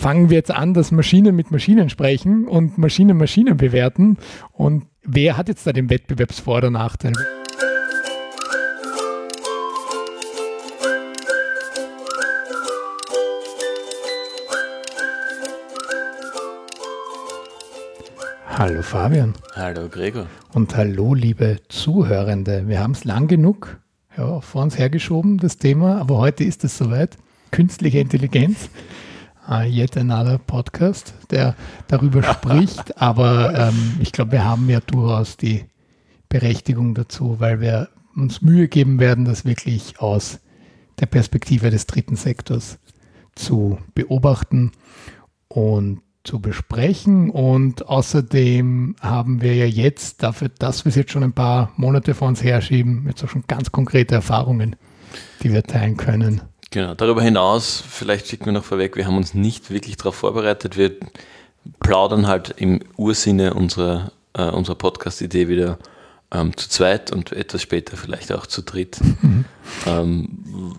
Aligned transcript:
fangen 0.00 0.30
wir 0.30 0.38
jetzt 0.38 0.50
an, 0.50 0.72
dass 0.72 0.92
Maschinen 0.92 1.36
mit 1.36 1.50
Maschinen 1.50 1.90
sprechen 1.90 2.48
und 2.48 2.78
Maschinen 2.78 3.18
Maschinen 3.18 3.58
bewerten. 3.58 4.16
Und 4.52 4.86
wer 5.02 5.36
hat 5.36 5.48
jetzt 5.48 5.66
da 5.66 5.74
den 5.74 5.90
Wettbewerbsvor- 5.90 6.56
oder 6.56 6.70
Nachteil? 6.70 7.12
Hallo 18.48 18.82
Fabian. 18.82 19.34
Hallo 19.54 19.88
Gregor. 19.88 20.26
Und 20.54 20.74
hallo 20.76 21.12
liebe 21.12 21.58
Zuhörende. 21.68 22.66
Wir 22.66 22.80
haben 22.80 22.92
es 22.92 23.04
lang 23.04 23.28
genug 23.28 23.78
ja, 24.16 24.40
vor 24.40 24.62
uns 24.62 24.78
hergeschoben, 24.78 25.36
das 25.36 25.58
Thema, 25.58 25.98
aber 25.98 26.16
heute 26.16 26.44
ist 26.44 26.64
es 26.64 26.78
soweit. 26.78 27.18
Künstliche 27.50 27.98
Intelligenz. 27.98 28.70
Uh, 29.50 29.62
yet 29.64 29.96
another 29.96 30.38
Podcast, 30.38 31.12
der 31.30 31.56
darüber 31.88 32.22
spricht. 32.34 32.96
Aber 33.02 33.52
ähm, 33.58 33.96
ich 33.98 34.12
glaube, 34.12 34.30
wir 34.30 34.44
haben 34.44 34.70
ja 34.70 34.78
durchaus 34.78 35.36
die 35.36 35.64
Berechtigung 36.28 36.94
dazu, 36.94 37.40
weil 37.40 37.60
wir 37.60 37.88
uns 38.14 38.42
Mühe 38.42 38.68
geben 38.68 39.00
werden, 39.00 39.24
das 39.24 39.44
wirklich 39.44 39.98
aus 39.98 40.38
der 41.00 41.06
Perspektive 41.06 41.70
des 41.70 41.86
dritten 41.86 42.14
Sektors 42.14 42.78
zu 43.34 43.78
beobachten 43.94 44.70
und 45.48 46.00
zu 46.22 46.38
besprechen. 46.38 47.30
Und 47.30 47.88
außerdem 47.88 48.94
haben 49.00 49.42
wir 49.42 49.56
ja 49.56 49.66
jetzt, 49.66 50.22
dafür, 50.22 50.48
dass 50.48 50.84
wir 50.84 50.90
es 50.90 50.96
jetzt 50.96 51.10
schon 51.10 51.24
ein 51.24 51.32
paar 51.32 51.72
Monate 51.76 52.14
vor 52.14 52.28
uns 52.28 52.44
herschieben, 52.44 53.06
jetzt 53.08 53.24
auch 53.24 53.28
schon 53.28 53.44
ganz 53.48 53.72
konkrete 53.72 54.14
Erfahrungen, 54.14 54.76
die 55.42 55.52
wir 55.52 55.64
teilen 55.64 55.96
können. 55.96 56.42
Genau, 56.70 56.94
darüber 56.94 57.22
hinaus, 57.22 57.82
vielleicht 57.86 58.28
schicken 58.28 58.46
wir 58.46 58.52
noch 58.52 58.64
vorweg, 58.64 58.96
wir 58.96 59.06
haben 59.06 59.16
uns 59.16 59.34
nicht 59.34 59.70
wirklich 59.70 59.96
darauf 59.96 60.14
vorbereitet. 60.14 60.76
Wir 60.76 60.92
plaudern 61.80 62.28
halt 62.28 62.54
im 62.56 62.80
Ursinne 62.96 63.54
unserer, 63.54 64.12
äh, 64.34 64.48
unserer 64.50 64.76
Podcast-Idee 64.76 65.48
wieder 65.48 65.78
ähm, 66.30 66.56
zu 66.56 66.68
zweit 66.68 67.10
und 67.10 67.32
etwas 67.32 67.62
später 67.62 67.96
vielleicht 67.96 68.30
auch 68.32 68.46
zu 68.46 68.62
dritt 68.62 69.00
mhm. 69.02 69.44
ähm, 69.86 70.76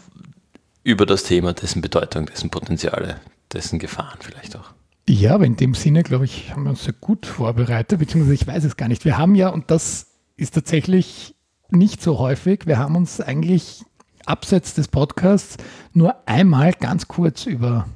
über 0.83 1.05
das 1.05 1.23
Thema, 1.23 1.53
dessen 1.53 1.81
Bedeutung, 1.81 2.25
dessen 2.27 2.49
Potenziale, 2.49 3.19
dessen 3.51 3.77
Gefahren 3.77 4.19
vielleicht 4.21 4.55
auch. 4.55 4.71
Ja, 5.09 5.35
aber 5.35 5.45
in 5.45 5.57
dem 5.57 5.73
Sinne, 5.73 6.03
glaube 6.03 6.23
ich, 6.23 6.51
haben 6.51 6.63
wir 6.63 6.69
uns 6.69 6.85
sehr 6.85 6.93
gut 6.93 7.25
vorbereitet, 7.25 7.99
beziehungsweise 7.99 8.35
ich 8.35 8.47
weiß 8.47 8.63
es 8.63 8.77
gar 8.77 8.87
nicht. 8.87 9.03
Wir 9.03 9.17
haben 9.17 9.35
ja, 9.35 9.49
und 9.49 9.69
das 9.71 10.07
ist 10.37 10.53
tatsächlich 10.53 11.35
nicht 11.69 12.01
so 12.01 12.19
häufig, 12.19 12.65
wir 12.65 12.77
haben 12.77 12.95
uns 12.95 13.19
eigentlich 13.19 13.83
abseits 14.31 14.73
des 14.73 14.87
Podcasts 14.87 15.57
nur 15.93 16.15
einmal 16.27 16.73
ganz 16.73 17.07
kurz 17.07 17.45
über 17.45 17.87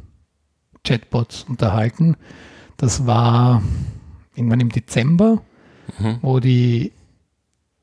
Chatbots 0.83 1.45
unterhalten. 1.50 2.16
Das 2.77 3.08
war 3.08 3.64
irgendwann 4.36 4.59
im 4.59 4.69
Dezember, 4.69 5.42
mhm. 5.97 6.17
wo 6.22 6.39
die 6.39 6.92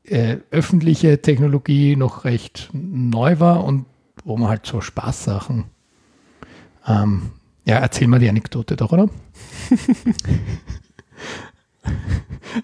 äh, 0.05 0.37
öffentliche 0.51 1.23
Technologie 1.23 1.97
noch 1.97 2.25
recht 2.25 2.71
neu 2.73 3.41
war 3.41 3.65
und 3.65 3.87
wo 4.25 4.37
man 4.37 4.49
halt 4.49 4.67
so 4.67 4.81
Spaßsachen 4.81 5.65
ähm, 6.87 7.31
ja, 7.65 7.77
erzähl 7.77 8.09
mal 8.09 8.19
die 8.19 8.29
Anekdote 8.29 8.77
doch, 8.77 8.93
oder? 8.93 9.09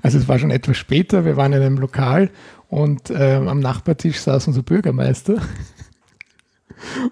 also 0.02 0.19
es 0.19 0.28
war 0.28 0.39
schon 0.39 0.50
etwas 0.50 0.77
später, 0.77 1.25
wir 1.25 1.36
waren 1.36 1.52
in 1.52 1.62
einem 1.62 1.78
Lokal 1.78 2.30
und 2.69 3.11
äh, 3.11 3.36
am 3.36 3.61
Nachbartisch 3.61 4.19
saß 4.20 4.48
unser 4.48 4.62
Bürgermeister. 4.62 5.41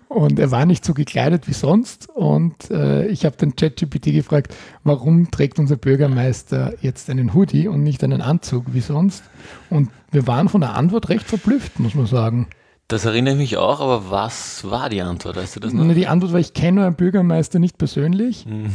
Und 0.08 0.38
er 0.38 0.50
war 0.50 0.66
nicht 0.66 0.84
so 0.84 0.94
gekleidet 0.94 1.48
wie 1.48 1.52
sonst. 1.52 2.08
Und 2.08 2.70
äh, 2.70 3.06
ich 3.06 3.24
habe 3.24 3.36
den 3.36 3.56
ChatGPT 3.56 4.12
gefragt, 4.12 4.54
warum 4.84 5.30
trägt 5.30 5.58
unser 5.58 5.76
Bürgermeister 5.76 6.74
jetzt 6.80 7.10
einen 7.10 7.34
Hoodie 7.34 7.68
und 7.68 7.82
nicht 7.82 8.04
einen 8.04 8.22
Anzug 8.22 8.66
wie 8.68 8.80
sonst? 8.80 9.24
Und 9.70 9.90
wir 10.10 10.26
waren 10.26 10.48
von 10.48 10.60
der 10.60 10.74
Antwort 10.74 11.08
recht 11.08 11.26
verblüfft, 11.26 11.80
muss 11.80 11.94
man 11.94 12.06
sagen. 12.06 12.48
Das 12.88 13.04
erinnere 13.04 13.34
ich 13.34 13.40
mich 13.40 13.56
auch, 13.56 13.80
aber 13.80 14.10
was 14.10 14.70
war 14.70 14.88
die 14.88 15.02
Antwort? 15.02 15.36
Weißt 15.36 15.56
du 15.56 15.60
das 15.60 15.72
noch? 15.72 15.92
Die 15.92 16.06
Antwort 16.06 16.32
war, 16.32 16.38
ich 16.38 16.54
kenne 16.54 16.86
einen 16.86 16.94
Bürgermeister 16.94 17.58
nicht 17.58 17.78
persönlich, 17.78 18.44
hm. 18.44 18.66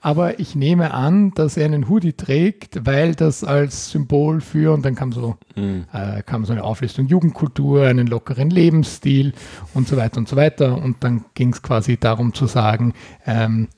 Aber 0.00 0.38
ich 0.38 0.54
nehme 0.54 0.92
an, 0.92 1.32
dass 1.34 1.56
er 1.56 1.64
einen 1.66 1.88
Hoodie 1.88 2.12
trägt, 2.12 2.86
weil 2.86 3.14
das 3.14 3.44
als 3.44 3.90
Symbol 3.90 4.40
für, 4.40 4.72
und 4.72 4.84
dann 4.84 4.94
kam 4.94 5.12
so, 5.12 5.36
hm. 5.54 5.84
äh, 5.92 6.22
kam 6.22 6.44
so 6.44 6.52
eine 6.52 6.64
Auflistung 6.64 7.06
Jugendkultur, 7.06 7.86
einen 7.86 8.06
lockeren 8.06 8.50
Lebensstil 8.50 9.32
und 9.74 9.88
so 9.88 9.96
weiter 9.96 10.18
und 10.18 10.28
so 10.28 10.36
weiter. 10.36 10.76
Und 10.76 11.02
dann 11.04 11.24
ging 11.34 11.52
es 11.52 11.62
quasi 11.62 11.96
darum 11.96 12.34
zu 12.34 12.46
sagen, 12.46 12.94
ähm, 13.26 13.68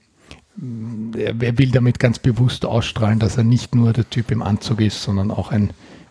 er 1.17 1.59
will 1.59 1.71
damit 1.71 2.01
ganz 2.01 2.19
bewusst 2.19 2.65
ausstrahlen, 2.65 3.21
dass 3.21 3.37
er 3.37 3.45
nicht 3.45 3.75
nur 3.75 3.93
der 3.93 4.11
Typ 4.11 4.31
im 4.31 4.43
Anzug 4.43 4.81
ist, 4.81 5.03
sondern 5.03 5.31
auch 5.31 5.53
ein 5.53 5.71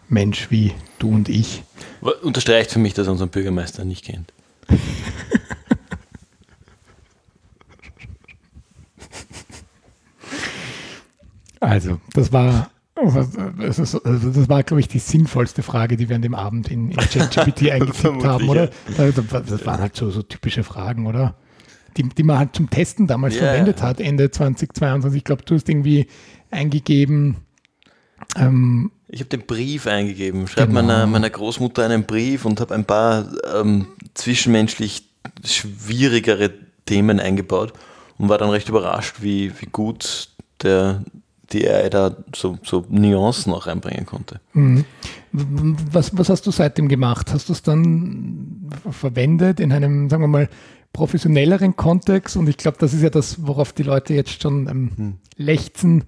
Mensch 0.09 0.51
wie 0.51 0.73
du 0.99 1.09
und 1.09 1.27
ich. 1.27 1.63
Unterstreicht 2.21 2.71
für 2.71 2.79
mich, 2.79 2.93
dass 2.93 3.07
er 3.07 3.11
unseren 3.11 3.29
Bürgermeister 3.29 3.83
nicht 3.83 4.05
kennt. 4.05 4.31
Also, 11.59 11.99
das 12.13 12.31
war, 12.31 12.69
das 12.95 14.49
war, 14.49 14.63
glaube 14.63 14.79
ich, 14.79 14.87
die 14.87 14.99
sinnvollste 14.99 15.63
Frage, 15.63 15.97
die 15.97 16.09
wir 16.09 16.15
an 16.15 16.21
dem 16.21 16.35
Abend 16.35 16.69
in, 16.69 16.91
in 16.91 16.97
ChatGPT 16.97 17.71
eingetippt 17.71 18.23
haben, 18.23 18.49
oder? 18.49 18.69
Das 18.97 19.65
waren 19.65 19.81
halt 19.81 19.95
so, 19.95 20.09
so 20.09 20.21
typische 20.21 20.63
Fragen, 20.63 21.07
oder? 21.07 21.35
Die, 21.95 22.03
die 22.03 22.23
man 22.23 22.37
halt 22.37 22.55
zum 22.55 22.69
Testen 22.69 23.07
damals 23.07 23.35
yeah. 23.35 23.45
verwendet 23.45 23.81
hat, 23.81 23.99
Ende 23.99 24.29
2022. 24.29 25.17
Ich 25.17 25.23
glaube, 25.23 25.43
du 25.43 25.55
hast 25.55 25.67
irgendwie 25.67 26.07
eingegeben, 26.51 27.37
ähm, 28.35 28.91
ich 29.09 29.21
habe 29.21 29.29
den 29.29 29.45
Brief 29.45 29.87
eingegeben, 29.87 30.47
schreibe 30.47 30.67
genau. 30.67 30.81
meiner, 30.81 31.07
meiner 31.07 31.29
Großmutter 31.29 31.85
einen 31.85 32.03
Brief 32.03 32.45
und 32.45 32.59
habe 32.59 32.75
ein 32.75 32.85
paar 32.85 33.29
ähm, 33.55 33.87
zwischenmenschlich 34.13 35.07
schwierigere 35.45 36.51
Themen 36.85 37.19
eingebaut 37.19 37.73
und 38.17 38.27
war 38.27 38.37
dann 38.37 38.49
recht 38.49 38.67
überrascht, 38.67 39.17
wie, 39.21 39.51
wie 39.61 39.67
gut 39.67 40.29
der, 40.61 41.03
die 41.53 41.67
AI 41.67 41.89
da 41.89 42.15
so, 42.35 42.57
so 42.63 42.85
Nuancen 42.89 43.53
auch 43.53 43.67
reinbringen 43.67 44.05
konnte. 44.05 44.39
Mhm. 44.53 44.85
Was, 45.31 46.17
was 46.17 46.29
hast 46.29 46.45
du 46.47 46.51
seitdem 46.51 46.87
gemacht? 46.87 47.31
Hast 47.31 47.49
du 47.49 47.53
es 47.53 47.61
dann 47.61 48.69
verwendet 48.89 49.59
in 49.59 49.71
einem, 49.71 50.09
sagen 50.09 50.23
wir 50.23 50.27
mal, 50.27 50.49
professionelleren 50.93 51.75
Kontext? 51.75 52.35
Und 52.35 52.49
ich 52.49 52.57
glaube, 52.57 52.77
das 52.79 52.93
ist 52.93 53.01
ja 53.01 53.09
das, 53.09 53.45
worauf 53.45 53.73
die 53.73 53.83
Leute 53.83 54.13
jetzt 54.13 54.41
schon 54.41 54.67
ähm, 54.67 54.91
hm. 54.95 55.13
lechzen, 55.37 56.03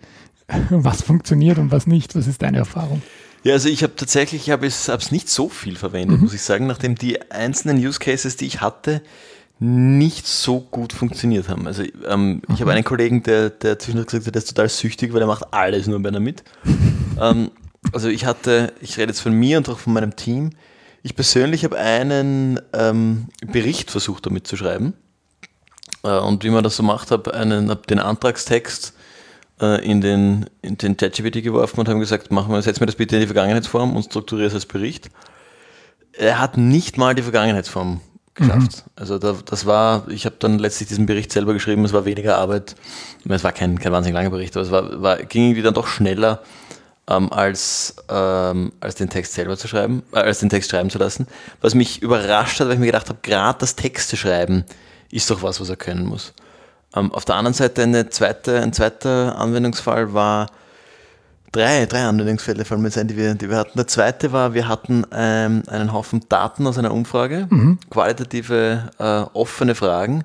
was 0.69 1.01
funktioniert 1.01 1.57
und 1.57 1.71
was 1.71 1.87
nicht? 1.87 2.15
Was 2.15 2.27
ist 2.27 2.41
deine 2.41 2.57
Erfahrung? 2.57 3.01
Ja, 3.43 3.53
also 3.53 3.69
ich 3.69 3.83
habe 3.83 3.95
tatsächlich, 3.95 4.43
ich 4.43 4.51
habe 4.51 4.67
es 4.67 5.11
nicht 5.11 5.29
so 5.29 5.47
viel 5.47 5.77
verwendet, 5.77 6.17
mhm. 6.17 6.23
muss 6.23 6.33
ich 6.33 6.41
sagen, 6.41 6.67
nachdem 6.67 6.95
die 6.95 7.31
einzelnen 7.31 7.77
Use 7.77 7.99
Cases, 7.99 8.35
die 8.35 8.45
ich 8.45 8.59
hatte, 8.59 9.01
nicht 9.59 10.25
so 10.25 10.61
gut 10.61 10.93
funktioniert 10.93 11.49
haben. 11.49 11.67
Also 11.67 11.83
ähm, 12.07 12.29
mhm. 12.29 12.41
ich 12.53 12.61
habe 12.61 12.71
einen 12.71 12.85
Kollegen, 12.85 13.23
der, 13.23 13.49
der 13.49 13.77
zwischendurch 13.77 14.07
gesagt 14.07 14.25
hat, 14.25 14.35
der 14.35 14.41
ist 14.41 14.49
total 14.49 14.69
süchtig, 14.69 15.13
weil 15.13 15.21
er 15.21 15.27
macht 15.27 15.53
alles 15.53 15.87
nur 15.87 16.01
bei 16.01 16.09
einer 16.09 16.21
mit. 16.21 16.43
ähm, 17.21 17.51
also 17.91 18.07
ich 18.07 18.25
hatte, 18.25 18.73
ich 18.81 18.97
rede 18.97 19.11
jetzt 19.11 19.19
von 19.19 19.33
mir 19.33 19.57
und 19.57 19.67
auch 19.69 19.79
von 19.79 19.93
meinem 19.93 20.15
Team. 20.15 20.51
Ich 21.03 21.15
persönlich 21.15 21.63
habe 21.65 21.77
einen 21.77 22.59
ähm, 22.73 23.27
Bericht 23.45 23.91
versucht 23.91 24.25
damit 24.25 24.47
zu 24.47 24.55
schreiben. 24.55 24.93
Äh, 26.03 26.19
und 26.19 26.43
wie 26.43 26.49
man 26.49 26.63
das 26.63 26.77
so 26.77 26.83
macht, 26.83 27.11
habe 27.11 27.33
einen, 27.33 27.69
hab 27.69 27.85
den 27.87 27.99
Antragstext 27.99 28.93
äh, 29.61 29.85
in 29.85 29.99
den, 29.99 30.45
in 30.61 30.77
den 30.77 30.95
ChatGPT 30.95 31.43
geworfen 31.43 31.81
und 31.81 31.89
haben 31.89 31.99
gesagt, 31.99 32.31
machen 32.31 32.53
wir, 32.53 32.61
setzen 32.61 32.81
wir 32.81 32.87
das 32.87 32.95
bitte 32.95 33.15
in 33.17 33.21
die 33.21 33.27
Vergangenheitsform 33.27 33.95
und 33.95 34.03
strukturiere 34.03 34.47
es 34.47 34.53
als 34.53 34.65
Bericht. 34.65 35.09
Er 36.13 36.39
hat 36.39 36.57
nicht 36.57 36.97
mal 36.97 37.13
die 37.13 37.23
Vergangenheitsform 37.23 37.99
geschafft. 38.39 38.83
Mhm. 38.85 38.91
Also 38.95 39.19
da, 39.19 39.35
das 39.45 39.65
war, 39.65 40.07
ich 40.09 40.25
habe 40.25 40.35
dann 40.39 40.59
letztlich 40.59 40.89
diesen 40.89 41.05
Bericht 41.05 41.31
selber 41.31 41.53
geschrieben, 41.53 41.85
es 41.85 41.93
war 41.93 42.05
weniger 42.05 42.37
Arbeit, 42.37 42.75
es 43.27 43.43
war 43.43 43.51
kein, 43.51 43.79
kein 43.79 43.91
wahnsinnig 43.91 44.15
langer 44.15 44.31
Bericht, 44.31 44.55
aber 44.55 44.65
es 44.65 44.71
war, 44.71 45.01
war, 45.01 45.17
ging 45.17 45.43
irgendwie 45.43 45.61
dann 45.61 45.73
doch 45.73 45.87
schneller, 45.87 46.41
ähm, 47.07 47.31
als, 47.31 47.95
ähm, 48.09 48.71
als 48.79 48.95
den 48.95 49.09
Text 49.09 49.33
selber 49.33 49.57
zu 49.57 49.67
schreiben, 49.67 50.03
äh, 50.13 50.19
als 50.19 50.39
den 50.39 50.49
Text 50.49 50.71
schreiben 50.71 50.89
zu 50.89 50.97
lassen. 50.97 51.27
Was 51.61 51.75
mich 51.75 52.01
überrascht 52.01 52.59
hat, 52.59 52.67
weil 52.67 52.75
ich 52.75 52.79
mir 52.79 52.87
gedacht 52.87 53.09
habe, 53.09 53.19
gerade 53.21 53.59
das 53.59 53.75
Texte 53.75 54.17
schreiben 54.17 54.65
ist 55.11 55.29
doch 55.29 55.41
was, 55.41 55.59
was 55.59 55.69
er 55.69 55.75
können 55.75 56.05
muss. 56.05 56.33
Ähm, 56.95 57.11
auf 57.11 57.25
der 57.25 57.35
anderen 57.35 57.53
Seite 57.53 57.83
eine 57.83 58.09
zweite, 58.09 58.61
ein 58.61 58.73
zweiter 58.73 59.37
Anwendungsfall 59.37 60.13
war, 60.13 60.47
drei, 61.51 61.85
drei 61.85 62.03
Anwendungsfälle 62.03 62.65
fallen 62.65 62.81
mir 62.81 62.91
sein, 62.91 63.07
die 63.07 63.17
wir, 63.17 63.35
die 63.35 63.49
wir 63.49 63.57
hatten. 63.57 63.77
Der 63.77 63.87
zweite 63.87 64.31
war, 64.31 64.53
wir 64.53 64.67
hatten 64.67 65.05
ähm, 65.11 65.63
einen 65.67 65.93
Haufen 65.93 66.21
Daten 66.29 66.67
aus 66.67 66.77
einer 66.77 66.93
Umfrage, 66.93 67.47
mhm. 67.49 67.79
qualitative, 67.89 68.91
äh, 68.99 69.03
offene 69.37 69.75
Fragen. 69.75 70.23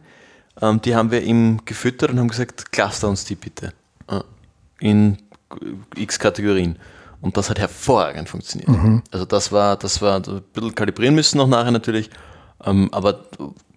Ähm, 0.61 0.81
die 0.83 0.95
haben 0.95 1.11
wir 1.11 1.23
ihm 1.23 1.61
gefüttert 1.65 2.11
und 2.11 2.19
haben 2.19 2.29
gesagt, 2.29 2.73
cluster 2.73 3.09
uns 3.09 3.25
die 3.25 3.35
bitte 3.35 3.73
äh, 4.09 4.21
in 4.81 5.19
x 5.97 6.19
Kategorien. 6.19 6.79
Und 7.21 7.37
das 7.37 7.49
hat 7.49 7.59
hervorragend 7.59 8.29
funktioniert. 8.29 8.69
Mhm. 8.69 9.03
Also 9.11 9.25
das 9.25 9.51
war, 9.51 9.77
das 9.77 10.03
war 10.03 10.17
ein 10.17 10.43
bisschen 10.53 10.75
kalibrieren 10.75 11.15
müssen 11.15 11.39
noch 11.39 11.47
nachher 11.47 11.71
natürlich, 11.71 12.11
ähm, 12.65 12.91
aber 12.93 13.21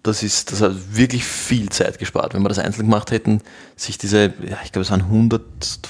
das 0.02 0.22
ist, 0.22 0.52
das 0.52 0.62
hat 0.62 0.72
wirklich 0.96 1.24
viel 1.24 1.68
Zeit 1.70 1.98
gespart. 1.98 2.34
Wenn 2.34 2.42
wir 2.42 2.48
das 2.48 2.58
einzeln 2.58 2.86
gemacht 2.86 3.10
hätten, 3.10 3.40
sich 3.76 3.98
diese, 3.98 4.32
ja, 4.48 4.58
ich 4.64 4.72
glaube, 4.72 4.82
es 4.84 4.90
waren 4.90 5.02
100 5.02 5.42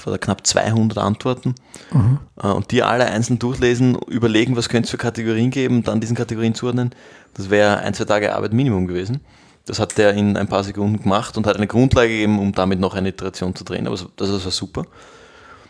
oder 0.05 0.17
knapp 0.17 0.45
200 0.45 0.97
Antworten 0.97 1.55
mhm. 1.91 2.19
und 2.35 2.71
die 2.71 2.83
alle 2.83 3.05
einzeln 3.05 3.39
durchlesen, 3.39 3.95
überlegen, 4.07 4.55
was 4.55 4.69
könnte 4.69 4.85
es 4.85 4.91
für 4.91 4.97
Kategorien 4.97 5.51
geben, 5.51 5.83
dann 5.83 6.01
diesen 6.01 6.15
Kategorien 6.15 6.55
zuordnen, 6.55 6.91
das 7.35 7.49
wäre 7.49 7.79
ein, 7.79 7.93
zwei 7.93 8.05
Tage 8.05 8.35
Arbeit 8.35 8.53
Minimum 8.53 8.87
gewesen. 8.87 9.21
Das 9.65 9.79
hat 9.79 9.97
der 9.99 10.13
in 10.15 10.35
ein 10.35 10.47
paar 10.47 10.63
Sekunden 10.63 11.01
gemacht 11.01 11.37
und 11.37 11.45
hat 11.45 11.57
eine 11.57 11.67
Grundlage 11.67 12.09
gegeben, 12.09 12.39
um 12.39 12.53
damit 12.53 12.79
noch 12.79 12.95
eine 12.95 13.09
Iteration 13.09 13.53
zu 13.53 13.63
drehen. 13.63 13.85
Aber 13.85 13.95
das, 13.95 14.07
das 14.31 14.43
war 14.43 14.51
super. 14.51 14.85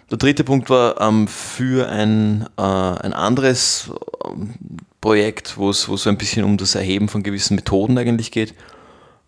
Der 0.09 0.18
dritte 0.18 0.44
Punkt 0.44 0.69
war 0.69 1.00
ähm, 1.01 1.27
für 1.27 1.89
ein, 1.89 2.47
äh, 2.57 2.62
ein 2.62 3.13
anderes 3.13 3.92
Projekt, 5.01 5.57
wo 5.57 5.69
es 5.69 5.84
so 5.84 6.10
ein 6.10 6.18
bisschen 6.18 6.44
um 6.44 6.57
das 6.57 6.75
Erheben 6.75 7.07
von 7.07 7.24
gewissen 7.24 7.56
Methoden 7.56 7.98
eigentlich 7.98 8.31
geht. 8.31 8.54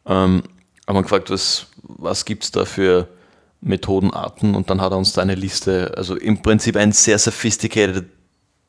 Ähm, 0.06 0.44
haben 0.88 0.95
wir 0.95 1.03
gefragt, 1.03 1.29
was, 1.29 1.68
was 1.83 2.25
gibt 2.25 2.44
es 2.44 2.51
da 2.51 2.65
für 2.65 3.07
Methodenarten 3.62 4.56
und 4.56 4.69
dann 4.69 4.81
hat 4.81 4.91
er 4.91 4.97
uns 4.97 5.13
da 5.13 5.21
eine 5.21 5.35
Liste, 5.35 5.94
also 5.95 6.15
im 6.15 6.41
Prinzip 6.41 6.75
eine 6.75 6.94
sehr 6.94 7.19
sophisticated 7.19 8.06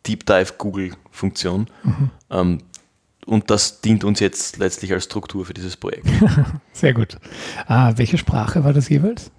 Deep 0.06 0.26
Dive 0.26 0.52
Google-Funktion, 0.58 1.68
mhm. 1.82 2.10
ähm, 2.30 2.58
und 3.26 3.50
das 3.50 3.80
dient 3.80 4.04
uns 4.04 4.20
jetzt 4.20 4.58
letztlich 4.58 4.92
als 4.92 5.04
Struktur 5.04 5.46
für 5.46 5.54
dieses 5.54 5.76
Projekt. 5.76 6.06
Sehr 6.72 6.92
gut. 6.92 7.18
Ah, 7.66 7.92
welche 7.96 8.18
Sprache 8.18 8.64
war 8.64 8.72
das 8.72 8.88
jeweils? 8.88 9.30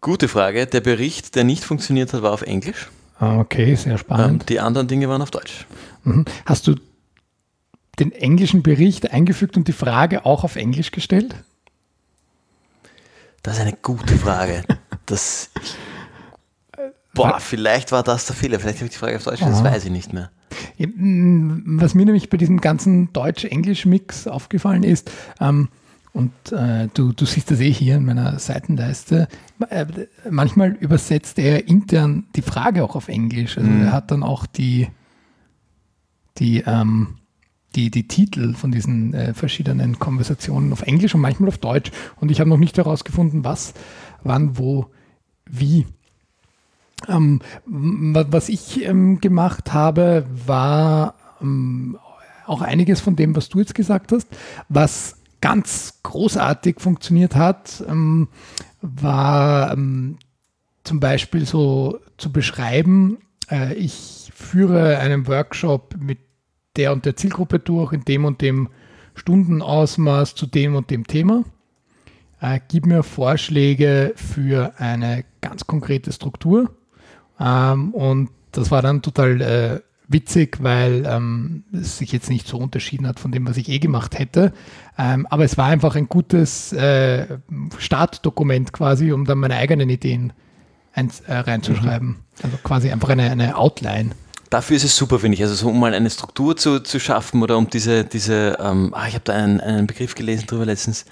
Gute 0.00 0.28
Frage. 0.28 0.66
Der 0.66 0.80
Bericht, 0.80 1.34
der 1.36 1.44
nicht 1.44 1.64
funktioniert 1.64 2.12
hat, 2.12 2.22
war 2.22 2.32
auf 2.32 2.42
Englisch. 2.42 2.88
Ah, 3.18 3.38
okay, 3.38 3.74
sehr 3.74 3.98
spannend. 3.98 4.42
Ähm, 4.42 4.46
die 4.46 4.60
anderen 4.60 4.86
Dinge 4.86 5.08
waren 5.08 5.22
auf 5.22 5.30
Deutsch. 5.30 5.66
Mhm. 6.04 6.24
Hast 6.46 6.66
du 6.66 6.76
den 7.98 8.12
englischen 8.12 8.62
Bericht 8.62 9.10
eingefügt 9.10 9.56
und 9.56 9.66
die 9.66 9.72
Frage 9.72 10.24
auch 10.24 10.44
auf 10.44 10.56
Englisch 10.56 10.92
gestellt? 10.92 11.34
Das 13.42 13.54
ist 13.54 13.60
eine 13.60 13.72
gute 13.74 14.16
Frage. 14.16 14.62
Das, 15.06 15.50
boah, 17.14 17.40
vielleicht 17.40 17.92
war 17.92 18.02
das 18.02 18.26
der 18.26 18.36
Fehler. 18.36 18.60
Vielleicht 18.60 18.78
habe 18.78 18.86
ich 18.86 18.92
die 18.92 18.98
Frage 18.98 19.16
auf 19.16 19.24
Deutsch, 19.24 19.42
Aha. 19.42 19.50
das 19.50 19.64
weiß 19.64 19.86
ich 19.86 19.90
nicht 19.90 20.12
mehr. 20.12 20.30
Was 20.76 21.94
mir 21.94 22.04
nämlich 22.04 22.30
bei 22.30 22.36
diesem 22.36 22.60
ganzen 22.60 23.12
Deutsch-Englisch-Mix 23.12 24.26
aufgefallen 24.26 24.82
ist, 24.82 25.10
ähm, 25.40 25.70
und 26.18 26.32
äh, 26.50 26.88
du, 26.94 27.12
du 27.12 27.24
siehst 27.24 27.48
das 27.52 27.60
eh 27.60 27.70
hier 27.70 27.94
in 27.94 28.04
meiner 28.04 28.40
Seitenleiste, 28.40 29.28
äh, 29.70 29.86
manchmal 30.28 30.72
übersetzt 30.72 31.38
er 31.38 31.68
intern 31.68 32.26
die 32.34 32.42
Frage 32.42 32.82
auch 32.82 32.96
auf 32.96 33.06
Englisch. 33.06 33.56
Also 33.56 33.70
mhm. 33.70 33.82
er 33.82 33.92
hat 33.92 34.10
dann 34.10 34.24
auch 34.24 34.44
die, 34.44 34.88
die, 36.38 36.64
ähm, 36.66 37.18
die, 37.76 37.92
die 37.92 38.08
Titel 38.08 38.54
von 38.54 38.72
diesen 38.72 39.14
äh, 39.14 39.32
verschiedenen 39.32 40.00
Konversationen 40.00 40.72
auf 40.72 40.82
Englisch 40.82 41.14
und 41.14 41.20
manchmal 41.20 41.50
auf 41.50 41.58
Deutsch. 41.58 41.92
Und 42.16 42.32
ich 42.32 42.40
habe 42.40 42.50
noch 42.50 42.56
nicht 42.56 42.76
herausgefunden, 42.78 43.44
was, 43.44 43.74
wann, 44.24 44.58
wo, 44.58 44.90
wie. 45.48 45.86
Ähm, 47.06 47.42
was 47.64 48.48
ich 48.48 48.84
ähm, 48.84 49.20
gemacht 49.20 49.72
habe, 49.72 50.26
war 50.46 51.14
ähm, 51.40 51.96
auch 52.44 52.60
einiges 52.60 53.00
von 53.00 53.14
dem, 53.14 53.36
was 53.36 53.48
du 53.48 53.60
jetzt 53.60 53.76
gesagt 53.76 54.10
hast. 54.10 54.26
Was 54.68 55.17
ganz 55.40 56.00
großartig 56.02 56.80
funktioniert 56.80 57.36
hat, 57.36 57.84
ähm, 57.88 58.28
war 58.80 59.72
ähm, 59.72 60.18
zum 60.84 61.00
Beispiel 61.00 61.46
so 61.46 62.00
zu 62.16 62.32
beschreiben, 62.32 63.18
äh, 63.50 63.74
ich 63.74 64.30
führe 64.34 64.98
einen 64.98 65.26
Workshop 65.26 65.96
mit 65.98 66.18
der 66.76 66.92
und 66.92 67.04
der 67.04 67.16
Zielgruppe 67.16 67.58
durch, 67.58 67.92
in 67.92 68.04
dem 68.04 68.24
und 68.24 68.40
dem 68.40 68.68
Stundenausmaß 69.14 70.34
zu 70.34 70.46
dem 70.46 70.76
und 70.76 70.90
dem 70.90 71.06
Thema. 71.06 71.44
Äh, 72.40 72.60
gib 72.68 72.86
mir 72.86 73.02
Vorschläge 73.02 74.12
für 74.16 74.74
eine 74.78 75.24
ganz 75.40 75.66
konkrete 75.66 76.12
Struktur 76.12 76.70
ähm, 77.40 77.92
und 77.94 78.30
das 78.52 78.70
war 78.70 78.80
dann 78.80 79.02
total 79.02 79.40
äh, 79.40 79.80
witzig, 80.08 80.58
weil 80.62 81.04
ähm, 81.06 81.64
es 81.72 81.98
sich 81.98 82.12
jetzt 82.12 82.30
nicht 82.30 82.48
so 82.48 82.56
unterschieden 82.56 83.06
hat 83.06 83.20
von 83.20 83.30
dem, 83.30 83.46
was 83.46 83.56
ich 83.56 83.68
eh 83.68 83.78
gemacht 83.78 84.18
hätte. 84.18 84.52
Ähm, 84.98 85.26
aber 85.30 85.44
es 85.44 85.56
war 85.58 85.66
einfach 85.66 85.94
ein 85.94 86.08
gutes 86.08 86.72
äh, 86.72 87.38
Startdokument 87.78 88.72
quasi, 88.72 89.12
um 89.12 89.26
dann 89.26 89.38
meine 89.38 89.56
eigenen 89.56 89.90
Ideen 89.90 90.32
ein, 90.94 91.10
äh, 91.26 91.34
reinzuschreiben. 91.34 92.08
Mhm. 92.08 92.16
Also 92.42 92.56
quasi 92.62 92.90
einfach 92.90 93.10
eine, 93.10 93.30
eine 93.30 93.56
Outline. 93.56 94.10
Dafür 94.50 94.76
ist 94.76 94.84
es 94.84 94.96
super, 94.96 95.18
finde 95.18 95.36
ich. 95.36 95.42
Also 95.42 95.54
so, 95.54 95.68
um 95.68 95.78
mal 95.78 95.92
eine 95.92 96.08
Struktur 96.08 96.56
zu, 96.56 96.80
zu 96.80 96.98
schaffen 96.98 97.42
oder 97.42 97.58
um 97.58 97.68
diese, 97.68 98.04
diese 98.04 98.56
ähm, 98.60 98.94
ah, 98.94 99.06
ich 99.06 99.14
habe 99.14 99.24
da 99.24 99.34
einen, 99.34 99.60
einen 99.60 99.86
Begriff 99.86 100.14
gelesen 100.14 100.46
drüber 100.46 100.64
letztens, 100.64 101.04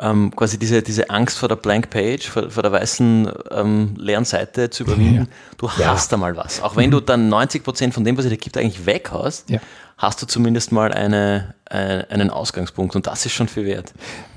ähm, 0.00 0.34
quasi 0.34 0.58
diese, 0.58 0.82
diese 0.82 1.10
Angst 1.10 1.38
vor 1.38 1.48
der 1.48 1.56
Blank 1.56 1.90
Page, 1.90 2.28
vor, 2.28 2.50
vor 2.50 2.62
der 2.62 2.72
weißen 2.72 3.30
ähm, 3.50 3.94
leeren 3.96 4.24
Seite 4.24 4.70
zu 4.70 4.84
überwinden. 4.84 5.14
Ja. 5.14 5.26
Du 5.56 5.70
hast 5.70 6.10
ja. 6.10 6.16
da 6.16 6.16
mal 6.16 6.36
was. 6.36 6.62
Auch 6.62 6.76
wenn 6.76 6.86
mhm. 6.86 6.92
du 6.92 7.00
dann 7.00 7.28
90 7.28 7.64
Prozent 7.64 7.94
von 7.94 8.04
dem, 8.04 8.16
was 8.16 8.24
es 8.24 8.30
dir 8.30 8.36
gibt, 8.36 8.56
eigentlich 8.56 8.86
weghaust, 8.86 9.50
ja. 9.50 9.60
hast 9.96 10.22
du 10.22 10.26
zumindest 10.26 10.72
mal 10.72 10.92
eine, 10.92 11.54
eine, 11.68 12.08
äh, 12.08 12.12
einen 12.12 12.30
Ausgangspunkt 12.30 12.96
und 12.96 13.06
das 13.06 13.26
ist 13.26 13.32
schon 13.32 13.48
viel 13.48 13.64
wert. 13.64 13.92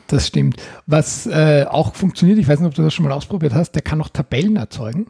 Das 0.07 0.27
stimmt. 0.27 0.57
Was 0.87 1.25
äh, 1.25 1.65
auch 1.69 1.95
funktioniert, 1.95 2.37
ich 2.37 2.47
weiß 2.47 2.59
nicht, 2.59 2.67
ob 2.67 2.75
du 2.75 2.81
das 2.81 2.93
schon 2.93 3.05
mal 3.05 3.13
ausprobiert 3.13 3.53
hast, 3.53 3.71
der 3.71 3.81
kann 3.81 4.01
auch 4.01 4.09
Tabellen 4.09 4.57
erzeugen. 4.57 5.07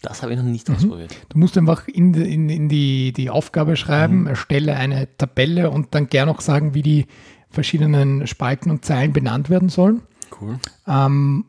Das 0.00 0.22
habe 0.22 0.32
ich 0.32 0.38
noch 0.38 0.44
nicht 0.44 0.68
mhm. 0.68 0.76
ausprobiert. 0.76 1.14
Du 1.28 1.38
musst 1.38 1.58
einfach 1.58 1.88
in, 1.88 2.14
in, 2.14 2.48
in 2.48 2.68
die, 2.68 3.12
die 3.12 3.30
Aufgabe 3.30 3.76
schreiben, 3.76 4.20
mhm. 4.20 4.26
erstelle 4.28 4.76
eine 4.76 5.08
Tabelle 5.18 5.70
und 5.70 5.94
dann 5.94 6.08
gern 6.08 6.28
auch 6.28 6.40
sagen, 6.40 6.72
wie 6.72 6.82
die 6.82 7.06
verschiedenen 7.50 8.26
Spalten 8.26 8.70
und 8.70 8.84
Zeilen 8.84 9.12
benannt 9.12 9.50
werden 9.50 9.68
sollen. 9.68 10.02
Cool. 10.40 10.58
Ähm, 10.86 11.44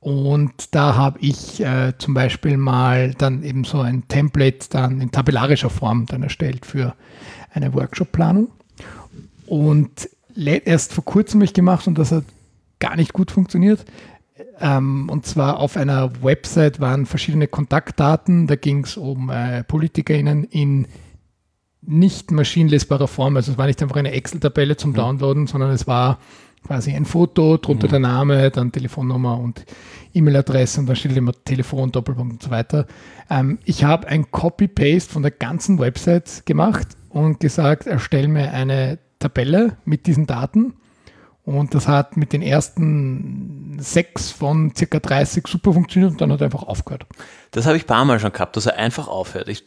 und 0.00 0.74
da 0.74 0.94
habe 0.94 1.18
ich 1.20 1.60
äh, 1.60 1.94
zum 1.98 2.14
Beispiel 2.14 2.56
mal 2.56 3.12
dann 3.14 3.42
eben 3.42 3.64
so 3.64 3.80
ein 3.80 4.06
Template 4.08 4.68
dann 4.70 5.00
in 5.00 5.10
tabellarischer 5.10 5.70
Form 5.70 6.06
dann 6.06 6.22
erstellt 6.22 6.64
für 6.64 6.94
eine 7.52 7.74
Workshop-Planung. 7.74 8.48
Und 9.46 10.08
erst 10.36 10.92
vor 10.92 11.04
kurzem 11.04 11.40
habe 11.40 11.46
ich 11.46 11.54
gemacht 11.54 11.86
und 11.86 11.98
das 11.98 12.12
hat 12.12 12.24
gar 12.78 12.96
nicht 12.96 13.12
gut 13.12 13.30
funktioniert. 13.30 13.84
Ähm, 14.60 15.08
und 15.10 15.26
zwar 15.26 15.58
auf 15.58 15.76
einer 15.76 16.22
Website 16.22 16.80
waren 16.80 17.06
verschiedene 17.06 17.48
Kontaktdaten. 17.48 18.46
Da 18.46 18.56
ging 18.56 18.84
es 18.84 18.96
um 18.96 19.30
äh, 19.30 19.64
PolitikerInnen 19.64 20.44
in 20.44 20.86
nicht 21.86 22.30
maschinenlesbarer 22.30 23.08
Form. 23.08 23.36
Also 23.36 23.52
es 23.52 23.58
war 23.58 23.66
nicht 23.66 23.82
einfach 23.82 23.96
eine 23.96 24.12
Excel-Tabelle 24.12 24.76
zum 24.76 24.94
Downloaden, 24.94 25.46
sondern 25.46 25.70
es 25.70 25.86
war 25.86 26.18
quasi 26.66 26.92
ein 26.92 27.04
Foto, 27.04 27.56
drunter 27.56 27.86
mhm. 27.86 27.90
der 27.90 28.00
Name, 28.00 28.50
dann 28.50 28.72
Telefonnummer 28.72 29.38
und 29.38 29.64
E-Mail-Adresse 30.14 30.80
und 30.80 30.86
dann 30.86 30.96
steht 30.96 31.16
immer 31.16 31.32
Telefon, 31.44 31.92
Doppelpunkt 31.92 32.32
und 32.34 32.42
so 32.42 32.50
weiter. 32.50 32.86
Ähm, 33.30 33.58
ich 33.64 33.84
habe 33.84 34.08
ein 34.08 34.30
Copy-Paste 34.30 35.12
von 35.12 35.22
der 35.22 35.30
ganzen 35.30 35.78
Website 35.78 36.44
gemacht 36.44 36.88
und 37.10 37.40
gesagt, 37.40 37.86
erstell 37.86 38.28
mir 38.28 38.52
eine 38.52 38.98
Tabelle 39.18 39.76
mit 39.84 40.06
diesen 40.06 40.26
Daten. 40.26 40.74
Und 41.44 41.74
das 41.74 41.86
hat 41.86 42.16
mit 42.16 42.32
den 42.32 42.42
ersten 42.42 43.76
sechs 43.78 44.32
von 44.32 44.74
circa 44.74 44.98
30 44.98 45.46
super 45.46 45.72
funktioniert 45.72 46.10
und 46.10 46.20
dann 46.20 46.32
hat 46.32 46.40
er 46.40 46.46
einfach 46.46 46.64
aufgehört. 46.64 47.06
Das 47.52 47.66
habe 47.66 47.76
ich 47.76 47.84
ein 47.84 47.86
paar 47.86 48.04
Mal 48.04 48.18
schon 48.18 48.32
gehabt, 48.32 48.56
dass 48.56 48.66
er 48.66 48.76
einfach 48.76 49.06
aufhört. 49.06 49.48
Ich, 49.48 49.64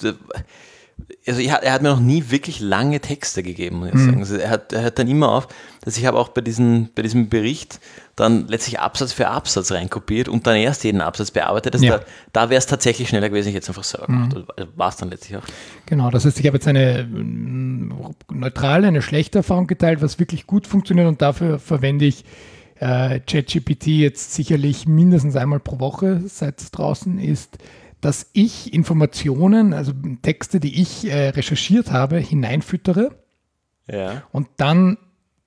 also 1.28 1.42
er 1.42 1.54
hat, 1.54 1.64
er 1.64 1.74
hat 1.74 1.82
mir 1.82 1.90
noch 1.90 2.00
nie 2.00 2.24
wirklich 2.30 2.60
lange 2.60 3.00
Texte 3.00 3.44
gegeben, 3.44 3.80
muss 3.80 3.90
ich 3.90 3.94
mhm. 3.96 4.06
sagen. 4.06 4.20
Also 4.20 4.36
er, 4.38 4.50
hat, 4.50 4.74
er 4.74 4.82
hört 4.84 5.00
dann 5.00 5.08
immer 5.08 5.30
auf, 5.32 5.48
dass 5.82 5.98
ich 5.98 6.06
habe 6.06 6.18
auch 6.18 6.30
bei, 6.30 6.42
diesen, 6.42 6.90
bei 6.96 7.02
diesem 7.02 7.30
Bericht 7.30 7.80
dann 8.16 8.48
letztlich 8.48 8.80
Absatz 8.80 9.14
für 9.14 9.28
Absatz 9.28 9.72
reinkopiert 9.72 10.28
und 10.28 10.46
dann 10.48 10.56
erst 10.56 10.84
jeden 10.84 11.02
Absatz 11.02 11.32
bearbeitet. 11.32 11.74
Also 11.74 11.86
ja. 11.86 12.00
Da, 12.00 12.06
da 12.34 12.50
wäre 12.50 12.58
es 12.58 12.66
tatsächlich 12.66 13.10
schneller 13.10 13.30
gewesen, 13.30 13.50
ich 13.50 13.56
jetzt 13.56 13.70
einfach 13.70 13.84
selber 13.84 14.12
mhm. 14.12 14.30
gemacht. 14.30 14.54
Also 14.58 14.72
war 14.76 14.90
es 14.90 14.98
dann 14.98 15.10
letztlich 15.10 15.38
auch. 15.38 15.44
Genau, 15.86 16.10
das 16.10 16.26
heißt, 16.26 16.40
ich 16.40 16.46
habe 16.46 16.58
jetzt 16.58 16.68
eine 16.68 17.04
mm, 17.04 17.94
neutrale, 18.32 18.88
eine 18.88 19.02
schlechte 19.02 19.40
Erfahrung 19.40 19.68
geteilt, 19.68 20.02
was 20.02 20.20
wirklich 20.20 20.48
gut 20.48 20.68
funktioniert 20.68 21.08
und 21.08 21.22
dafür 21.22 21.60
verwende 21.60 22.06
ich 22.06 22.26
äh, 22.80 23.20
ChatGPT 23.20 23.88
jetzt 23.88 24.34
sicherlich 24.34 24.88
mindestens 24.88 25.36
einmal 25.36 25.60
pro 25.60 25.80
Woche, 25.80 26.22
seit 26.28 26.62
es 26.62 26.72
draußen 26.72 27.20
ist 27.20 27.58
dass 28.02 28.30
ich 28.34 28.74
Informationen, 28.74 29.74
also 29.74 29.92
Texte, 30.22 30.60
die 30.60 30.82
ich 30.82 31.06
äh, 31.06 31.30
recherchiert 31.30 31.92
habe, 31.92 32.18
hineinfüttere 32.18 33.12
ja. 33.88 34.24
und 34.32 34.48
dann 34.58 34.98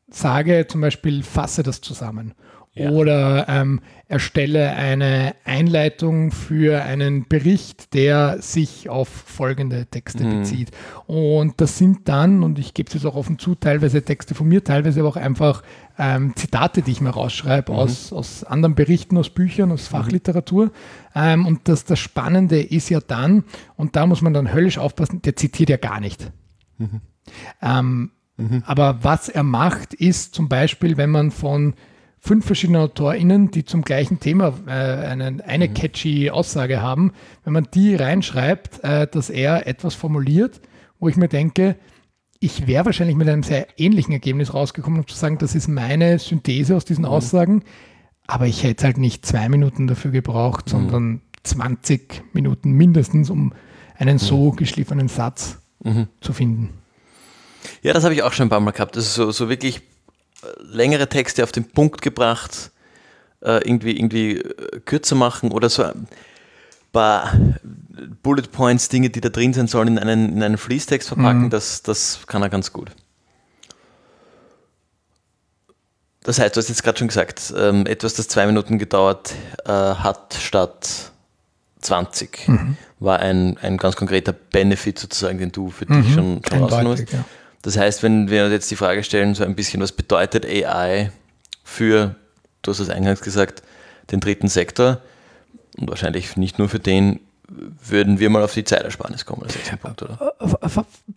sage 0.08 0.66
zum 0.68 0.80
Beispiel, 0.80 1.22
fasse 1.22 1.62
das 1.62 1.80
zusammen. 1.80 2.34
Ja. 2.74 2.90
Oder 2.90 3.48
ähm, 3.48 3.80
erstelle 4.08 4.70
eine 4.70 5.34
Einleitung 5.44 6.30
für 6.30 6.82
einen 6.82 7.28
Bericht, 7.28 7.92
der 7.92 8.40
sich 8.40 8.88
auf 8.88 9.08
folgende 9.08 9.86
Texte 9.86 10.24
mhm. 10.24 10.38
bezieht. 10.38 10.70
Und 11.06 11.60
das 11.60 11.76
sind 11.76 12.08
dann, 12.08 12.42
und 12.42 12.58
ich 12.58 12.72
gebe 12.72 12.88
es 12.88 12.94
jetzt 12.94 13.04
auch 13.04 13.14
offen 13.14 13.38
zu, 13.38 13.54
teilweise 13.54 14.02
Texte 14.02 14.34
von 14.34 14.48
mir, 14.48 14.64
teilweise 14.64 15.00
aber 15.00 15.10
auch 15.10 15.16
einfach 15.16 15.62
ähm, 15.98 16.34
Zitate, 16.34 16.80
die 16.80 16.92
ich 16.92 17.02
mir 17.02 17.10
rausschreibe 17.10 17.72
mhm. 17.72 17.78
aus, 17.78 18.10
aus 18.10 18.42
anderen 18.42 18.74
Berichten, 18.74 19.18
aus 19.18 19.28
Büchern, 19.28 19.70
aus 19.70 19.90
mhm. 19.90 19.96
Fachliteratur. 19.96 20.66
Mhm. 20.66 20.70
Ähm, 21.14 21.46
und 21.46 21.68
das, 21.68 21.84
das 21.84 21.98
Spannende 21.98 22.62
ist 22.62 22.88
ja 22.88 23.00
dann, 23.00 23.44
und 23.76 23.96
da 23.96 24.06
muss 24.06 24.22
man 24.22 24.32
dann 24.32 24.54
höllisch 24.54 24.78
aufpassen, 24.78 25.20
der 25.20 25.36
zitiert 25.36 25.68
ja 25.68 25.76
gar 25.76 26.00
nicht. 26.00 26.32
Mhm. 26.78 27.00
Ähm, 27.60 28.10
Mhm. 28.38 28.62
Aber 28.66 29.04
was 29.04 29.28
er 29.28 29.42
macht, 29.42 29.94
ist 29.94 30.34
zum 30.34 30.48
Beispiel, 30.48 30.96
wenn 30.96 31.10
man 31.10 31.30
von 31.30 31.74
fünf 32.24 32.46
verschiedenen 32.46 32.82
AutorInnen, 32.82 33.50
die 33.50 33.64
zum 33.64 33.82
gleichen 33.82 34.20
Thema 34.20 34.54
äh, 34.68 34.70
eine, 34.70 35.44
eine 35.44 35.68
mhm. 35.68 35.74
catchy 35.74 36.30
Aussage 36.30 36.80
haben, 36.80 37.12
wenn 37.42 37.52
man 37.52 37.66
die 37.74 37.96
reinschreibt, 37.96 38.84
äh, 38.84 39.08
dass 39.08 39.28
er 39.28 39.66
etwas 39.66 39.96
formuliert, 39.96 40.60
wo 41.00 41.08
ich 41.08 41.16
mir 41.16 41.26
denke, 41.26 41.74
ich 42.38 42.68
wäre 42.68 42.86
wahrscheinlich 42.86 43.16
mit 43.16 43.28
einem 43.28 43.42
sehr 43.42 43.66
ähnlichen 43.76 44.12
Ergebnis 44.12 44.54
rausgekommen, 44.54 45.00
um 45.00 45.06
zu 45.08 45.16
sagen, 45.16 45.38
das 45.38 45.56
ist 45.56 45.66
meine 45.66 46.20
Synthese 46.20 46.76
aus 46.76 46.84
diesen 46.84 47.02
mhm. 47.02 47.10
Aussagen, 47.10 47.64
aber 48.28 48.46
ich 48.46 48.62
hätte 48.62 48.84
halt 48.84 48.98
nicht 48.98 49.26
zwei 49.26 49.48
Minuten 49.48 49.88
dafür 49.88 50.12
gebraucht, 50.12 50.66
mhm. 50.66 50.70
sondern 50.70 51.20
20 51.42 52.22
Minuten 52.34 52.70
mindestens, 52.70 53.30
um 53.30 53.52
einen 53.96 54.18
so 54.18 54.52
mhm. 54.52 54.56
geschliffenen 54.56 55.08
Satz 55.08 55.60
mhm. 55.82 56.06
zu 56.20 56.32
finden. 56.32 56.70
Ja, 57.82 57.92
das 57.92 58.04
habe 58.04 58.14
ich 58.14 58.22
auch 58.22 58.32
schon 58.32 58.46
ein 58.46 58.50
paar 58.50 58.60
Mal 58.60 58.70
gehabt. 58.70 58.94
Das 58.94 59.06
ist 59.06 59.14
so, 59.14 59.32
so 59.32 59.48
wirklich 59.48 59.82
längere 60.58 61.08
Texte 61.08 61.42
auf 61.42 61.52
den 61.52 61.64
Punkt 61.64 62.02
gebracht, 62.02 62.70
äh, 63.40 63.66
irgendwie, 63.66 63.96
irgendwie 63.96 64.38
äh, 64.38 64.80
kürzer 64.84 65.14
machen 65.14 65.50
oder 65.50 65.68
so 65.68 65.82
ein 65.82 66.06
paar 66.92 67.32
Bullet 68.22 68.50
Points, 68.52 68.88
Dinge, 68.88 69.10
die 69.10 69.20
da 69.20 69.28
drin 69.28 69.52
sein 69.52 69.66
sollen, 69.66 69.88
in 69.88 69.98
einen, 69.98 70.36
in 70.36 70.42
einen 70.42 70.58
Fließtext 70.58 71.08
verpacken, 71.08 71.44
mhm. 71.44 71.50
das, 71.50 71.82
das 71.82 72.26
kann 72.26 72.42
er 72.42 72.48
ganz 72.48 72.72
gut. 72.72 72.92
Das 76.24 76.38
heißt, 76.38 76.54
du 76.54 76.60
hast 76.60 76.68
jetzt 76.68 76.84
gerade 76.84 76.98
schon 76.98 77.08
gesagt, 77.08 77.52
ähm, 77.56 77.84
etwas, 77.86 78.14
das 78.14 78.28
zwei 78.28 78.46
Minuten 78.46 78.78
gedauert 78.78 79.34
äh, 79.64 79.70
hat 79.72 80.34
statt 80.40 81.12
20, 81.80 82.48
mhm. 82.48 82.76
war 83.00 83.18
ein, 83.18 83.58
ein 83.58 83.76
ganz 83.76 83.96
konkreter 83.96 84.32
Benefit 84.32 85.00
sozusagen, 85.00 85.38
den 85.38 85.50
du 85.50 85.70
für 85.70 85.86
dich 85.86 85.96
mhm. 85.96 86.14
schon, 86.14 86.42
schon 86.48 86.58
rausgenommen 86.62 86.98
hast. 86.98 87.12
Ja. 87.12 87.24
Das 87.62 87.78
heißt, 87.78 88.02
wenn 88.02 88.28
wir 88.28 88.44
uns 88.44 88.52
jetzt 88.52 88.70
die 88.70 88.76
Frage 88.76 89.04
stellen, 89.04 89.34
so 89.34 89.44
ein 89.44 89.54
bisschen, 89.54 89.80
was 89.80 89.92
bedeutet 89.92 90.44
AI 90.44 91.12
für, 91.62 92.16
du 92.62 92.70
hast 92.70 92.80
es 92.80 92.90
eingangs 92.90 93.22
gesagt, 93.22 93.62
den 94.10 94.20
dritten 94.20 94.48
Sektor 94.48 95.00
und 95.78 95.88
wahrscheinlich 95.88 96.36
nicht 96.36 96.58
nur 96.58 96.68
für 96.68 96.80
den, 96.80 97.20
würden 97.48 98.18
wir 98.18 98.30
mal 98.30 98.42
auf 98.42 98.54
die 98.54 98.64
Zeitersparnis 98.64 99.24
kommen 99.24 99.44
als 99.44 99.56
Punkt, 99.80 100.02
oder? 100.02 100.34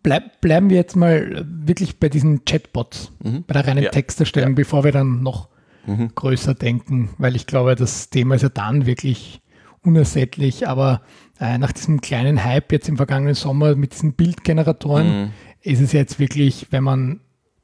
Bleib, 0.04 0.40
bleiben 0.42 0.70
wir 0.70 0.78
jetzt 0.78 0.96
mal 0.96 1.46
wirklich 1.48 2.00
bei 2.00 2.10
diesen 2.10 2.46
Chatbots, 2.46 3.12
mhm. 3.24 3.44
bei 3.48 3.54
der 3.54 3.68
reinen 3.68 3.84
ja. 3.84 3.90
Texterstellung, 3.90 4.52
ja. 4.52 4.56
bevor 4.56 4.84
wir 4.84 4.92
dann 4.92 5.24
noch 5.24 5.50
mhm. 5.88 6.12
größer 6.14 6.54
denken, 6.54 7.10
weil 7.18 7.36
ich 7.36 7.48
glaube, 7.48 7.76
das 7.76 8.12
Thema 8.12 8.36
ist 8.36 8.44
ja 8.44 8.50
dann 8.50 8.86
wirklich 8.86 9.42
unersättlich, 9.82 10.68
aber 10.68 11.02
äh, 11.40 11.58
nach 11.58 11.72
diesem 11.72 12.02
kleinen 12.02 12.44
Hype 12.44 12.72
jetzt 12.72 12.90
im 12.90 12.98
vergangenen 12.98 13.36
Sommer 13.36 13.76
mit 13.76 13.94
diesen 13.94 14.14
Bildgeneratoren, 14.14 15.22
mhm 15.22 15.32
ist 15.66 15.82
es 15.82 15.92
jetzt 15.92 16.20
wirklich, 16.20 16.68
wenn 16.70 16.84
man 16.84 17.20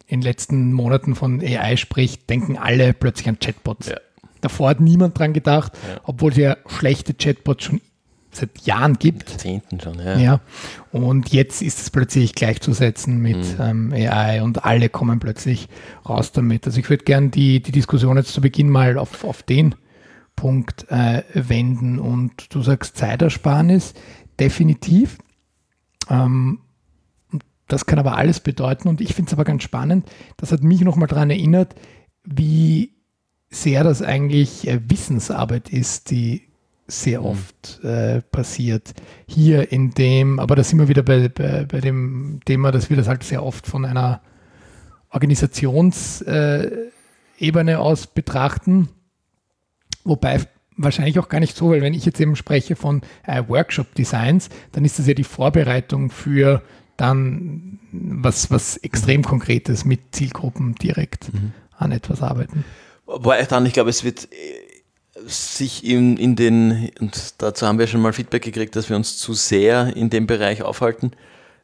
in 0.08 0.20
den 0.20 0.24
letzten 0.24 0.74
Monaten 0.74 1.16
von 1.16 1.40
AI 1.40 1.78
spricht, 1.78 2.30
denken 2.30 2.58
alle 2.58 2.94
plötzlich 2.94 3.30
an 3.30 3.40
Chatbots. 3.40 3.90
Ja. 3.90 3.98
Davor 4.42 4.70
hat 4.70 4.80
niemand 4.80 5.18
dran 5.18 5.34
gedacht, 5.34 5.74
ja. 5.88 6.02
obwohl 6.04 6.32
es 6.32 6.38
ja 6.38 6.58
schlechte 6.68 7.14
Chatbots 7.14 7.66
schon 7.66 7.82
seit 8.32 8.62
Jahren 8.62 8.98
gibt. 8.98 9.30
Jahrzehnten 9.30 9.80
schon, 9.80 10.00
ja. 10.00 10.18
ja. 10.18 10.42
Und 10.92 11.30
jetzt 11.30 11.62
ist 11.62 11.80
es 11.80 11.90
plötzlich 11.90 12.34
gleichzusetzen 12.34 13.22
mit 13.22 13.38
mhm. 13.38 13.92
ähm, 13.94 13.94
AI 13.94 14.42
und 14.42 14.66
alle 14.66 14.90
kommen 14.90 15.20
plötzlich 15.20 15.68
raus 16.08 16.32
damit. 16.32 16.66
Also 16.66 16.80
ich 16.80 16.90
würde 16.90 17.04
gerne 17.04 17.30
die, 17.30 17.62
die 17.62 17.72
Diskussion 17.72 18.18
jetzt 18.18 18.34
zu 18.34 18.42
Beginn 18.42 18.70
mal 18.70 18.98
auf, 18.98 19.24
auf 19.24 19.44
den 19.44 19.76
Punkt 20.36 20.90
äh, 20.90 21.24
wenden 21.34 22.00
und 22.00 22.54
du 22.54 22.62
sagst 22.62 22.98
Zeitersparnis, 22.98 23.94
definitiv. 24.40 25.18
Ähm, 26.10 26.60
das 27.72 27.86
kann 27.86 28.00
aber 28.00 28.18
alles 28.18 28.40
bedeuten 28.40 28.88
und 28.88 29.02
ich 29.02 29.14
finde 29.14 29.30
es 29.30 29.34
aber 29.34 29.44
ganz 29.44 29.64
spannend. 29.64 30.10
Das 30.38 30.52
hat 30.52 30.64
mich 30.64 30.82
nochmal 30.82 31.08
daran 31.08 31.30
erinnert, 31.30 31.76
wie 32.24 32.94
sehr 33.50 33.84
das 33.84 34.02
eigentlich 34.02 34.68
äh, 34.68 34.80
Wissensarbeit 34.90 35.70
ist, 35.70 36.12
die 36.12 36.44
sehr 36.88 37.22
mhm. 37.22 37.26
oft 37.28 37.84
äh, 37.84 38.22
passiert. 38.22 38.94
Hier 39.28 39.72
in 39.72 39.92
dem, 39.92 40.40
aber 40.40 40.56
da 40.56 40.64
sind 40.64 40.80
wir 40.80 40.88
wieder 40.88 41.04
bei, 41.04 41.30
bei, 41.30 41.66
bei 41.66 41.80
dem 41.80 42.40
Thema, 42.46 42.72
dass 42.72 42.90
wir 42.90 42.98
das 42.98 43.08
halt 43.08 43.24
sehr 43.24 43.44
oft 43.44 43.68
von 43.68 43.86
einer 43.86 44.22
Organisationsebene 45.10 46.62
äh, 47.40 47.76
aus 47.76 48.08
betrachten. 48.08 48.90
Wobei 50.04 50.40
wahrscheinlich 50.78 51.20
auch 51.20 51.30
gar 51.30 51.40
nicht 51.40 51.56
so, 51.56 51.70
weil 51.70 51.82
wenn 51.82 51.94
ich 51.94 52.06
jetzt 52.06 52.20
eben 52.20 52.36
spreche 52.36 52.76
von 52.76 53.02
äh, 53.26 53.44
Workshop-Designs, 53.48 54.50
dann 54.72 54.84
ist 54.86 55.00
das 55.00 55.08
ja 55.08 55.14
die 55.14 55.24
Vorbereitung 55.24 56.10
für 56.10 56.62
dann 56.98 57.80
was, 57.92 58.52
was 58.52 58.78
extrem 58.78 59.24
Konkretes 59.24 59.86
mit 59.86 60.00
Zielgruppen 60.12 60.76
direkt 60.76 61.34
mhm. 61.34 61.54
an 61.78 61.92
etwas 61.92 62.22
arbeiten. 62.22 62.64
Wobei 63.06 63.44
dann, 63.44 63.66
ich 63.66 63.74
glaube, 63.74 63.90
es 63.90 64.04
wird 64.04 64.30
äh, 64.32 65.28
sich 65.28 65.84
in, 65.84 66.18
in 66.18 66.36
den, 66.36 66.92
und 67.00 67.36
dazu 67.40 67.68
haben 67.68 67.80
wir 67.80 67.88
schon 67.88 68.02
mal 68.02 68.14
Feedback 68.14 68.44
gekriegt, 68.44 68.76
dass 68.76 68.90
wir 68.90 68.96
uns 68.96 69.18
zu 69.18 69.34
sehr 69.34 69.96
in 69.96 70.10
dem 70.10 70.28
Bereich 70.28 70.62
aufhalten 70.62 71.12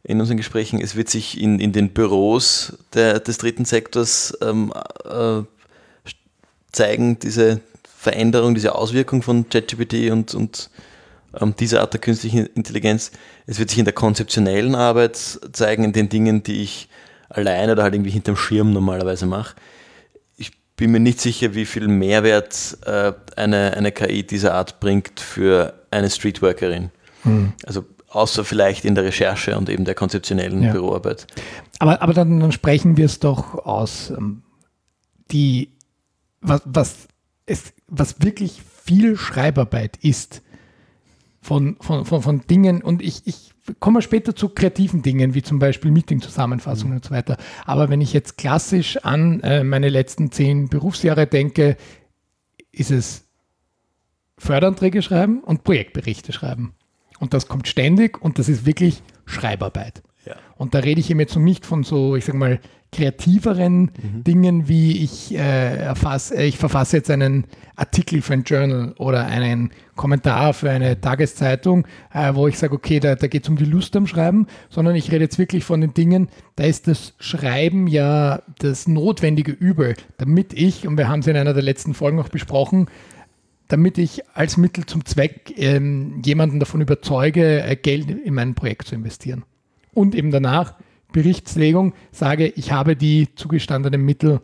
in 0.04 0.20
unseren 0.20 0.38
Gesprächen. 0.38 0.80
Es 0.82 0.96
wird 0.96 1.10
sich 1.10 1.40
in, 1.40 1.60
in 1.60 1.74
den 1.74 1.90
Büros 1.90 2.78
der, 2.94 3.20
des 3.20 3.38
dritten 3.38 3.66
Sektors 3.66 4.38
ähm, 4.42 4.74
äh, 5.06 5.44
zeigen, 6.72 7.20
diese 7.20 7.62
Veränderung, 7.84 8.56
diese 8.56 8.76
Auswirkung 8.76 9.22
von 9.22 9.50
ChatGPT 9.50 10.12
und, 10.12 10.34
und 10.34 10.70
diese 11.60 11.82
Art 11.82 11.94
der 11.94 12.02
künstlichen 12.02 12.46
Intelligenz. 12.48 13.12
Es 13.46 13.60
wird 13.60 13.70
sich 13.70 13.80
in 13.80 13.86
der 13.86 13.94
konzeptionellen 13.94 14.76
Arbeit 14.76 15.16
zeigen, 15.52 15.84
in 15.84 15.94
den 15.94 16.10
Dingen, 16.10 16.44
die 16.44 16.64
ich 16.64 16.90
alleine 17.30 17.74
oder 17.74 17.84
halt 17.84 17.94
irgendwie 17.94 18.12
hinterm 18.12 18.36
Schirm 18.36 18.74
normalerweise 18.74 19.26
mache. 19.26 19.56
Ich 20.38 20.52
bin 20.76 20.92
mir 20.92 21.00
nicht 21.00 21.22
sicher, 21.22 21.54
wie 21.54 21.66
viel 21.66 21.88
Mehrwert 21.88 22.78
äh, 22.86 23.14
eine, 23.36 23.76
eine 23.76 23.92
KI 23.92 24.26
dieser 24.26 24.54
Art 24.54 24.80
bringt 24.80 25.20
für 25.20 25.74
eine 25.92 26.10
Streetworkerin. 26.10 26.92
Hm. 27.24 27.54
Also 27.66 27.86
außer 28.10 28.46
vielleicht 28.46 28.86
in 28.86 28.96
der 28.96 29.04
Recherche 29.04 29.58
und 29.58 29.70
eben 29.70 29.86
der 29.86 29.96
konzeptionellen 29.96 30.64
ja. 30.64 30.72
Büroarbeit. 30.72 31.28
Aber, 31.80 32.02
aber 32.02 32.14
dann, 32.14 32.40
dann 32.40 32.52
sprechen 32.52 32.98
wir 32.98 33.06
es 33.06 33.20
doch 33.20 33.66
aus. 33.66 34.12
Ähm, 34.12 34.44
die, 35.32 35.70
was, 36.42 36.62
was, 36.66 36.96
es, 37.46 37.74
was 37.88 38.22
wirklich 38.22 38.62
viel 38.86 39.18
Schreibarbeit 39.18 39.98
ist, 39.98 40.42
von, 41.48 41.78
von, 41.80 42.04
von, 42.04 42.22
von 42.22 42.42
Dingen 42.42 42.82
und 42.82 43.02
ich, 43.02 43.22
ich 43.26 43.54
komme 43.80 44.02
später 44.02 44.36
zu 44.36 44.50
kreativen 44.50 45.02
Dingen, 45.02 45.34
wie 45.34 45.42
zum 45.42 45.60
Beispiel 45.60 45.92
Meeting-Zusammenfassungen 45.92 46.92
mhm. 46.92 46.98
und 46.98 47.06
so 47.06 47.12
weiter. 47.12 47.38
Aber 47.66 47.88
wenn 47.88 48.02
ich 48.02 48.12
jetzt 48.12 48.38
klassisch 48.38 48.98
an 48.98 49.40
äh, 49.40 49.64
meine 49.64 49.88
letzten 49.88 50.30
zehn 50.30 50.68
Berufsjahre 50.68 51.26
denke, 51.26 51.78
ist 52.74 52.92
es 52.92 53.30
Förderanträge 54.38 55.02
schreiben 55.02 55.42
und 55.42 55.64
Projektberichte 55.64 56.34
schreiben. 56.34 56.74
Und 57.18 57.34
das 57.34 57.48
kommt 57.48 57.70
ständig 57.70 58.22
und 58.22 58.40
das 58.40 58.50
ist 58.50 58.66
wirklich 58.66 59.02
Schreibarbeit. 59.26 60.04
Ja. 60.28 60.36
Und 60.58 60.74
da 60.74 60.80
rede 60.80 61.00
ich 61.00 61.10
eben 61.10 61.22
jetzt 61.22 61.36
noch 61.36 61.42
nicht 61.42 61.66
von 61.66 61.84
so, 61.84 62.18
ich 62.18 62.26
sage 62.26 62.38
mal, 62.38 62.60
kreativeren 62.92 63.82
mhm. 63.82 64.24
Dingen, 64.24 64.68
wie 64.68 65.04
ich, 65.04 65.34
äh, 65.34 65.78
erfass, 65.78 66.32
äh, 66.32 66.44
ich 66.46 66.58
verfasse 66.58 66.98
jetzt 66.98 67.10
einen 67.10 67.46
Artikel 67.76 68.22
für 68.22 68.34
ein 68.34 68.44
Journal 68.44 68.94
oder 68.98 69.26
einen 69.26 69.72
Kommentar 69.96 70.54
für 70.54 70.70
eine 70.70 71.00
Tageszeitung, 71.00 71.86
äh, 72.14 72.34
wo 72.34 72.48
ich 72.48 72.58
sage, 72.58 72.74
okay, 72.74 73.00
da, 73.00 73.16
da 73.16 73.28
geht 73.28 73.44
es 73.44 73.50
um 73.50 73.56
die 73.56 73.66
Lust 73.66 73.96
am 73.96 74.08
Schreiben, 74.08 74.48
sondern 74.70 74.96
ich 74.96 75.12
rede 75.12 75.26
jetzt 75.26 75.38
wirklich 75.38 75.64
von 75.64 75.80
den 75.80 75.94
Dingen, 75.94 76.30
da 76.56 76.64
ist 76.64 76.88
das 76.88 77.14
Schreiben 77.20 77.88
ja 77.88 78.42
das 78.60 78.88
notwendige 78.88 79.52
Übel, 79.52 79.96
damit 80.18 80.54
ich, 80.54 80.88
und 80.88 80.98
wir 80.98 81.08
haben 81.08 81.20
es 81.20 81.28
in 81.28 81.38
einer 81.38 81.54
der 81.54 81.64
letzten 81.64 81.94
Folgen 81.94 82.20
auch 82.20 82.30
besprochen, 82.30 82.88
damit 83.68 83.98
ich 83.98 84.22
als 84.34 84.58
Mittel 84.58 84.86
zum 84.86 85.06
Zweck 85.06 85.54
ähm, 85.58 86.22
jemanden 86.26 86.60
davon 86.60 86.82
überzeuge, 86.82 87.62
äh, 87.64 87.76
Geld 87.76 88.10
in 88.10 88.34
mein 88.34 88.56
Projekt 88.56 88.88
zu 88.88 88.96
investieren. 88.96 89.44
Und 89.98 90.14
eben 90.14 90.30
danach 90.30 90.76
Berichtslegung 91.12 91.96
sage, 92.12 92.46
ich 92.50 92.72
habe 92.72 92.96
die 92.96 93.34
zugestandenen 93.34 94.04
Mittel 94.04 94.42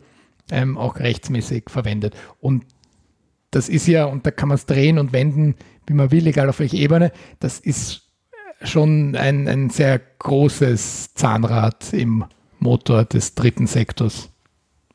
ähm, 0.50 0.76
auch 0.76 0.98
rechtsmäßig 0.98 1.70
verwendet. 1.70 2.16
Und 2.40 2.64
das 3.52 3.68
ist 3.68 3.86
ja, 3.86 4.06
und 4.06 4.26
da 4.26 4.32
kann 4.32 4.48
man 4.48 4.56
es 4.56 4.66
drehen 4.66 4.98
und 4.98 5.12
wenden, 5.12 5.54
wie 5.86 5.94
man 5.94 6.10
will, 6.10 6.26
egal 6.26 6.48
auf 6.48 6.58
welche 6.58 6.76
Ebene, 6.76 7.12
das 7.38 7.60
ist 7.60 8.02
schon 8.64 9.14
ein, 9.14 9.46
ein 9.46 9.70
sehr 9.70 10.00
großes 10.18 11.14
Zahnrad 11.14 11.92
im 11.92 12.24
Motor 12.58 13.04
des 13.04 13.36
dritten 13.36 13.68
Sektors 13.68 14.30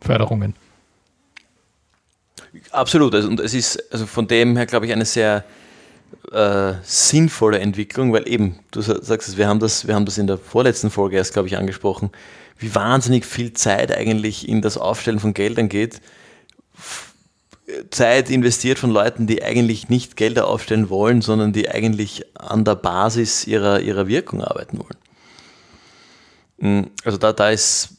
Förderungen. 0.02 0.56
Absolut. 2.72 3.16
Also, 3.16 3.30
und 3.30 3.40
es 3.40 3.54
ist 3.54 3.94
also 3.94 4.06
von 4.06 4.28
dem 4.28 4.58
her, 4.58 4.66
glaube 4.66 4.88
ich, 4.88 4.92
eine 4.92 5.06
sehr 5.06 5.46
äh, 6.32 6.74
sinnvolle 6.84 7.60
Entwicklung, 7.60 8.14
weil 8.14 8.28
eben, 8.28 8.60
du 8.72 8.82
sagst 8.82 9.30
es, 9.30 9.38
wir 9.38 9.48
haben 9.48 9.60
das, 9.60 9.88
wir 9.88 9.96
haben 9.96 10.06
das 10.06 10.18
in 10.18 10.28
der 10.28 10.38
vorletzten 10.38 10.90
Folge 10.90 11.18
erst, 11.18 11.34
glaube 11.34 11.48
ich, 11.48 11.58
angesprochen, 11.58 12.12
wie 12.58 12.74
wahnsinnig 12.76 13.26
viel 13.26 13.54
Zeit 13.54 13.96
eigentlich 13.96 14.48
in 14.48 14.62
das 14.62 14.78
Aufstellen 14.78 15.20
von 15.20 15.34
Geldern 15.34 15.70
geht. 15.70 16.02
Zeit 17.92 18.30
investiert 18.30 18.80
von 18.80 18.90
Leuten, 18.90 19.28
die 19.28 19.44
eigentlich 19.44 19.90
nicht 19.90 20.16
Gelder 20.16 20.48
aufstellen 20.48 20.90
wollen, 20.90 21.22
sondern 21.22 21.54
die 21.54 21.70
eigentlich 21.70 22.26
an 22.36 22.66
der 22.66 22.76
Basis 22.76 23.46
ihrer, 23.46 23.80
ihrer 23.82 24.08
Wirkung 24.08 24.44
arbeiten 24.44 24.80
wollen. 24.80 24.98
Hm, 26.60 26.92
also 27.04 27.18
da, 27.18 27.32
da 27.32 27.50
ist 27.50 27.90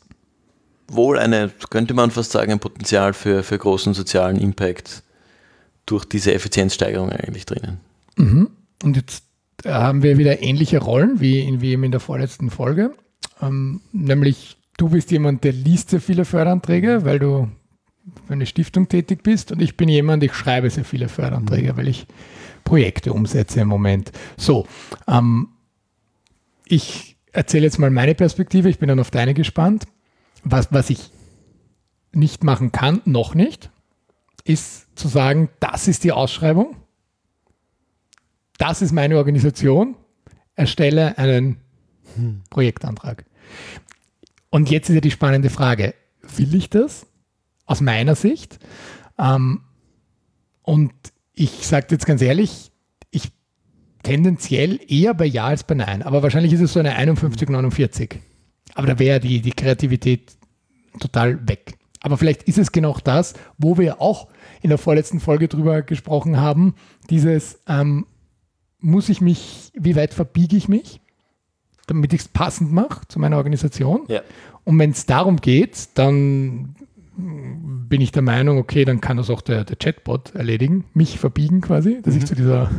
wohl 0.89 1.19
eine, 1.19 1.51
könnte 1.71 1.95
man 1.95 2.11
fast 2.11 2.33
sagen, 2.33 2.53
ein 2.53 2.59
Potenzial 2.59 3.15
für, 3.15 3.43
für 3.43 3.59
großen 3.59 3.95
sozialen 3.95 4.37
Impact 4.39 5.03
durch 5.87 6.05
diese 6.05 6.35
Effizienzsteigerung 6.35 7.11
eigentlich 7.11 7.47
drinnen. 7.47 7.81
Mhm. 8.17 8.51
Und 8.83 8.97
jetzt 8.97 9.25
haben 9.65 10.03
wir 10.03 10.19
wieder 10.19 10.43
ähnliche 10.43 10.79
Rollen 10.79 11.21
wie 11.21 11.41
in, 11.41 11.61
wie 11.61 11.73
in 11.75 11.91
der 11.91 12.01
vorletzten 12.01 12.51
Folge. 12.51 12.93
Ähm, 13.43 13.81
nämlich 13.93 14.57
du 14.77 14.89
bist 14.89 15.11
jemand, 15.11 15.45
der 15.45 15.53
liest 15.53 15.91
sehr 15.91 16.01
viele 16.01 16.25
Förderanträge, 16.25 17.05
weil 17.05 17.19
du 17.19 17.49
für 18.27 18.33
eine 18.33 18.47
Stiftung 18.47 18.89
tätig 18.89 19.23
bist 19.23 19.53
und 19.53 19.61
ich 19.61 19.77
bin 19.77 19.89
jemand, 19.89 20.23
ich 20.23 20.33
schreibe 20.33 20.71
sehr 20.71 20.85
viele 20.85 21.09
Förderanträge, 21.09 21.73
mhm. 21.73 21.77
weil 21.77 21.89
ich 21.89 22.07
Projekte 22.65 23.13
umsetze 23.13 23.61
im 23.61 23.69
Moment. 23.69 24.13
So, 24.37 24.67
ähm, 25.07 25.49
ich 26.65 27.17
erzähle 27.33 27.65
jetzt 27.65 27.79
mal 27.79 27.91
meine 27.91 28.15
Perspektive, 28.15 28.69
ich 28.69 28.79
bin 28.79 28.89
dann 28.89 29.01
auf 29.01 29.11
deine 29.11 29.35
gespannt. 29.35 29.87
Was, 30.43 30.73
was 30.73 30.89
ich 30.89 31.11
nicht 32.13 32.45
machen 32.45 32.73
kann, 32.73 33.03
noch 33.05 33.35
nicht, 33.35 33.71
ist 34.45 34.87
zu 34.99 35.09
sagen, 35.09 35.51
das 35.61 35.87
ist 35.87 36.05
die 36.05 36.13
Ausschreibung, 36.13 36.77
das 38.61 38.83
ist 38.83 38.93
meine 38.93 39.17
Organisation, 39.17 39.97
erstelle 40.55 41.17
einen 41.17 41.57
hm. 42.15 42.43
Projektantrag. 42.51 43.25
Und 44.51 44.71
jetzt 44.71 44.91
ist 44.91 44.95
ja 44.95 45.01
die 45.01 45.11
spannende 45.11 45.49
Frage, 45.49 45.95
will 46.37 46.55
ich 46.55 46.69
das? 46.69 47.07
Aus 47.65 47.81
meiner 47.81 48.15
Sicht. 48.15 48.59
Ähm, 49.19 49.63
und 50.63 50.93
ich 51.33 51.67
sage 51.67 51.87
jetzt 51.91 52.05
ganz 52.05 52.21
ehrlich, 52.21 52.71
ich 53.11 53.33
tendenziell 54.03 54.79
eher 54.87 55.15
bei 55.15 55.25
Ja 55.25 55.47
als 55.47 55.65
bei 55.65 55.75
Nein. 55.75 56.03
Aber 56.03 56.23
wahrscheinlich 56.23 56.53
ist 56.53 56.61
es 56.61 56.75
so 56.75 56.81
eine 56.81 56.97
51, 56.97 57.49
49. 57.49 58.19
Aber 58.75 58.87
da 58.87 58.99
wäre 58.99 59.21
die, 59.21 59.41
die 59.41 59.53
Kreativität 59.53 60.37
total 60.99 61.49
weg. 61.49 61.79
Aber 62.03 62.19
vielleicht 62.19 62.43
ist 62.43 62.59
es 62.59 62.73
genau 62.73 62.97
das, 63.05 63.35
wo 63.57 63.79
wir 63.79 64.03
auch 64.03 64.29
in 64.61 64.69
der 64.69 64.79
vorletzten 64.79 65.21
Folge 65.21 65.49
drüber 65.49 65.81
gesprochen 65.83 66.39
haben, 66.39 66.75
dieses, 67.09 67.61
ähm, 67.67 68.07
muss 68.81 69.09
ich 69.09 69.21
mich, 69.21 69.73
wie 69.75 69.97
weit 69.97 70.15
verbiege 70.15 70.57
ich 70.57 70.69
mich, 70.69 71.01
damit 71.87 72.13
ich 72.13 72.23
es 72.23 72.29
passend 72.29 72.73
mache 72.73 73.07
zu 73.09 73.19
meiner 73.19 73.37
Organisation. 73.37 74.05
Ja. 74.09 74.23
Und 74.65 74.79
wenn 74.79 74.91
es 74.91 75.07
darum 75.07 75.37
geht, 75.37 75.89
dann 75.95 76.75
bin 77.17 78.01
ich 78.01 78.13
der 78.13 78.23
Meinung, 78.23 78.59
okay, 78.59 78.85
dann 78.85 79.01
kann 79.01 79.17
das 79.17 79.31
auch 79.31 79.41
der, 79.41 79.65
der 79.65 79.77
Chatbot 79.77 80.35
erledigen, 80.35 80.85
mich 80.95 81.19
verbiegen 81.19 81.61
quasi, 81.61 82.01
dass 82.03 82.15
mhm. 82.15 82.21
ich 82.21 82.27
zu 82.27 82.35
dieser 82.35 82.71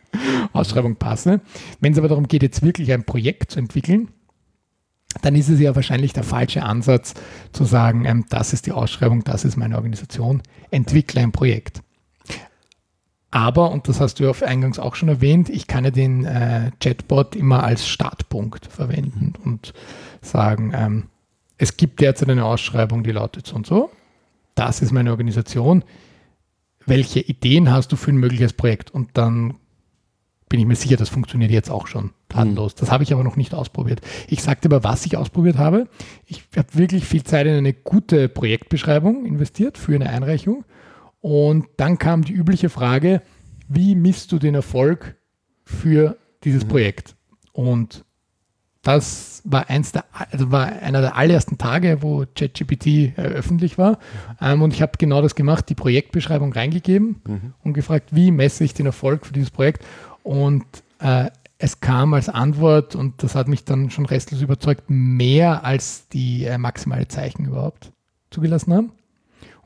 Ausschreibung 0.52 0.96
passe. 0.96 1.40
Wenn 1.80 1.92
es 1.92 1.98
aber 1.98 2.08
darum 2.08 2.28
geht, 2.28 2.42
jetzt 2.42 2.62
wirklich 2.62 2.92
ein 2.92 3.04
Projekt 3.04 3.52
zu 3.52 3.58
entwickeln, 3.58 4.08
dann 5.22 5.34
ist 5.34 5.48
es 5.48 5.60
ja 5.60 5.74
wahrscheinlich 5.74 6.12
der 6.12 6.24
falsche 6.24 6.62
Ansatz 6.62 7.14
zu 7.52 7.64
sagen, 7.64 8.04
ähm, 8.04 8.26
das 8.28 8.52
ist 8.52 8.66
die 8.66 8.72
Ausschreibung, 8.72 9.24
das 9.24 9.44
ist 9.44 9.56
meine 9.56 9.76
Organisation, 9.76 10.42
entwickle 10.70 11.22
ein 11.22 11.32
Projekt. 11.32 11.82
Aber, 13.36 13.70
und 13.70 13.86
das 13.86 14.00
hast 14.00 14.18
du 14.18 14.24
ja 14.24 14.32
eingangs 14.46 14.78
auch 14.78 14.94
schon 14.94 15.10
erwähnt, 15.10 15.50
ich 15.50 15.66
kann 15.66 15.84
ja 15.84 15.90
den 15.90 16.24
äh, 16.24 16.70
Chatbot 16.80 17.36
immer 17.36 17.64
als 17.64 17.86
Startpunkt 17.86 18.64
verwenden 18.64 19.34
und 19.44 19.74
sagen, 20.22 20.72
ähm, 20.74 21.08
es 21.58 21.76
gibt 21.76 22.00
derzeit 22.00 22.30
eine 22.30 22.46
Ausschreibung, 22.46 23.02
die 23.02 23.12
lautet 23.12 23.46
so 23.46 23.54
und 23.54 23.66
so. 23.66 23.90
Das 24.54 24.80
ist 24.80 24.90
meine 24.90 25.10
Organisation. 25.10 25.84
Welche 26.86 27.20
Ideen 27.20 27.70
hast 27.70 27.92
du 27.92 27.96
für 27.96 28.10
ein 28.10 28.16
mögliches 28.16 28.54
Projekt? 28.54 28.90
Und 28.90 29.10
dann 29.18 29.56
bin 30.48 30.58
ich 30.58 30.64
mir 30.64 30.74
sicher, 30.74 30.96
das 30.96 31.10
funktioniert 31.10 31.50
jetzt 31.50 31.70
auch 31.70 31.88
schon 31.88 32.12
tatenlos. 32.30 32.74
Das 32.74 32.90
habe 32.90 33.02
ich 33.02 33.12
aber 33.12 33.22
noch 33.22 33.36
nicht 33.36 33.52
ausprobiert. 33.52 34.00
Ich 34.28 34.42
sagte 34.42 34.68
aber, 34.68 34.82
was 34.82 35.04
ich 35.04 35.18
ausprobiert 35.18 35.58
habe. 35.58 35.88
Ich 36.24 36.42
habe 36.56 36.68
wirklich 36.72 37.04
viel 37.04 37.22
Zeit 37.22 37.46
in 37.46 37.52
eine 37.52 37.74
gute 37.74 38.30
Projektbeschreibung 38.30 39.26
investiert 39.26 39.76
für 39.76 39.94
eine 39.94 40.08
Einreichung. 40.08 40.64
Und 41.26 41.66
dann 41.76 41.98
kam 41.98 42.22
die 42.22 42.34
übliche 42.34 42.68
Frage, 42.68 43.20
wie 43.66 43.96
misst 43.96 44.30
du 44.30 44.38
den 44.38 44.54
Erfolg 44.54 45.16
für 45.64 46.16
dieses 46.44 46.62
mhm. 46.62 46.68
Projekt? 46.68 47.16
Und 47.50 48.04
das 48.82 49.42
war, 49.44 49.68
eins 49.68 49.90
der, 49.90 50.04
also 50.12 50.52
war 50.52 50.66
einer 50.66 51.00
der 51.00 51.16
allerersten 51.16 51.58
Tage, 51.58 51.98
wo 52.00 52.26
ChatGPT 52.36 52.86
äh, 52.86 53.12
öffentlich 53.16 53.76
war. 53.76 53.98
Ähm, 54.40 54.62
und 54.62 54.72
ich 54.72 54.82
habe 54.82 54.92
genau 54.98 55.20
das 55.20 55.34
gemacht, 55.34 55.68
die 55.68 55.74
Projektbeschreibung 55.74 56.52
reingegeben 56.52 57.16
mhm. 57.26 57.54
und 57.64 57.72
gefragt, 57.72 58.14
wie 58.14 58.30
messe 58.30 58.62
ich 58.62 58.74
den 58.74 58.86
Erfolg 58.86 59.26
für 59.26 59.32
dieses 59.32 59.50
Projekt? 59.50 59.84
Und 60.22 60.64
äh, 61.00 61.30
es 61.58 61.80
kam 61.80 62.14
als 62.14 62.28
Antwort, 62.28 62.94
und 62.94 63.24
das 63.24 63.34
hat 63.34 63.48
mich 63.48 63.64
dann 63.64 63.90
schon 63.90 64.06
restlos 64.06 64.42
überzeugt, 64.42 64.84
mehr 64.86 65.64
als 65.64 66.06
die 66.06 66.44
äh, 66.44 66.56
maximale 66.56 67.08
Zeichen 67.08 67.46
überhaupt 67.46 67.90
zugelassen 68.30 68.72
haben. 68.72 68.92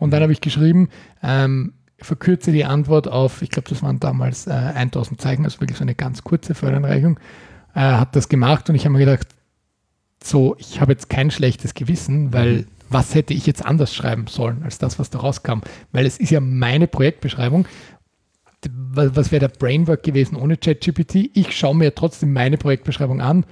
Und 0.01 0.11
dann 0.11 0.23
habe 0.23 0.33
ich 0.33 0.41
geschrieben, 0.41 0.89
ähm, 1.23 1.75
verkürze 1.99 2.51
die 2.51 2.65
Antwort 2.65 3.07
auf, 3.07 3.43
ich 3.43 3.51
glaube, 3.51 3.69
das 3.69 3.83
waren 3.83 4.01
damals 4.01 4.49
äh, 4.49 4.51
1000 4.51 5.21
Zeichen, 5.21 5.45
also 5.45 5.61
wirklich 5.61 5.79
so 5.79 5.85
eine 5.85 5.95
ganz 5.95 6.25
kurze 6.25 6.55
Förderanreichung 6.55 7.21
äh, 7.75 7.81
hat 7.81 8.17
das 8.17 8.29
gemacht 8.29 8.69
und 8.69 8.75
ich 8.75 8.85
habe 8.85 8.95
mir 8.95 9.05
gedacht, 9.05 9.29
so, 10.23 10.57
ich 10.59 10.81
habe 10.81 10.93
jetzt 10.93 11.09
kein 11.09 11.31
schlechtes 11.31 11.75
Gewissen, 11.75 12.33
weil 12.33 12.53
mhm. 12.53 12.67
was 12.89 13.15
hätte 13.15 13.33
ich 13.33 13.47
jetzt 13.47 13.65
anders 13.65 13.95
schreiben 13.95 14.27
sollen 14.27 14.63
als 14.63 14.79
das, 14.79 14.99
was 14.99 15.11
da 15.11 15.21
rauskam? 15.21 15.61
Weil 15.93 16.05
es 16.05 16.19
ist 16.19 16.31
ja 16.31 16.41
meine 16.41 16.87
Projektbeschreibung. 16.87 17.67
Was 18.93 19.33
wäre 19.33 19.41
der 19.41 19.57
Brainwork 19.57 20.03
gewesen 20.03 20.37
ohne 20.37 20.59
ChatGPT? 20.59 21.31
Ich 21.33 21.57
schaue 21.57 21.75
mir 21.75 21.95
trotzdem 21.95 22.35
meine 22.35 22.59
Projektbeschreibung 22.59 23.23
an 23.23 23.47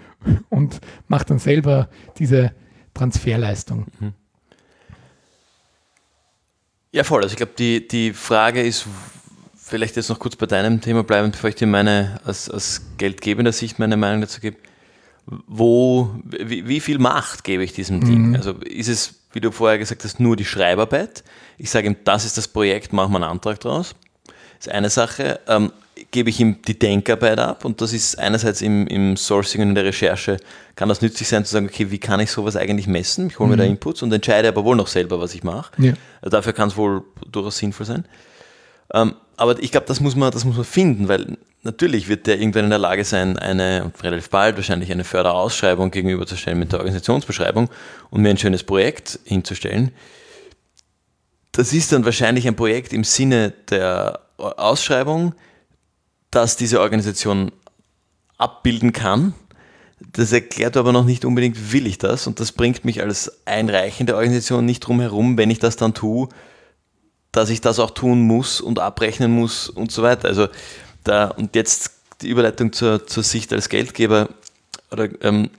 und 0.51 0.81
mache 1.07 1.25
dann 1.25 1.39
selber 1.39 1.89
diese 2.19 2.53
Transferleistung. 2.93 3.87
Mhm. 4.01 4.13
Ja, 6.93 7.05
voll. 7.05 7.23
Also 7.23 7.33
ich 7.33 7.37
glaube, 7.37 7.53
die, 7.59 7.87
die 7.87 8.13
Frage 8.13 8.63
ist, 8.63 8.87
vielleicht 9.57 9.97
jetzt 9.97 10.09
noch 10.09 10.19
kurz 10.19 10.37
bei 10.37 10.47
deinem 10.47 10.81
Thema 10.81 11.05
bleiben, 11.05 11.31
bevor 11.31 11.51
ich 11.51 11.57
dir 11.57 11.67
meine, 11.67 12.21
als, 12.25 12.51
als 12.51 12.83
geldgebender 12.97 13.53
Sicht 13.53 13.79
meine 13.79 13.97
Meinung 13.97 14.23
dazu 14.23 14.41
gebe. 14.41 14.57
Wo, 15.27 16.11
wie, 16.25 16.67
wie 16.67 16.81
viel 16.81 16.99
Macht 16.99 17.45
gebe 17.45 17.63
ich 17.63 17.75
diesem 17.75 17.99
mhm. 17.99 18.05
Ding? 18.05 18.37
Also 18.37 18.53
ist 18.53 18.89
es, 18.89 19.15
wie 19.33 19.41
du 19.41 19.51
vorher 19.51 19.79
gesagt 19.79 20.05
hast, 20.05 20.21
nur 20.21 20.37
die 20.37 20.47
Schreibarbeit? 20.47 21.23
Ich 21.59 21.71
sage 21.71 21.87
ihm, 21.87 21.97
das 22.05 22.25
ist 22.25 22.39
das 22.39 22.49
Projekt, 22.49 22.95
machen 22.95 23.13
wir 23.13 23.17
einen 23.17 23.31
Antrag 23.31 23.61
draus. 23.61 23.95
Das 24.59 24.69
ist 24.69 24.73
eine 24.73 24.89
Sache. 24.89 25.41
Ähm, 25.47 25.71
gebe 26.11 26.31
ich 26.31 26.41
ihm 26.41 26.63
die 26.67 26.79
Denkarbeit 26.79 27.39
ab 27.39 27.65
und 27.65 27.81
das 27.81 27.93
ist 27.93 28.19
einerseits 28.19 28.63
im, 28.63 28.87
im 28.87 29.17
Sourcing 29.17 29.61
und 29.61 29.69
in 29.71 29.75
der 29.75 29.85
Recherche 29.85 30.39
kann 30.75 30.89
das 30.89 31.03
nützlich 31.03 31.29
sein 31.29 31.45
zu 31.45 31.53
sagen, 31.53 31.67
okay, 31.67 31.91
wie 31.91 31.99
kann 31.99 32.21
ich 32.21 32.31
sowas 32.31 32.57
eigentlich 32.57 32.87
messen? 32.87 33.27
Ich 33.27 33.39
hole 33.39 33.49
mir 33.49 33.57
mhm. 33.57 33.59
da 33.59 33.65
Inputs 33.65 34.03
und 34.03 34.13
entscheide 34.13 34.49
aber 34.49 34.65
wohl 34.65 34.77
noch 34.77 34.87
selber, 34.87 35.21
was 35.21 35.35
ich 35.35 35.45
mache. 35.45 35.71
Ja. 35.79 35.93
Also 36.23 36.31
dafür 36.31 36.55
kann 36.55 36.69
es 36.69 36.77
wohl 36.77 37.03
durchaus 37.31 37.59
sinnvoll 37.59 37.85
sein. 37.85 38.05
Ähm, 38.95 39.15
aber 39.37 39.63
ich 39.63 39.71
glaube, 39.71 39.87
das 39.87 40.01
muss 40.01 40.17
man, 40.17 40.31
das 40.31 40.45
muss 40.45 40.57
man 40.57 40.65
finden, 40.65 41.09
weil 41.09 41.37
natürlich 41.63 42.09
wird 42.09 42.27
der 42.27 42.41
irgendwann 42.41 42.65
in 42.65 42.71
der 42.71 42.79
Lage 42.79 43.05
sein, 43.05 43.39
eine, 43.39 43.93
relativ 44.03 44.31
bald 44.31 44.57
wahrscheinlich 44.57 44.91
eine 44.91 45.05
Förderausschreibung 45.05 45.91
gegenüberzustellen 45.91 46.59
mit 46.59 46.73
der 46.73 46.79
Organisationsbeschreibung 46.79 47.69
und 48.11 48.23
mir 48.23 48.31
ein 48.31 48.39
schönes 48.39 48.65
Projekt 48.65 49.21
hinzustellen. 49.25 49.93
Das 51.53 51.73
ist 51.73 51.93
dann 51.93 52.05
wahrscheinlich 52.05 52.49
ein 52.49 52.57
Projekt 52.57 52.93
im 52.93 53.05
Sinne 53.05 53.53
der 53.69 54.21
Ausschreibung, 54.39 55.35
das 56.31 56.57
diese 56.57 56.81
Organisation 56.81 57.53
abbilden 58.37 58.93
kann. 58.93 59.35
Das 60.13 60.33
erklärt 60.33 60.77
aber 60.77 60.93
noch 60.93 61.05
nicht 61.05 61.25
unbedingt, 61.25 61.73
will 61.73 61.87
ich 61.87 61.99
das? 61.99 62.27
Und 62.27 62.41
das 62.41 62.53
bringt 62.53 62.85
mich 62.85 63.03
als 63.03 63.47
einreichende 63.47 64.15
Organisation 64.15 64.65
nicht 64.65 64.81
drum 64.81 65.01
herum, 65.01 65.37
wenn 65.37 65.51
ich 65.51 65.59
das 65.59 65.77
dann 65.77 65.95
tue, 65.95 66.29
dass 67.33 67.51
ich 67.51 67.61
das 67.61 67.79
auch 67.79 67.91
tun 67.91 68.21
muss 68.21 68.61
und 68.61 68.79
abrechnen 68.79 69.33
muss 69.33 69.69
und 69.69 69.91
so 69.91 70.03
weiter. 70.03 70.29
Also 70.29 70.49
da, 71.05 71.29
und 71.29 71.57
jetzt 71.57 71.93
die 72.23 72.29
Überleitung 72.29 72.73
zur, 72.73 73.07
zur 73.07 73.23
Sicht 73.23 73.53
als 73.53 73.69
Geldgeber 73.69 74.29
oder 74.91 75.09
ähm, 75.23 75.51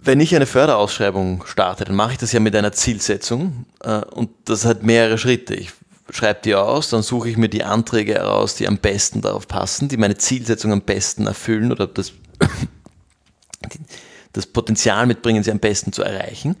wenn 0.00 0.20
ich 0.20 0.34
eine 0.36 0.46
Förderausschreibung 0.46 1.44
starte, 1.46 1.84
dann 1.84 1.96
mache 1.96 2.12
ich 2.12 2.18
das 2.18 2.32
ja 2.32 2.38
mit 2.38 2.54
einer 2.54 2.72
Zielsetzung 2.72 3.66
äh, 3.82 4.02
und 4.04 4.30
das 4.44 4.64
hat 4.64 4.84
mehrere 4.84 5.18
Schritte. 5.18 5.54
Ich 5.54 5.72
schreibe 6.10 6.40
die 6.44 6.54
aus, 6.54 6.90
dann 6.90 7.02
suche 7.02 7.28
ich 7.28 7.36
mir 7.36 7.48
die 7.48 7.64
Anträge 7.64 8.14
heraus, 8.14 8.54
die 8.54 8.68
am 8.68 8.78
besten 8.78 9.20
darauf 9.20 9.48
passen, 9.48 9.88
die 9.88 9.96
meine 9.96 10.16
Zielsetzung 10.16 10.72
am 10.72 10.82
besten 10.82 11.26
erfüllen 11.26 11.72
oder 11.72 11.86
das, 11.86 12.12
das 14.32 14.46
Potenzial 14.46 15.06
mitbringen, 15.06 15.42
sie 15.42 15.50
am 15.50 15.58
besten 15.58 15.92
zu 15.92 16.02
erreichen. 16.02 16.56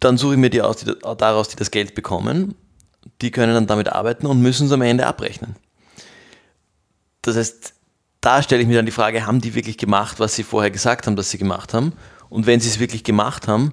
Dann 0.00 0.18
suche 0.18 0.34
ich 0.34 0.40
mir 0.40 0.50
die 0.50 0.62
aus, 0.62 0.78
die 0.78 0.92
daraus, 1.18 1.48
die 1.48 1.56
das 1.56 1.70
Geld 1.70 1.94
bekommen. 1.94 2.54
Die 3.22 3.30
können 3.30 3.54
dann 3.54 3.66
damit 3.66 3.88
arbeiten 3.88 4.26
und 4.26 4.40
müssen 4.40 4.66
es 4.66 4.72
am 4.72 4.82
Ende 4.82 5.06
abrechnen. 5.06 5.56
Das 7.22 7.36
heißt, 7.36 7.74
da 8.20 8.42
stelle 8.42 8.62
ich 8.62 8.68
mir 8.68 8.76
dann 8.76 8.86
die 8.86 8.92
Frage, 8.92 9.26
haben 9.26 9.40
die 9.40 9.54
wirklich 9.54 9.78
gemacht, 9.78 10.18
was 10.18 10.34
sie 10.34 10.42
vorher 10.42 10.70
gesagt 10.70 11.06
haben, 11.06 11.16
dass 11.16 11.30
sie 11.30 11.38
gemacht 11.38 11.74
haben? 11.74 11.92
Und 12.28 12.46
wenn 12.46 12.60
sie 12.60 12.68
es 12.68 12.78
wirklich 12.78 13.04
gemacht 13.04 13.48
haben, 13.48 13.72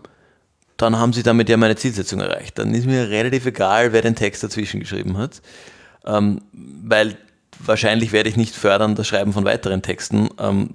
dann 0.77 0.97
haben 0.97 1.13
sie 1.13 1.23
damit 1.23 1.49
ja 1.49 1.57
meine 1.57 1.75
Zielsetzung 1.75 2.19
erreicht. 2.19 2.57
Dann 2.57 2.73
ist 2.73 2.85
mir 2.85 3.09
relativ 3.09 3.45
egal, 3.45 3.93
wer 3.93 4.01
den 4.01 4.15
Text 4.15 4.43
dazwischen 4.43 4.79
geschrieben 4.79 5.17
hat, 5.17 5.41
ähm, 6.05 6.41
weil 6.51 7.17
wahrscheinlich 7.59 8.11
werde 8.11 8.29
ich 8.29 8.35
nicht 8.35 8.55
fördern 8.55 8.95
das 8.95 9.07
Schreiben 9.07 9.33
von 9.33 9.45
weiteren 9.45 9.81
Texten, 9.81 10.29
ähm, 10.39 10.69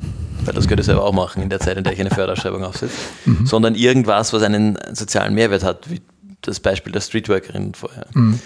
weil 0.45 0.55
das 0.55 0.69
könnte 0.69 0.81
ich 0.81 0.87
selber 0.87 1.05
auch 1.05 1.13
machen 1.13 1.43
in 1.43 1.51
der 1.51 1.61
Zeit, 1.61 1.77
in 1.77 1.85
der 1.85 1.93
ich 1.93 2.01
eine 2.01 2.11
Förderausschreibung 2.11 2.65
aufsetze, 2.65 2.95
mhm. 3.25 3.47
sondern 3.47 3.75
irgendwas, 3.75 4.33
was 4.33 4.43
einen 4.43 4.79
sozialen 4.93 5.35
Mehrwert 5.35 5.65
hat, 5.65 5.91
wie 5.91 6.01
das 6.43 6.61
Beispiel 6.61 6.93
der 6.93 7.01
Streetworkerin 7.01 7.75
vorher. 7.75 8.07
Mhm. 8.15 8.41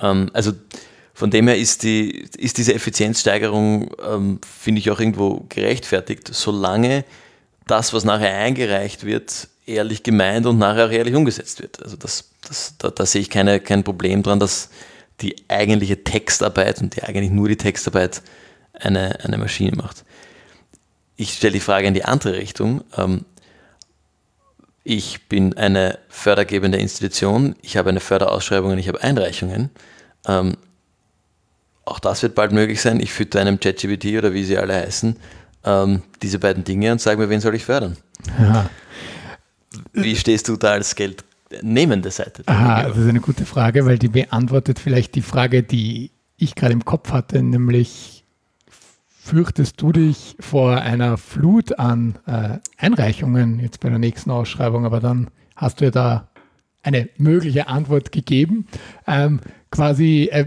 Ähm, 0.00 0.30
also 0.32 0.52
von 1.14 1.30
dem 1.30 1.46
her 1.46 1.56
ist, 1.58 1.82
die, 1.82 2.26
ist 2.38 2.58
diese 2.58 2.74
Effizienzsteigerung, 2.74 3.90
ähm, 4.06 4.40
finde 4.46 4.80
ich, 4.80 4.90
auch 4.90 5.00
irgendwo 5.00 5.44
gerechtfertigt, 5.48 6.28
solange 6.32 7.04
das, 7.66 7.92
was 7.92 8.04
nachher 8.04 8.36
eingereicht 8.36 9.04
wird, 9.04 9.48
ehrlich 9.72 10.02
gemeint 10.02 10.46
und 10.46 10.58
nachher 10.58 10.86
auch 10.86 10.90
ehrlich 10.90 11.14
umgesetzt 11.14 11.60
wird. 11.60 11.82
Also 11.82 11.96
das, 11.96 12.30
das, 12.46 12.74
da, 12.78 12.90
da 12.90 13.06
sehe 13.06 13.22
ich 13.22 13.30
keine, 13.30 13.60
kein 13.60 13.84
Problem 13.84 14.22
dran, 14.22 14.38
dass 14.38 14.70
die 15.20 15.36
eigentliche 15.48 16.02
Textarbeit 16.04 16.80
und 16.80 16.96
die 16.96 17.02
eigentlich 17.02 17.30
nur 17.30 17.48
die 17.48 17.56
Textarbeit 17.56 18.22
eine, 18.74 19.18
eine 19.24 19.38
Maschine 19.38 19.76
macht. 19.76 20.04
Ich 21.16 21.34
stelle 21.34 21.52
die 21.52 21.60
Frage 21.60 21.86
in 21.86 21.94
die 21.94 22.04
andere 22.04 22.34
Richtung. 22.34 22.82
Ähm, 22.96 23.24
ich 24.84 25.28
bin 25.28 25.56
eine 25.56 25.98
fördergebende 26.08 26.78
Institution, 26.78 27.54
ich 27.62 27.76
habe 27.76 27.90
eine 27.90 28.00
Förderausschreibung 28.00 28.72
und 28.72 28.78
ich 28.78 28.88
habe 28.88 29.02
Einreichungen. 29.02 29.70
Ähm, 30.26 30.56
auch 31.84 32.00
das 32.00 32.22
wird 32.22 32.34
bald 32.34 32.52
möglich 32.52 32.80
sein. 32.80 33.00
Ich 33.00 33.12
fütte 33.12 33.40
einem 33.40 33.60
ChatGPT 33.60 34.16
oder 34.18 34.32
wie 34.34 34.44
sie 34.44 34.58
alle 34.58 34.74
heißen, 34.74 35.16
ähm, 35.64 36.02
diese 36.22 36.38
beiden 36.38 36.64
Dinge 36.64 36.92
und 36.92 37.00
sage 37.00 37.20
mir, 37.20 37.28
wen 37.28 37.40
soll 37.40 37.54
ich 37.54 37.64
fördern? 37.64 37.96
Ja. 38.40 38.68
Wie 39.92 40.16
stehst 40.16 40.48
du 40.48 40.56
da 40.56 40.72
als 40.72 40.94
geldnehmende 40.94 42.10
Seite? 42.10 42.42
Aha, 42.46 42.88
das 42.88 42.96
ist 42.96 43.08
eine 43.08 43.20
gute 43.20 43.46
Frage, 43.46 43.86
weil 43.86 43.98
die 43.98 44.08
beantwortet 44.08 44.78
vielleicht 44.78 45.14
die 45.14 45.22
Frage, 45.22 45.62
die 45.62 46.10
ich 46.36 46.54
gerade 46.54 46.72
im 46.72 46.84
Kopf 46.84 47.12
hatte, 47.12 47.42
nämlich 47.42 48.24
fürchtest 49.08 49.80
du 49.80 49.92
dich 49.92 50.36
vor 50.40 50.80
einer 50.80 51.16
Flut 51.16 51.78
an 51.78 52.18
äh, 52.26 52.58
Einreichungen 52.76 53.60
jetzt 53.60 53.80
bei 53.80 53.88
der 53.88 53.98
nächsten 53.98 54.30
Ausschreibung, 54.30 54.84
aber 54.84 54.98
dann 54.98 55.28
hast 55.54 55.80
du 55.80 55.84
ja 55.84 55.90
da 55.92 56.28
eine 56.82 57.08
mögliche 57.16 57.68
Antwort 57.68 58.10
gegeben. 58.10 58.66
Ähm, 59.06 59.40
quasi, 59.70 60.28
äh, 60.32 60.46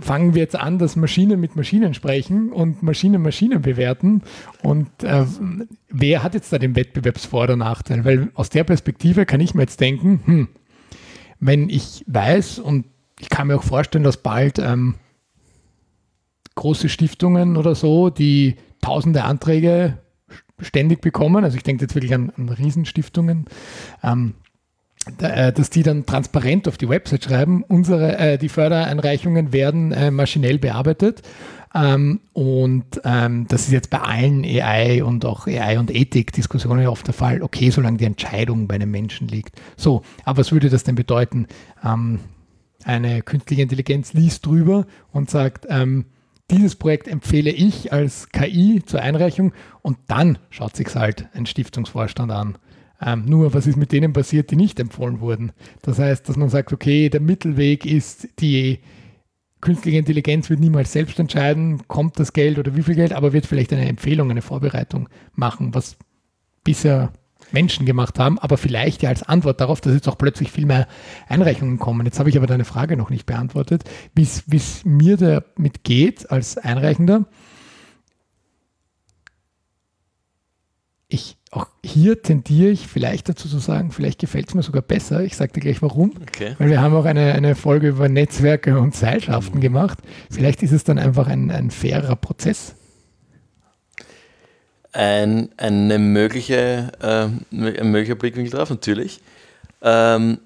fangen 0.00 0.34
wir 0.34 0.42
jetzt 0.42 0.56
an, 0.56 0.78
dass 0.78 0.96
Maschinen 0.96 1.40
mit 1.40 1.56
Maschinen 1.56 1.94
sprechen 1.94 2.52
und 2.52 2.82
Maschinen 2.82 3.22
Maschinen 3.22 3.62
bewerten. 3.62 4.22
Und 4.62 4.88
äh, 5.02 5.24
wer 5.88 6.22
hat 6.22 6.34
jetzt 6.34 6.52
da 6.52 6.58
den 6.58 6.74
Wettbewerbsvor- 6.74 7.44
oder 7.44 7.56
Nachteil? 7.56 8.04
Weil 8.04 8.30
aus 8.34 8.50
der 8.50 8.64
Perspektive 8.64 9.26
kann 9.26 9.40
ich 9.40 9.54
mir 9.54 9.62
jetzt 9.62 9.80
denken, 9.80 10.20
hm, 10.24 10.48
wenn 11.40 11.68
ich 11.68 12.04
weiß 12.06 12.58
und 12.58 12.86
ich 13.20 13.28
kann 13.28 13.48
mir 13.48 13.56
auch 13.56 13.64
vorstellen, 13.64 14.04
dass 14.04 14.16
bald 14.16 14.58
ähm, 14.58 14.96
große 16.54 16.88
Stiftungen 16.88 17.56
oder 17.56 17.74
so, 17.74 18.10
die 18.10 18.56
tausende 18.80 19.24
Anträge 19.24 19.98
ständig 20.60 21.00
bekommen, 21.00 21.44
also 21.44 21.56
ich 21.56 21.62
denke 21.62 21.84
jetzt 21.84 21.94
wirklich 21.94 22.14
an, 22.14 22.32
an 22.36 22.48
Riesenstiftungen, 22.48 23.46
ähm, 24.02 24.34
äh, 24.34 24.43
dass 25.18 25.70
die 25.70 25.82
dann 25.82 26.06
transparent 26.06 26.68
auf 26.68 26.78
die 26.78 26.88
Website 26.88 27.24
schreiben, 27.24 27.64
unsere, 27.68 28.18
äh, 28.18 28.38
die 28.38 28.48
Fördereinreichungen 28.48 29.52
werden 29.52 29.92
äh, 29.92 30.10
maschinell 30.10 30.58
bearbeitet. 30.58 31.22
Ähm, 31.74 32.20
und 32.32 33.00
ähm, 33.04 33.46
das 33.48 33.62
ist 33.62 33.72
jetzt 33.72 33.90
bei 33.90 33.98
allen 33.98 34.44
AI 34.44 35.02
und 35.02 35.24
auch 35.24 35.46
AI 35.46 35.78
und 35.78 35.94
Ethik-Diskussionen 35.94 36.86
oft 36.86 37.06
der 37.06 37.14
Fall, 37.14 37.42
okay, 37.42 37.70
solange 37.70 37.98
die 37.98 38.04
Entscheidung 38.04 38.68
bei 38.68 38.76
einem 38.76 38.92
Menschen 38.92 39.26
liegt. 39.28 39.60
So, 39.76 40.02
aber 40.24 40.38
was 40.38 40.52
würde 40.52 40.70
das 40.70 40.84
denn 40.84 40.94
bedeuten? 40.94 41.48
Ähm, 41.84 42.20
eine 42.84 43.22
künstliche 43.22 43.62
Intelligenz 43.62 44.12
liest 44.12 44.46
drüber 44.46 44.86
und 45.10 45.30
sagt, 45.30 45.66
ähm, 45.68 46.06
dieses 46.50 46.76
Projekt 46.76 47.08
empfehle 47.08 47.50
ich 47.50 47.92
als 47.92 48.28
KI 48.28 48.82
zur 48.84 49.00
Einreichung 49.00 49.52
und 49.82 49.96
dann 50.06 50.38
schaut 50.50 50.76
sich 50.76 50.94
halt 50.94 51.26
ein 51.32 51.46
Stiftungsvorstand 51.46 52.30
an 52.30 52.58
ähm, 53.04 53.24
nur 53.26 53.52
was 53.54 53.66
ist 53.66 53.76
mit 53.76 53.92
denen 53.92 54.12
passiert, 54.12 54.50
die 54.50 54.56
nicht 54.56 54.80
empfohlen 54.80 55.20
wurden? 55.20 55.52
Das 55.82 55.98
heißt, 55.98 56.28
dass 56.28 56.36
man 56.36 56.48
sagt, 56.48 56.72
okay, 56.72 57.10
der 57.10 57.20
Mittelweg 57.20 57.84
ist, 57.84 58.28
die 58.40 58.78
künstliche 59.60 59.98
Intelligenz 59.98 60.50
wird 60.50 60.60
niemals 60.60 60.92
selbst 60.92 61.18
entscheiden, 61.18 61.86
kommt 61.88 62.18
das 62.18 62.32
Geld 62.32 62.58
oder 62.58 62.76
wie 62.76 62.82
viel 62.82 62.94
Geld, 62.94 63.12
aber 63.12 63.32
wird 63.32 63.46
vielleicht 63.46 63.72
eine 63.72 63.88
Empfehlung, 63.88 64.30
eine 64.30 64.42
Vorbereitung 64.42 65.08
machen, 65.34 65.74
was 65.74 65.96
bisher 66.64 67.12
Menschen 67.52 67.86
gemacht 67.86 68.18
haben, 68.18 68.38
aber 68.38 68.56
vielleicht 68.56 69.02
ja 69.02 69.10
als 69.10 69.22
Antwort 69.22 69.60
darauf, 69.60 69.80
dass 69.80 69.94
jetzt 69.94 70.08
auch 70.08 70.18
plötzlich 70.18 70.50
viel 70.50 70.66
mehr 70.66 70.88
Einreichungen 71.28 71.78
kommen. 71.78 72.06
Jetzt 72.06 72.18
habe 72.18 72.30
ich 72.30 72.36
aber 72.36 72.46
deine 72.46 72.64
Frage 72.64 72.96
noch 72.96 73.10
nicht 73.10 73.26
beantwortet, 73.26 73.84
wie 74.14 74.22
es 74.22 74.84
mir 74.84 75.16
damit 75.16 75.84
geht 75.84 76.30
als 76.30 76.56
Einreichender. 76.58 77.26
ich 81.14 81.36
auch 81.54 81.68
hier 81.84 82.20
tendiere 82.20 82.70
ich 82.70 82.88
vielleicht 82.88 83.28
dazu 83.28 83.48
zu 83.48 83.58
sagen, 83.58 83.92
vielleicht 83.92 84.18
gefällt 84.18 84.48
es 84.48 84.54
mir 84.54 84.64
sogar 84.64 84.82
besser. 84.82 85.20
Ich 85.22 85.36
sage 85.36 85.52
dir 85.52 85.60
gleich 85.60 85.82
warum. 85.82 86.12
Okay. 86.20 86.56
Weil 86.58 86.68
wir 86.68 86.80
haben 86.80 86.94
auch 86.96 87.04
eine, 87.04 87.32
eine 87.32 87.54
Folge 87.54 87.88
über 87.88 88.08
Netzwerke 88.08 88.78
und 88.78 88.96
Seilschaften 88.96 89.58
mhm. 89.58 89.62
gemacht. 89.62 89.98
Vielleicht 90.30 90.64
ist 90.64 90.72
es 90.72 90.82
dann 90.82 90.98
einfach 90.98 91.28
ein, 91.28 91.52
ein 91.52 91.70
fairer 91.70 92.16
Prozess. 92.16 92.74
Ein, 94.92 95.50
eine 95.56 95.98
mögliche, 96.00 96.92
äh, 97.00 97.28
ein 97.56 97.90
möglicher 97.90 98.16
Blickwinkel 98.16 98.52
drauf, 98.52 98.70
natürlich. 98.70 99.20
Ähm, 99.80 100.38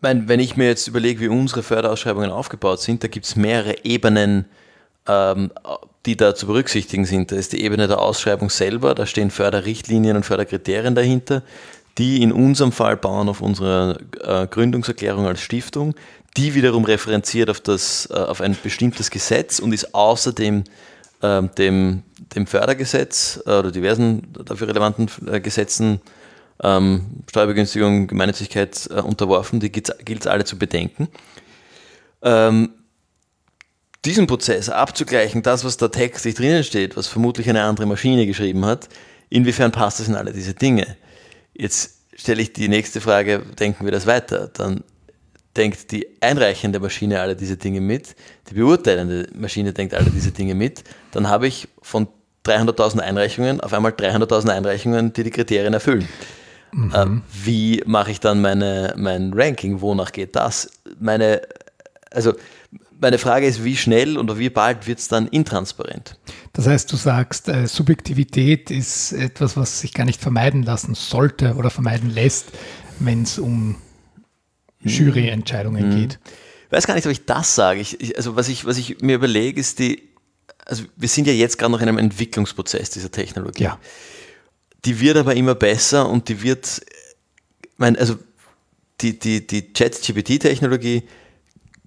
wenn 0.00 0.40
ich 0.40 0.56
mir 0.56 0.66
jetzt 0.66 0.88
überlege, 0.88 1.20
wie 1.20 1.28
unsere 1.28 1.62
Förderausschreibungen 1.62 2.32
aufgebaut 2.32 2.80
sind, 2.80 3.04
da 3.04 3.08
gibt 3.08 3.26
es 3.26 3.36
mehrere 3.36 3.84
Ebenen 3.84 4.46
ähm, 5.06 5.52
die 6.06 6.16
da 6.16 6.34
zu 6.34 6.46
berücksichtigen 6.46 7.04
sind. 7.04 7.32
Da 7.32 7.36
ist 7.36 7.52
die 7.52 7.62
Ebene 7.62 7.88
der 7.88 8.00
Ausschreibung 8.00 8.50
selber, 8.50 8.94
da 8.94 9.06
stehen 9.06 9.30
Förderrichtlinien 9.30 10.16
und 10.16 10.24
Förderkriterien 10.24 10.94
dahinter, 10.94 11.42
die 11.98 12.22
in 12.22 12.32
unserem 12.32 12.72
Fall 12.72 12.96
bauen 12.96 13.28
auf 13.28 13.40
unsere 13.40 13.98
äh, 14.22 14.46
Gründungserklärung 14.46 15.26
als 15.26 15.40
Stiftung, 15.40 15.94
die 16.36 16.54
wiederum 16.54 16.84
referenziert 16.84 17.50
auf, 17.50 17.60
das, 17.60 18.08
äh, 18.10 18.14
auf 18.14 18.40
ein 18.40 18.56
bestimmtes 18.62 19.10
Gesetz 19.10 19.58
und 19.58 19.72
ist 19.72 19.94
außerdem 19.94 20.64
äh, 21.20 21.42
dem, 21.58 22.02
dem 22.34 22.46
Fördergesetz 22.46 23.40
äh, 23.46 23.50
oder 23.50 23.70
diversen 23.70 24.32
dafür 24.44 24.68
relevanten 24.68 25.08
Gesetzen 25.42 26.00
ähm, 26.62 27.22
Steuerbegünstigung, 27.28 28.06
Gemeinnützigkeit 28.06 28.86
unterworfen, 28.86 29.60
die 29.60 29.70
gilt 29.70 30.20
es 30.20 30.26
alle 30.26 30.44
zu 30.44 30.58
bedenken. 30.58 31.08
Ähm, 32.22 32.70
diesen 34.04 34.26
Prozess 34.26 34.68
abzugleichen, 34.68 35.42
das, 35.42 35.64
was 35.64 35.76
da 35.76 35.88
textlich 35.88 36.34
drinnen 36.34 36.64
steht, 36.64 36.96
was 36.96 37.06
vermutlich 37.06 37.48
eine 37.48 37.62
andere 37.62 37.86
Maschine 37.86 38.26
geschrieben 38.26 38.64
hat, 38.64 38.88
inwiefern 39.30 39.72
passt 39.72 40.00
das 40.00 40.08
in 40.08 40.14
alle 40.14 40.32
diese 40.32 40.54
Dinge? 40.54 40.96
Jetzt 41.54 41.98
stelle 42.14 42.42
ich 42.42 42.52
die 42.52 42.68
nächste 42.68 43.00
Frage, 43.00 43.42
denken 43.58 43.84
wir 43.84 43.92
das 43.92 44.06
weiter? 44.06 44.48
Dann 44.52 44.82
denkt 45.56 45.92
die 45.92 46.06
einreichende 46.20 46.80
Maschine 46.80 47.20
alle 47.20 47.36
diese 47.36 47.56
Dinge 47.56 47.80
mit, 47.80 48.16
die 48.48 48.54
beurteilende 48.54 49.28
Maschine 49.34 49.72
denkt 49.72 49.94
alle 49.94 50.10
diese 50.10 50.32
Dinge 50.32 50.54
mit, 50.54 50.82
dann 51.12 51.28
habe 51.28 51.46
ich 51.46 51.68
von 51.82 52.08
300.000 52.46 53.00
Einreichungen 53.00 53.60
auf 53.60 53.72
einmal 53.72 53.92
300.000 53.92 54.48
Einreichungen, 54.48 55.12
die 55.12 55.22
die 55.22 55.30
Kriterien 55.30 55.74
erfüllen. 55.74 56.08
Mhm. 56.72 56.92
Ähm, 56.94 57.22
wie 57.44 57.82
mache 57.86 58.10
ich 58.10 58.20
dann 58.20 58.40
meine, 58.40 58.94
mein 58.96 59.32
Ranking? 59.34 59.80
Wonach 59.80 60.10
geht 60.10 60.34
das? 60.34 60.70
Meine, 60.98 61.42
also 62.10 62.32
meine 63.02 63.18
Frage 63.18 63.46
ist, 63.46 63.64
wie 63.64 63.76
schnell 63.76 64.16
oder 64.16 64.38
wie 64.38 64.48
bald 64.48 64.86
wird 64.86 65.00
es 65.00 65.08
dann 65.08 65.26
intransparent? 65.26 66.18
Das 66.52 66.68
heißt, 66.68 66.90
du 66.90 66.96
sagst, 66.96 67.48
äh, 67.48 67.66
Subjektivität 67.66 68.70
ist 68.70 69.12
etwas, 69.12 69.56
was 69.56 69.80
sich 69.80 69.92
gar 69.92 70.04
nicht 70.04 70.20
vermeiden 70.20 70.62
lassen 70.62 70.94
sollte 70.94 71.56
oder 71.56 71.68
vermeiden 71.68 72.10
lässt, 72.10 72.52
wenn 73.00 73.24
es 73.24 73.40
um 73.40 73.76
Juryentscheidungen 74.80 75.90
hm. 75.90 76.00
geht. 76.00 76.20
Ich 76.66 76.72
weiß 76.72 76.86
gar 76.86 76.94
nicht, 76.94 77.04
ob 77.04 77.12
ich 77.12 77.26
das 77.26 77.54
sage. 77.54 77.80
Ich, 77.80 78.16
also 78.16 78.36
was 78.36 78.48
ich, 78.48 78.64
was 78.64 78.78
ich 78.78 79.00
mir 79.02 79.16
überlege, 79.16 79.60
ist 79.60 79.80
die, 79.80 80.08
also 80.64 80.84
wir 80.96 81.08
sind 81.08 81.26
ja 81.26 81.32
jetzt 81.32 81.58
gerade 81.58 81.72
noch 81.72 81.80
in 81.80 81.88
einem 81.88 81.98
Entwicklungsprozess 81.98 82.90
dieser 82.90 83.10
Technologie. 83.10 83.64
Ja. 83.64 83.78
Die 84.84 85.00
wird 85.00 85.16
aber 85.16 85.34
immer 85.34 85.56
besser 85.56 86.08
und 86.08 86.28
die 86.28 86.40
wird, 86.40 86.80
mein, 87.76 87.96
also 87.96 88.16
die, 89.00 89.18
die, 89.18 89.44
die 89.44 89.72
Chat-GPT-Technologie 89.72 91.02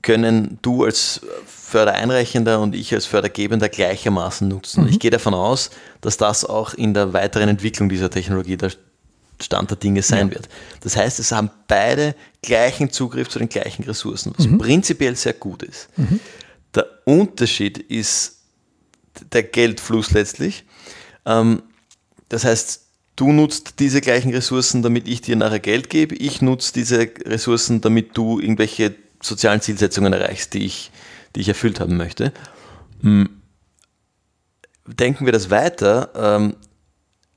können 0.06 0.60
du 0.62 0.84
als 0.84 1.22
Fördereinreichender 1.48 2.62
und 2.62 2.76
ich 2.76 2.94
als 2.94 3.08
Fördergebender 3.08 3.70
gleichermaßen 3.70 4.48
nutzen. 4.48 4.84
Mhm. 4.84 4.92
Ich 4.92 5.00
gehe 5.00 5.10
davon 5.10 5.34
aus, 5.34 5.72
dass 6.00 6.18
das 6.18 6.46
auch 6.46 6.76
in 6.76 6.94
der 6.94 7.14
weiteren 7.14 7.50
Entwicklung 7.50 7.90
dieser 7.90 8.12
Technologie 8.12 8.56
der 8.56 8.72
Stand 9.42 9.72
der 9.72 9.78
Dinge 9.78 10.04
sein 10.04 10.28
ja. 10.28 10.36
wird. 10.36 10.48
Das 10.82 10.96
heißt, 10.96 11.18
es 11.20 11.32
haben 11.32 11.50
beide 11.68 12.16
gleichen 12.44 12.92
Zugriff 12.92 13.30
zu 13.30 13.40
den 13.40 13.50
gleichen 13.50 13.84
Ressourcen, 13.84 14.34
was 14.38 14.46
mhm. 14.46 14.60
prinzipiell 14.60 15.16
sehr 15.16 15.34
gut 15.34 15.64
ist. 15.64 15.90
Mhm. 15.98 16.20
Der 16.76 16.86
Unterschied 17.06 17.80
ist 17.80 18.38
der 19.34 19.42
Geldfluss 19.42 20.12
letztlich. 20.12 20.66
Ähm, 21.26 21.64
das 22.30 22.46
heißt, 22.46 22.82
du 23.16 23.32
nutzt 23.32 23.80
diese 23.80 24.02
gleichen 24.02 24.32
Ressourcen, 24.32 24.84
damit 24.84 25.08
ich 25.08 25.22
dir 25.22 25.36
nachher 25.36 25.60
Geld 25.60 25.90
gebe. 25.90 26.14
Ich 26.14 26.44
nutze 26.44 26.74
diese 26.74 27.10
Ressourcen, 27.26 27.82
damit 27.82 28.16
du 28.16 28.40
irgendwelche 28.40 28.94
sozialen 29.28 29.62
Zielsetzungen 29.62 30.14
erreichst, 30.14 30.54
die 30.54 30.66
ich, 30.66 30.92
die 31.36 31.42
ich 31.42 31.48
erfüllt 31.48 31.80
haben 31.80 31.98
möchte. 31.98 32.32
Hm. 33.02 33.30
denken 34.88 35.26
wir 35.26 35.34
das 35.34 35.50
weiter, 35.50 36.10
ähm, 36.16 36.56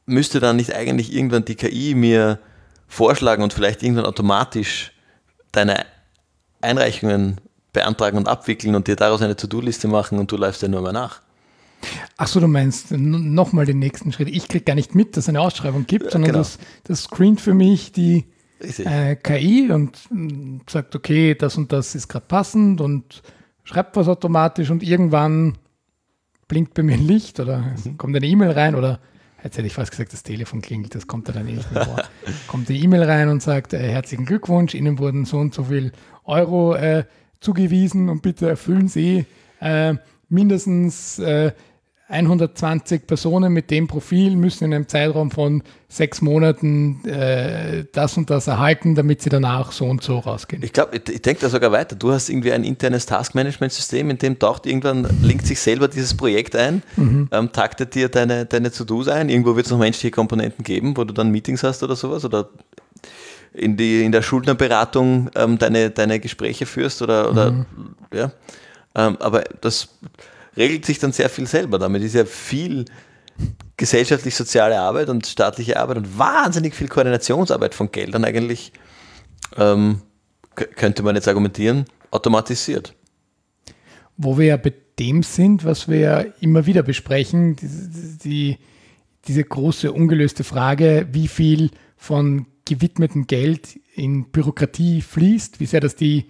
müsste 0.07 0.40
dann 0.40 0.57
nicht 0.57 0.74
eigentlich 0.74 1.12
irgendwann 1.12 1.44
die 1.44 1.57
KI 1.57 1.94
mir 1.94 2.38
vorschlagen 2.87 3.42
und 3.42 3.53
vielleicht 3.53 3.83
irgendwann 3.83 4.07
automatisch 4.07 4.92
deine 5.53 5.85
Einreichungen 6.61 7.40
beantragen 7.72 8.16
und 8.16 8.29
abwickeln 8.29 8.74
und 8.74 8.88
dir 8.88 8.96
daraus 8.96 9.22
eine 9.22 9.37
To-Do-Liste 9.37 9.88
machen 9.88 10.18
und 10.18 10.33
du 10.33 10.37
läufst 10.37 10.62
ja 10.62 10.68
nur 10.68 10.81
mal 10.81 10.92
nach. 10.92 11.20
Ach 12.16 12.27
so, 12.27 12.40
du 12.40 12.48
meinst 12.48 12.90
nochmal 12.90 13.66
den 13.66 13.79
nächsten 13.79 14.12
Schritt. 14.12 14.29
Ich 14.29 14.48
kriege 14.48 14.64
gar 14.64 14.74
nicht 14.74 14.94
mit, 14.94 15.16
dass 15.16 15.24
es 15.24 15.29
eine 15.29 15.40
Ausschreibung 15.40 15.87
gibt, 15.87 16.11
sondern 16.11 16.33
genau. 16.33 16.38
das, 16.38 16.59
das 16.85 17.05
screent 17.05 17.40
für 17.40 17.55
mich 17.55 17.92
die 17.92 18.24
äh, 18.61 19.16
KI 19.16 19.71
und 19.71 19.99
mh, 20.11 20.61
sagt, 20.68 20.94
okay, 20.94 21.35
das 21.35 21.57
und 21.57 21.73
das 21.73 21.94
ist 21.94 22.09
gerade 22.09 22.27
passend 22.27 22.81
und 22.81 23.23
schreibt 23.64 23.97
was 23.97 24.09
automatisch 24.09 24.71
und 24.71 24.83
irgendwann 24.83 25.59
blinkt 26.49 26.75
bei 26.75 26.83
mir 26.83 26.94
ein 26.94 27.07
Licht 27.07 27.40
oder 27.40 27.59
mhm. 27.59 27.99
kommt 27.99 28.16
eine 28.16 28.27
E-Mail 28.27 28.51
rein 28.51 28.75
oder 28.75 29.01
Jetzt 29.44 29.57
hätte 29.57 29.68
ich 29.68 29.75
fast 29.75 29.92
gesagt, 29.92 30.12
das 30.12 30.25
Telefon 30.25 30.61
klingelt, 30.61 30.94
das 30.94 31.07
kommt 31.07 31.29
da 31.29 31.33
dann 31.33 31.47
eh 31.47 31.53
nicht 31.53 31.73
mehr 31.73 31.85
vor. 31.85 32.03
kommt 32.49 32.68
die 32.68 32.83
E-Mail 32.83 33.05
rein 33.05 33.29
und 33.29 33.40
sagt, 33.40 33.73
äh, 33.73 33.79
herzlichen 33.79 34.25
Glückwunsch, 34.25 34.75
Ihnen 34.75 34.99
wurden 34.99 35.25
so 35.25 35.38
und 35.38 35.55
so 35.55 35.64
viel 35.64 35.92
Euro 36.25 36.75
äh, 36.75 37.05
zugewiesen 37.40 38.09
und 38.09 38.21
bitte 38.21 38.49
erfüllen 38.49 38.88
Sie 38.88 39.27
äh, 39.61 39.94
mindestens 40.29 41.21
äh, 41.21 41.53
120 42.09 43.07
Personen 43.07 43.53
mit 43.53 43.71
dem 43.71 43.87
Profil 43.87 44.35
müssen 44.35 44.64
in 44.64 44.75
einem 44.75 44.88
Zeitraum 44.88 45.31
von 45.31 45.62
sechs 45.88 46.23
Monaten 46.23 47.05
äh, 47.05 47.85
das 47.92 48.16
und 48.16 48.31
das 48.31 48.47
erhalten, 48.47 48.94
damit 48.94 49.21
sie 49.21 49.29
danach 49.29 49.73
so 49.73 49.85
und 49.85 50.03
so 50.03 50.18
rausgehen. 50.18 50.62
Ich 50.62 50.73
glaube, 50.73 50.97
ich, 50.97 51.09
ich 51.09 51.21
denke 51.21 51.42
da 51.42 51.51
sogar 51.51 51.71
weiter. 51.71 51.97
Du 51.97 52.11
hast 52.11 52.31
irgendwie 52.31 52.53
ein 52.53 52.64
internes 52.64 53.05
Taskmanagement-System, 53.05 54.09
in 54.09 54.16
dem 54.16 54.38
taucht 54.38 54.64
irgendwann, 54.64 55.07
linkt 55.23 55.47
sich 55.47 55.61
selber 55.61 55.87
dieses 55.87 56.16
Projekt 56.16 56.57
ein, 56.57 56.83
mhm. 56.97 57.29
ähm, 57.31 57.53
taktet 57.53 57.94
dir 57.94 58.09
deine, 58.09 58.47
deine 58.47 58.71
To-Dos 58.71 59.09
ein. 59.09 59.29
Irgendwo 59.29 59.55
wird 59.55 59.66
es 59.66 59.73
noch 59.73 59.79
menschliche 59.79 60.11
Komponenten 60.11 60.64
geben, 60.64 60.97
wo 60.97 61.05
du 61.05 61.12
dann 61.12 61.31
Meetings 61.31 61.62
hast 61.62 61.83
oder 61.83 61.94
sowas 61.94 62.25
oder 62.25 62.49
in, 63.53 63.77
die, 63.77 64.03
in 64.03 64.12
der 64.12 64.23
Schuldnerberatung 64.23 65.31
ähm, 65.35 65.59
deine, 65.59 65.90
deine 65.90 66.21
Gespräche 66.21 66.64
führst 66.64 67.03
oder, 67.03 67.31
oder 67.31 67.51
mhm. 67.51 67.66
ja. 68.14 68.33
Ähm, 68.94 69.18
aber 69.21 69.44
das 69.61 69.88
regelt 70.59 70.85
sich 70.85 70.99
dann 70.99 71.12
sehr 71.12 71.31
viel 71.31 71.47
selber. 71.47 71.79
Damit 71.79 72.03
ist 72.03 72.14
ja 72.14 72.25
viel 72.25 72.85
gesellschaftlich-soziale 73.77 74.79
Arbeit 74.79 75.09
und 75.09 75.27
staatliche 75.27 75.79
Arbeit 75.79 75.99
und 75.99 76.18
wahnsinnig 76.18 76.75
viel 76.75 76.88
Koordinationsarbeit 76.88 77.75
von 77.75 77.92
Geldern 77.92 78.25
eigentlich, 78.25 78.73
ähm, 79.57 80.03
könnte 80.55 81.05
man 81.05 81.14
jetzt 81.14 81.29
argumentieren, 81.29 81.85
automatisiert. 82.11 82.94
Wo 84.16 84.37
wir 84.37 84.47
ja 84.47 84.57
bei 84.57 84.75
dem 84.99 85.23
sind, 85.23 85.64
was 85.64 85.87
wir 85.87 85.99
ja 85.99 86.21
immer 86.40 86.66
wieder 86.66 86.83
besprechen, 86.83 87.55
die, 87.55 88.18
die, 88.25 88.59
diese 89.29 89.44
große 89.44 89.92
ungelöste 89.92 90.42
Frage, 90.42 91.07
wie 91.12 91.29
viel 91.29 91.71
von 91.97 92.47
gewidmetem 92.64 93.29
Geld 93.29 93.79
in 93.94 94.25
Bürokratie 94.31 95.03
fließt, 95.03 95.61
wie 95.61 95.66
sehr 95.66 95.81
das 95.81 95.94
die 95.94 96.27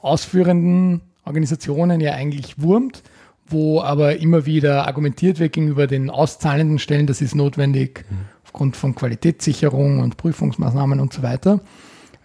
ausführenden 0.00 1.00
Organisationen 1.24 2.00
ja 2.00 2.12
eigentlich 2.12 2.60
wurmt 2.60 3.02
wo 3.48 3.80
aber 3.80 4.16
immer 4.16 4.46
wieder 4.46 4.86
argumentiert 4.86 5.38
wird 5.38 5.52
gegenüber 5.52 5.86
den 5.86 6.10
auszahlenden 6.10 6.78
Stellen, 6.78 7.06
das 7.06 7.20
ist 7.20 7.34
notwendig 7.34 8.04
mhm. 8.10 8.16
aufgrund 8.44 8.76
von 8.76 8.94
Qualitätssicherung 8.94 10.00
und 10.00 10.16
Prüfungsmaßnahmen 10.16 11.00
und 11.00 11.12
so 11.12 11.22
weiter. 11.22 11.60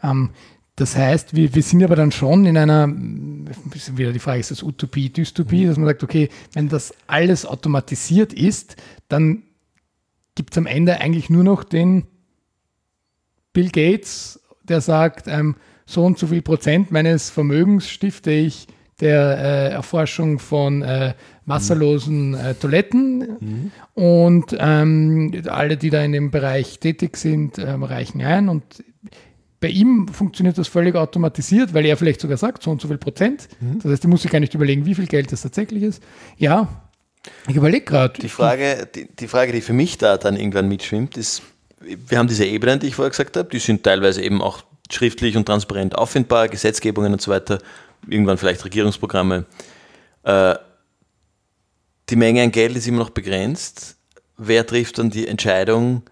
Ähm, 0.04 0.32
das 0.76 0.96
heißt, 0.96 1.36
wir, 1.36 1.54
wir 1.54 1.62
sind 1.62 1.84
aber 1.84 1.96
dann 1.96 2.12
schon 2.12 2.46
in 2.46 2.58
einer, 2.58 2.88
wieder 2.88 4.12
die 4.12 4.20
Frage, 4.20 4.40
ist 4.40 4.52
das 4.52 4.64
Utopie, 4.64 5.10
Dystopie, 5.10 5.66
mhm. 5.66 5.68
dass 5.68 5.78
man 5.78 5.88
sagt, 5.88 6.04
okay, 6.04 6.30
wenn 6.54 6.70
das 6.70 6.94
alles 7.08 7.46
automatisiert 7.46 8.34
ist, 8.34 8.78
dann 9.08 9.44
gibt 10.36 10.54
es 10.54 10.58
am 10.58 10.66
Ende 10.66 11.00
eigentlich 11.00 11.30
nur 11.30 11.44
noch 11.44 11.64
den 11.64 12.08
Bill 13.54 13.70
Gates, 13.70 14.40
der 14.64 14.82
sagt, 14.82 15.28
ähm, 15.28 15.56
so 15.86 16.06
und 16.06 16.18
so 16.18 16.28
viel 16.28 16.42
Prozent 16.42 16.92
meines 16.92 17.30
Vermögens 17.30 17.90
stifte 17.90 18.32
ich 18.32 18.68
der 19.02 19.38
äh, 19.38 19.70
Erforschung 19.72 20.40
von 20.40 20.82
äh, 20.84 21.14
wasserlosen 21.46 22.36
äh, 22.36 22.54
Toiletten. 22.54 23.38
Mhm. 23.40 23.72
Und 23.94 24.56
ähm, 24.58 25.44
alle, 25.48 25.78
die 25.78 25.90
da 25.90 26.02
in 26.04 26.12
dem 26.12 26.32
Bereich 26.32 26.80
tätig 26.80 27.18
sind, 27.18 27.58
ähm, 27.58 27.84
reichen 27.84 28.22
ein. 28.22 28.48
Und 28.48 28.64
bei 29.60 29.70
ihm 29.70 30.08
funktioniert 30.08 30.58
das 30.58 30.68
völlig 30.68 30.96
automatisiert, 30.96 31.74
weil 31.74 31.86
er 31.86 31.98
vielleicht 31.98 32.22
sogar 32.22 32.38
sagt, 32.38 32.64
so 32.64 32.72
und 32.72 32.82
so 32.82 32.88
viel 32.88 32.98
Prozent. 32.98 33.48
Mhm. 33.60 33.80
Das 33.80 33.92
heißt, 33.92 34.04
die 34.04 34.08
muss 34.08 34.22
sich 34.22 34.32
gar 34.32 34.40
nicht 34.40 34.54
überlegen, 34.54 34.86
wie 34.86 34.96
viel 34.96 35.08
Geld 35.08 35.32
das 35.32 35.42
tatsächlich 35.42 35.84
ist. 35.84 36.02
Ja, 36.38 36.68
ich 37.48 37.56
überlege 37.56 37.86
gerade. 37.86 38.20
Die 38.20 38.30
Frage, 38.30 38.88
die, 38.94 39.08
die 39.08 39.28
Frage, 39.28 39.52
die 39.52 39.62
für 39.62 39.74
mich 39.74 39.98
da 39.98 40.18
dann 40.18 40.36
irgendwann 40.36 40.68
mitschwimmt, 40.68 41.18
ist, 41.18 41.44
wir 41.80 42.18
haben 42.18 42.28
diese 42.28 42.46
Ebenen, 42.46 42.80
die 42.80 42.88
ich 42.88 42.96
vorher 42.96 43.12
gesagt 43.12 43.38
habe, 43.38 43.50
die 43.50 43.60
sind 43.60 43.84
teilweise 43.84 44.22
eben 44.22 44.42
auch 44.42 44.64
schriftlich 44.92 45.38
und 45.38 45.46
transparent 45.46 45.98
auffindbar, 45.98 46.48
Gesetzgebungen 46.48 47.14
und 47.14 47.22
so 47.22 47.32
weiter 47.32 47.60
irgendwann 48.08 48.38
vielleicht 48.38 48.64
Regierungsprogramme. 48.66 49.46
Äh, 50.24 50.56
die 52.10 52.16
Menge 52.16 52.44
an 52.44 52.52
Geld 52.52 52.76
ist 52.76 52.88
immer 52.88 53.00
noch 53.00 53.10
begrenzt. 53.12 53.96
Wer 54.38 54.66
trifft 54.66 54.98
dann 54.98 55.10
die 55.10 55.28
Entscheidung, 55.28 56.04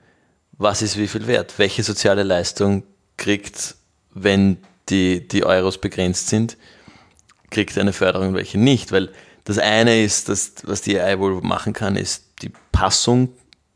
was 0.53 0.81
ist 0.81 0.97
wie 0.97 1.07
viel 1.07 1.27
wert? 1.27 1.55
Welche 1.57 1.83
soziale 1.83 2.23
Leistung 2.23 2.83
kriegt, 3.17 3.75
wenn 4.13 4.57
die, 4.89 5.27
die 5.27 5.43
Euros 5.43 5.79
begrenzt 5.79 6.29
sind, 6.29 6.57
kriegt 7.49 7.77
eine 7.77 7.93
Förderung, 7.93 8.33
welche 8.33 8.57
nicht? 8.57 8.91
Weil 8.91 9.09
das 9.43 9.57
eine 9.57 10.03
ist, 10.03 10.29
das, 10.29 10.53
was 10.63 10.81
die 10.81 10.99
AI 10.99 11.19
wohl 11.19 11.41
machen 11.41 11.73
kann, 11.73 11.95
ist 11.95 12.25
die 12.41 12.51
Passung 12.71 13.29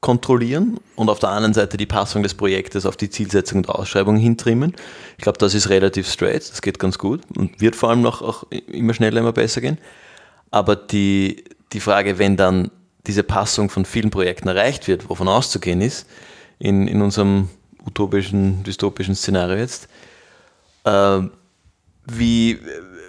kontrollieren 0.03 0.81
und 0.97 1.09
auf 1.09 1.19
der 1.19 1.29
anderen 1.29 1.53
Seite 1.53 1.77
die 1.77 1.85
Passung 1.85 2.23
des 2.23 2.33
Projektes 2.33 2.85
auf 2.85 2.97
die 2.97 3.09
Zielsetzung 3.09 3.59
und 3.59 3.69
Ausschreibung 3.69 4.17
hintrimmen. 4.17 4.75
Ich 5.17 5.23
glaube, 5.23 5.37
das 5.37 5.53
ist 5.53 5.69
relativ 5.69 6.11
straight, 6.11 6.51
das 6.51 6.61
geht 6.61 6.77
ganz 6.77 6.99
gut 6.99 7.21
und 7.37 7.61
wird 7.61 7.77
vor 7.77 7.89
allem 7.89 8.01
noch 8.01 8.21
auch 8.21 8.43
immer 8.67 8.93
schneller, 8.93 9.21
immer 9.21 9.31
besser 9.31 9.61
gehen. 9.61 9.77
Aber 10.51 10.75
die, 10.75 11.45
die 11.71 11.79
Frage, 11.79 12.19
wenn 12.19 12.35
dann 12.35 12.69
diese 13.07 13.23
Passung 13.23 13.69
von 13.69 13.85
vielen 13.85 14.09
Projekten 14.09 14.49
erreicht 14.49 14.89
wird, 14.89 15.09
wovon 15.09 15.29
auszugehen 15.29 15.79
ist, 15.79 16.05
in, 16.59 16.89
in 16.89 17.01
unserem 17.01 17.47
utopischen, 17.85 18.61
dystopischen 18.65 19.15
Szenario 19.15 19.55
jetzt, 19.55 19.87
äh, 20.83 21.21
wie, 22.07 22.59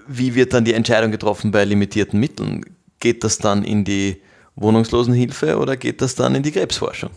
wie 0.06 0.36
wird 0.36 0.54
dann 0.54 0.64
die 0.64 0.74
Entscheidung 0.74 1.10
getroffen 1.10 1.50
bei 1.50 1.64
limitierten 1.64 2.20
Mitteln? 2.20 2.64
Geht 3.00 3.24
das 3.24 3.38
dann 3.38 3.64
in 3.64 3.84
die 3.84 4.22
Wohnungslosenhilfe 4.56 5.58
oder 5.58 5.76
geht 5.76 6.00
das 6.00 6.14
dann 6.14 6.34
in 6.34 6.42
die 6.42 6.52
Krebsforschung? 6.52 7.10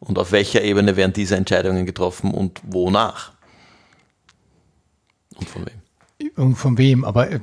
Und 0.00 0.18
auf 0.18 0.32
welcher 0.32 0.62
Ebene 0.62 0.96
werden 0.96 1.12
diese 1.12 1.36
Entscheidungen 1.36 1.86
getroffen 1.86 2.32
und 2.32 2.60
wonach? 2.64 3.32
Und 5.36 5.48
von 5.48 5.66
wem? 5.66 6.32
Und 6.36 6.54
von 6.56 6.78
wem? 6.78 7.04
Aber 7.04 7.30
äh, 7.30 7.40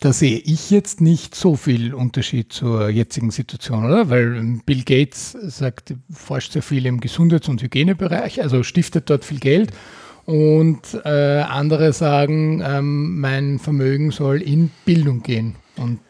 da 0.00 0.12
sehe 0.12 0.38
ich 0.38 0.70
jetzt 0.70 1.00
nicht 1.00 1.34
so 1.34 1.56
viel 1.56 1.94
Unterschied 1.94 2.52
zur 2.52 2.90
jetzigen 2.90 3.30
Situation, 3.30 3.86
oder? 3.86 4.10
Weil 4.10 4.60
Bill 4.66 4.82
Gates 4.82 5.32
sagt, 5.42 5.94
forscht 6.10 6.52
sehr 6.52 6.62
viel 6.62 6.84
im 6.86 7.00
Gesundheits- 7.00 7.48
und 7.48 7.62
Hygienebereich, 7.62 8.42
also 8.42 8.62
stiftet 8.62 9.08
dort 9.08 9.24
viel 9.24 9.40
Geld. 9.40 9.72
Und 10.26 10.82
äh, 11.04 11.40
andere 11.40 11.92
sagen, 11.92 12.62
ähm, 12.64 13.20
mein 13.20 13.58
Vermögen 13.58 14.10
soll 14.10 14.40
in 14.42 14.70
Bildung 14.84 15.22
gehen. 15.22 15.56
Und 15.76 16.00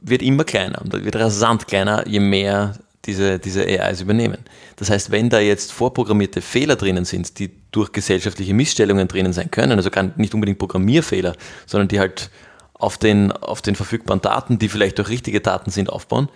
wird 0.00 0.22
immer 0.22 0.44
kleiner 0.44 0.80
und 0.80 0.92
wird 0.92 1.16
rasant 1.16 1.66
kleiner, 1.66 2.06
je 2.06 2.20
mehr 2.20 2.78
diese, 3.08 3.38
diese 3.38 3.64
AIs 3.64 4.02
übernehmen. 4.02 4.38
Das 4.76 4.90
heißt, 4.90 5.10
wenn 5.10 5.30
da 5.30 5.40
jetzt 5.40 5.72
vorprogrammierte 5.72 6.42
Fehler 6.42 6.76
drinnen 6.76 7.06
sind, 7.06 7.38
die 7.38 7.50
durch 7.72 7.90
gesellschaftliche 7.90 8.52
Missstellungen 8.52 9.08
drinnen 9.08 9.32
sein 9.32 9.50
können, 9.50 9.72
also 9.72 9.90
gar 9.90 10.10
nicht 10.16 10.34
unbedingt 10.34 10.58
Programmierfehler, 10.58 11.34
sondern 11.66 11.88
die 11.88 11.98
halt 11.98 12.30
auf 12.74 12.98
den, 12.98 13.32
auf 13.32 13.62
den 13.62 13.74
verfügbaren 13.74 14.20
Daten, 14.20 14.58
die 14.58 14.68
vielleicht 14.68 15.00
auch 15.00 15.08
richtige 15.08 15.40
Daten 15.40 15.70
sind, 15.70 15.90
aufbauen, 15.90 16.28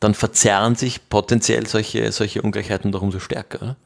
dann 0.00 0.14
verzerren 0.14 0.74
sich 0.74 1.08
potenziell 1.08 1.66
solche, 1.66 2.10
solche 2.12 2.42
Ungleichheiten 2.42 2.92
doch 2.92 3.02
umso 3.02 3.20
stärker. 3.20 3.62
Oder? 3.62 3.76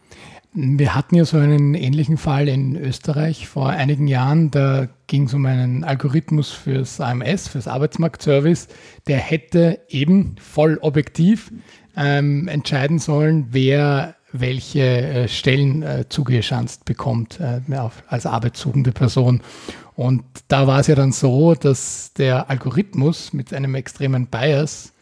Wir 0.53 0.97
hatten 0.97 1.15
ja 1.15 1.25
so 1.25 1.37
einen 1.37 1.75
ähnlichen 1.75 2.17
Fall 2.17 2.49
in 2.49 2.75
Österreich 2.75 3.47
vor 3.47 3.69
einigen 3.69 4.09
Jahren. 4.09 4.51
Da 4.51 4.89
ging 5.07 5.27
es 5.27 5.35
um 5.35 5.47
einen 5.47 5.85
Algorithmus 5.85 6.51
fürs 6.51 7.01
AMS, 7.01 7.47
fürs 7.47 7.69
Arbeitsmarktservice. 7.69 8.67
Der 9.07 9.19
hätte 9.19 9.79
eben 9.89 10.35
voll 10.41 10.79
objektiv 10.81 11.53
ähm, 12.01 12.49
entscheiden 12.49 12.99
sollen, 12.99 13.49
wer 13.51 14.17
welche 14.33 14.81
äh, 14.81 15.29
Stellen 15.29 15.83
äh, 15.83 16.09
zugeschanzt 16.09 16.85
bekommt 16.85 17.41
äh, 17.41 17.61
als 18.09 18.27
arbeitssuchende 18.27 18.93
Person. 18.93 19.43
Und 19.97 20.23
da 20.49 20.67
war 20.67 20.81
es 20.81 20.87
ja 20.87 20.95
dann 20.95 21.13
so, 21.13 21.55
dass 21.55 22.13
der 22.15 22.49
Algorithmus 22.49 23.33
mit 23.33 23.53
einem 23.53 23.75
extremen 23.75 24.29
Bias 24.29 24.93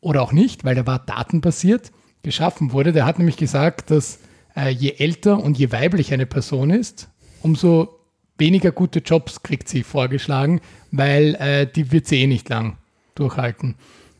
oder 0.00 0.22
auch 0.22 0.32
nicht, 0.32 0.64
weil 0.64 0.74
der 0.74 0.86
war 0.86 0.98
datenbasiert, 0.98 1.92
geschaffen 2.22 2.72
wurde. 2.72 2.92
Der 2.92 3.06
hat 3.06 3.18
nämlich 3.18 3.36
gesagt, 3.36 3.90
dass 3.90 4.18
äh, 4.54 4.68
je 4.68 4.94
älter 4.98 5.42
und 5.42 5.56
je 5.56 5.72
weiblicher 5.72 6.14
eine 6.14 6.26
Person 6.26 6.70
ist, 6.70 7.08
umso 7.42 8.00
weniger 8.36 8.70
gute 8.70 8.98
Jobs 8.98 9.42
kriegt 9.42 9.68
sie 9.68 9.82
vorgeschlagen, 9.82 10.60
weil 10.90 11.36
äh, 11.36 11.66
die 11.66 11.90
wird 11.90 12.06
sie 12.06 12.22
eh 12.22 12.26
nicht 12.26 12.48
lang 12.48 12.76
durchhalten. 13.14 13.76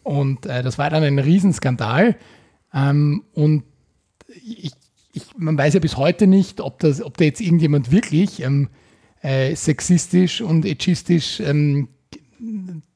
Und 0.08 0.46
äh, 0.46 0.62
das 0.62 0.78
war 0.78 0.88
dann 0.88 1.02
ein 1.02 1.18
Riesenskandal. 1.18 2.16
Ähm, 2.72 3.24
und 3.34 3.64
ich, 4.42 4.72
ich, 5.12 5.22
man 5.36 5.58
weiß 5.58 5.74
ja 5.74 5.80
bis 5.80 5.98
heute 5.98 6.26
nicht, 6.26 6.62
ob, 6.62 6.78
das, 6.78 7.02
ob 7.02 7.18
da 7.18 7.26
jetzt 7.26 7.42
irgendjemand 7.42 7.90
wirklich 7.92 8.40
ähm, 8.40 8.70
äh, 9.20 9.54
sexistisch 9.54 10.40
und 10.40 10.64
agistisch 10.64 11.40
ähm, 11.40 11.88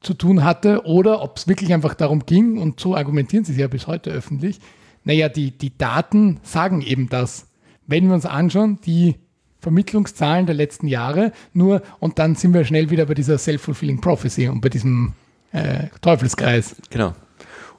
zu 0.01 0.14
tun 0.14 0.42
hatte 0.42 0.87
oder 0.87 1.20
ob 1.20 1.37
es 1.37 1.46
wirklich 1.46 1.75
einfach 1.75 1.92
darum 1.92 2.25
ging, 2.25 2.57
und 2.57 2.81
so 2.81 2.96
argumentieren 2.96 3.44
sie 3.44 3.53
es 3.53 3.59
ja 3.59 3.68
bis 3.68 3.87
heute 3.87 4.09
öffentlich, 4.11 4.59
naja, 5.05 5.29
die, 5.29 5.51
die 5.51 5.77
Daten 5.77 6.40
sagen 6.42 6.81
eben 6.81 7.11
das. 7.11 7.48
Wenn 7.87 8.07
wir 8.07 8.14
uns 8.14 8.25
anschauen, 8.25 8.79
die 8.87 9.16
Vermittlungszahlen 9.59 10.46
der 10.46 10.55
letzten 10.55 10.87
Jahre, 10.87 11.33
nur 11.53 11.83
und 12.01 12.18
dann 12.18 12.37
sind 12.37 12.55
wir 12.55 12.64
schnell 12.64 12.88
wieder 12.88 13.05
bei 13.05 13.14
dieser 13.14 13.37
Self-Fulfilling 13.37 14.01
Prophecy 14.01 14.48
und 14.48 14.62
bei 14.62 14.70
diesem 14.70 15.12
äh, 15.53 15.88
Teufelskreis. 16.01 16.77
Genau. 16.91 17.15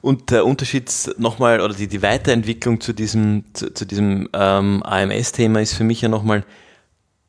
Und 0.00 0.30
der 0.30 0.44
Unterschied 0.44 0.92
nochmal, 1.16 1.60
oder 1.60 1.72
die, 1.74 1.88
die 1.88 2.02
Weiterentwicklung 2.02 2.80
zu 2.80 2.92
diesem, 2.92 3.44
zu, 3.54 3.72
zu 3.72 3.86
diesem 3.86 4.28
ähm, 4.34 4.82
AMS-Thema 4.82 5.60
ist 5.60 5.74
für 5.74 5.84
mich 5.84 6.02
ja 6.02 6.08
nochmal, 6.08 6.44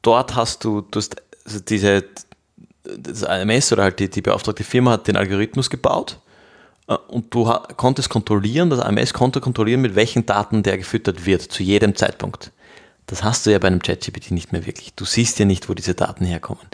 dort 0.02 0.36
hast 0.36 0.64
du, 0.64 0.82
du 0.82 1.00
hast 1.00 1.16
also 1.46 1.60
diese, 1.60 2.04
das 2.84 3.24
AMS 3.24 3.72
oder 3.72 3.84
halt 3.84 4.00
die, 4.00 4.10
die 4.10 4.22
beauftragte 4.22 4.64
Firma 4.64 4.92
hat 4.92 5.08
den 5.08 5.16
Algorithmus 5.16 5.70
gebaut 5.70 6.20
äh, 6.88 6.96
und 7.08 7.34
du 7.34 7.46
konntest 7.78 8.10
kontrollieren, 8.10 8.70
das 8.70 8.80
AMS 8.80 9.14
konnte 9.14 9.40
kontrollieren, 9.40 9.82
mit 9.82 9.96
welchen 9.96 10.26
Daten 10.26 10.64
der 10.64 10.78
gefüttert 10.78 11.26
wird, 11.26 11.44
zu 11.44 11.64
jedem 11.64 11.96
Zeitpunkt. 11.96 12.52
Das 13.08 13.24
hast 13.24 13.46
du 13.46 13.52
ja 13.52 13.60
bei 13.60 13.68
einem 13.68 13.82
ChatGPT 13.82 14.32
nicht 14.32 14.52
mehr 14.52 14.66
wirklich. 14.66 14.94
Du 14.96 15.06
siehst 15.06 15.38
ja 15.38 15.46
nicht, 15.46 15.70
wo 15.70 15.74
diese 15.74 15.94
Daten 15.94 16.26
herkommen. 16.26 16.66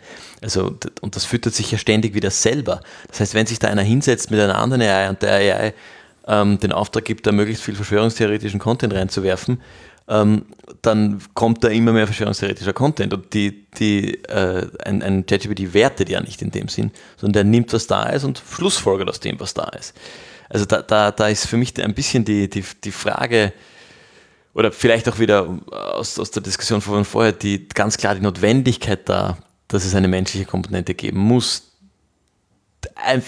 Also, 0.42 0.78
und 1.02 1.16
das 1.16 1.26
füttert 1.26 1.54
sich 1.54 1.72
ja 1.72 1.78
ständig 1.78 2.14
wieder 2.14 2.32
selber. 2.32 2.82
Das 3.10 3.20
heißt, 3.20 3.34
wenn 3.34 3.46
sich 3.46 3.60
da 3.60 3.68
einer 3.68 3.82
hinsetzt 3.82 4.32
mit 4.32 4.40
einer 4.40 4.58
anderen 4.58 4.82
AI 4.82 5.10
und 5.10 5.22
der 5.22 5.34
AI 5.34 5.74
ähm, 6.28 6.60
den 6.60 6.72
Auftrag 6.72 7.04
gibt, 7.04 7.28
da 7.28 7.32
möglichst 7.32 7.64
viel 7.64 7.76
verschwörungstheoretischen 7.76 8.60
Content 8.60 8.94
reinzuwerfen, 8.94 9.62
ähm, 10.08 10.46
dann 10.82 11.22
kommt 11.34 11.64
da 11.64 11.68
immer 11.68 11.92
mehr 11.92 12.08
verschwörungstheoretischer 12.08 12.74
Content. 12.74 13.14
Und 13.14 13.34
die, 13.34 13.66
die, 13.78 14.24
äh, 14.26 14.68
ein, 14.86 15.04
ein 15.04 15.26
ChatGPT 15.26 15.74
wertet 15.74 16.10
ja 16.10 16.22
nicht 16.22 16.42
in 16.42 16.52
dem 16.52 16.70
Sinn, 16.70 16.92
sondern 17.18 17.34
der 17.34 17.44
nimmt, 17.44 17.74
was 17.74 17.88
da 17.88 18.04
ist 18.04 18.24
und 18.24 18.42
schlussfolgert 18.50 19.10
aus 19.10 19.20
dem, 19.20 19.40
was 19.40 19.54
da 19.54 19.66
ist. 19.66 19.94
Also 20.50 20.66
da, 20.66 20.82
da, 20.82 21.12
da 21.12 21.28
ist 21.28 21.48
für 21.48 21.58
mich 21.58 21.82
ein 21.82 21.94
bisschen 21.94 22.26
die, 22.26 22.50
die, 22.50 22.64
die 22.84 22.92
Frage, 22.92 23.54
oder 24.54 24.72
vielleicht 24.72 25.08
auch 25.08 25.20
wieder 25.20 25.60
aus, 25.72 26.20
aus 26.20 26.32
der 26.32 26.44
Diskussion 26.44 26.82
von 26.82 27.06
vorher, 27.06 27.32
die 27.32 27.68
ganz 27.70 27.98
klar 27.98 28.16
die 28.16 28.22
Notwendigkeit 28.22 29.08
da, 29.08 29.38
dass 29.68 29.86
es 29.86 29.96
eine 29.96 30.08
menschliche 30.08 30.46
Komponente 30.46 30.94
geben 30.94 31.20
muss. 31.20 31.72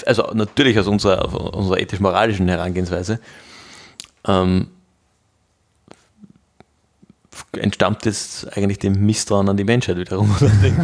Also 0.06 0.32
natürlich 0.34 0.78
aus 0.80 0.88
unserer, 0.88 1.54
unserer 1.54 1.80
ethisch-moralischen 1.80 2.48
Herangehensweise. 2.48 3.20
Ähm, 4.28 4.68
entstammt 7.54 8.06
jetzt 8.06 8.56
eigentlich 8.58 8.80
dem 8.80 9.06
Misstrauen 9.06 9.48
an 9.50 9.58
die 9.58 9.64
Menschheit 9.64 9.98
wiederum? 9.98 10.36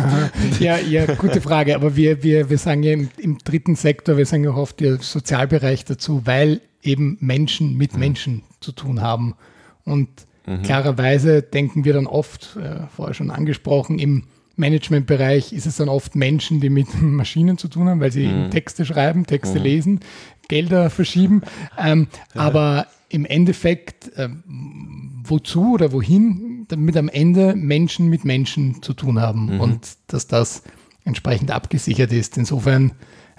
ja, 0.60 0.78
ja, 0.78 1.06
gute 1.15 1.41
Frage. 1.41 1.75
Aber 1.75 1.95
wir, 1.95 2.23
wir, 2.23 2.49
wir 2.49 2.58
sagen 2.58 2.84
ja 2.84 2.93
im, 2.93 3.10
im 3.17 3.38
dritten 3.39 3.75
Sektor, 3.75 4.17
wir 4.17 4.25
sagen 4.25 4.43
ja 4.43 4.52
oft 4.52 4.80
der 4.80 4.97
Sozialbereich 4.97 5.86
dazu, 5.86 6.21
weil 6.25 6.62
eben 6.82 7.17
Menschen 7.19 7.75
mit. 7.75 7.97
Menschen 7.97 8.43
zu 8.62 8.71
tun 8.71 9.02
haben. 9.02 9.36
Und 9.84 10.10
Mhm. 10.50 10.64
Klarerweise 10.64 11.42
denken 11.44 11.86
wir 11.86 11.94
dann 11.94 12.08
oft, 12.08 12.58
äh, 12.58 12.88
vorher 12.96 13.14
schon 13.14 13.30
angesprochen, 13.30 14.00
im 14.00 14.24
Managementbereich 14.56 15.54
ist 15.54 15.66
es 15.66 15.78
dann 15.78 15.90
oft 15.90 16.16
Menschen, 16.16 16.60
die 16.60 16.70
mit 16.70 16.88
Maschinen 17.02 17.58
zu 17.58 17.68
tun 17.68 17.88
haben, 17.88 18.02
weil 18.02 18.12
sie 18.12 18.28
mhm. 18.28 18.50
Texte 18.50 18.84
schreiben, 18.84 19.26
Texte 19.26 19.60
mhm. 19.60 19.64
lesen, 19.64 20.00
Gelder 20.48 20.90
verschieben. 20.90 21.44
Ähm, 21.78 22.08
ja. 22.36 22.42
Aber 22.42 22.88
im 23.10 23.26
Endeffekt, 23.26 24.16
äh, 24.18 24.30
wozu 25.24 25.74
oder 25.74 25.92
wohin, 25.92 26.66
damit 26.68 26.98
am 26.98 27.10
Ende 27.10 27.56
Menschen 27.56 28.08
mit 28.08 28.26
Menschen 28.26 28.82
zu 28.82 28.94
tun 28.94 29.20
haben 29.20 29.56
mhm. 29.56 29.62
und 29.62 29.98
dass 30.08 30.28
das 30.28 30.64
entsprechend 31.06 31.52
abgesichert 31.52 32.12
ist. 32.12 32.38
Insofern, 32.38 32.92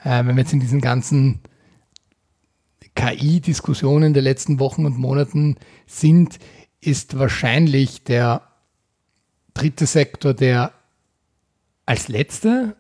äh, 0.04 0.24
wenn 0.24 0.36
wir 0.36 0.42
jetzt 0.42 0.52
in 0.52 0.60
diesen 0.60 0.80
ganzen 0.80 1.40
KI-Diskussionen 2.94 4.12
der 4.12 4.22
letzten 4.22 4.58
Wochen 4.58 4.84
und 4.84 4.98
Monaten 4.98 5.56
sind, 5.86 6.38
ist 6.80 7.18
wahrscheinlich 7.18 8.04
der 8.04 8.42
dritte 9.54 9.86
Sektor, 9.86 10.34
der 10.34 10.72
als 11.86 12.08
letzter 12.08 12.76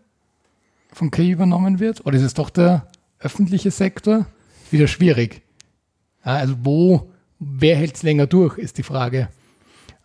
von 0.92 1.10
KI 1.10 1.30
übernommen 1.30 1.80
wird? 1.80 2.04
Oder 2.06 2.16
ist 2.16 2.22
es 2.22 2.34
doch 2.34 2.50
der 2.50 2.86
öffentliche 3.18 3.70
Sektor? 3.70 4.26
Wieder 4.70 4.86
schwierig. 4.86 5.42
Also 6.22 6.56
wo, 6.62 7.10
wer 7.38 7.76
hält 7.76 7.96
es 7.96 8.02
länger 8.02 8.26
durch, 8.26 8.58
ist 8.58 8.78
die 8.78 8.82
Frage. 8.82 9.28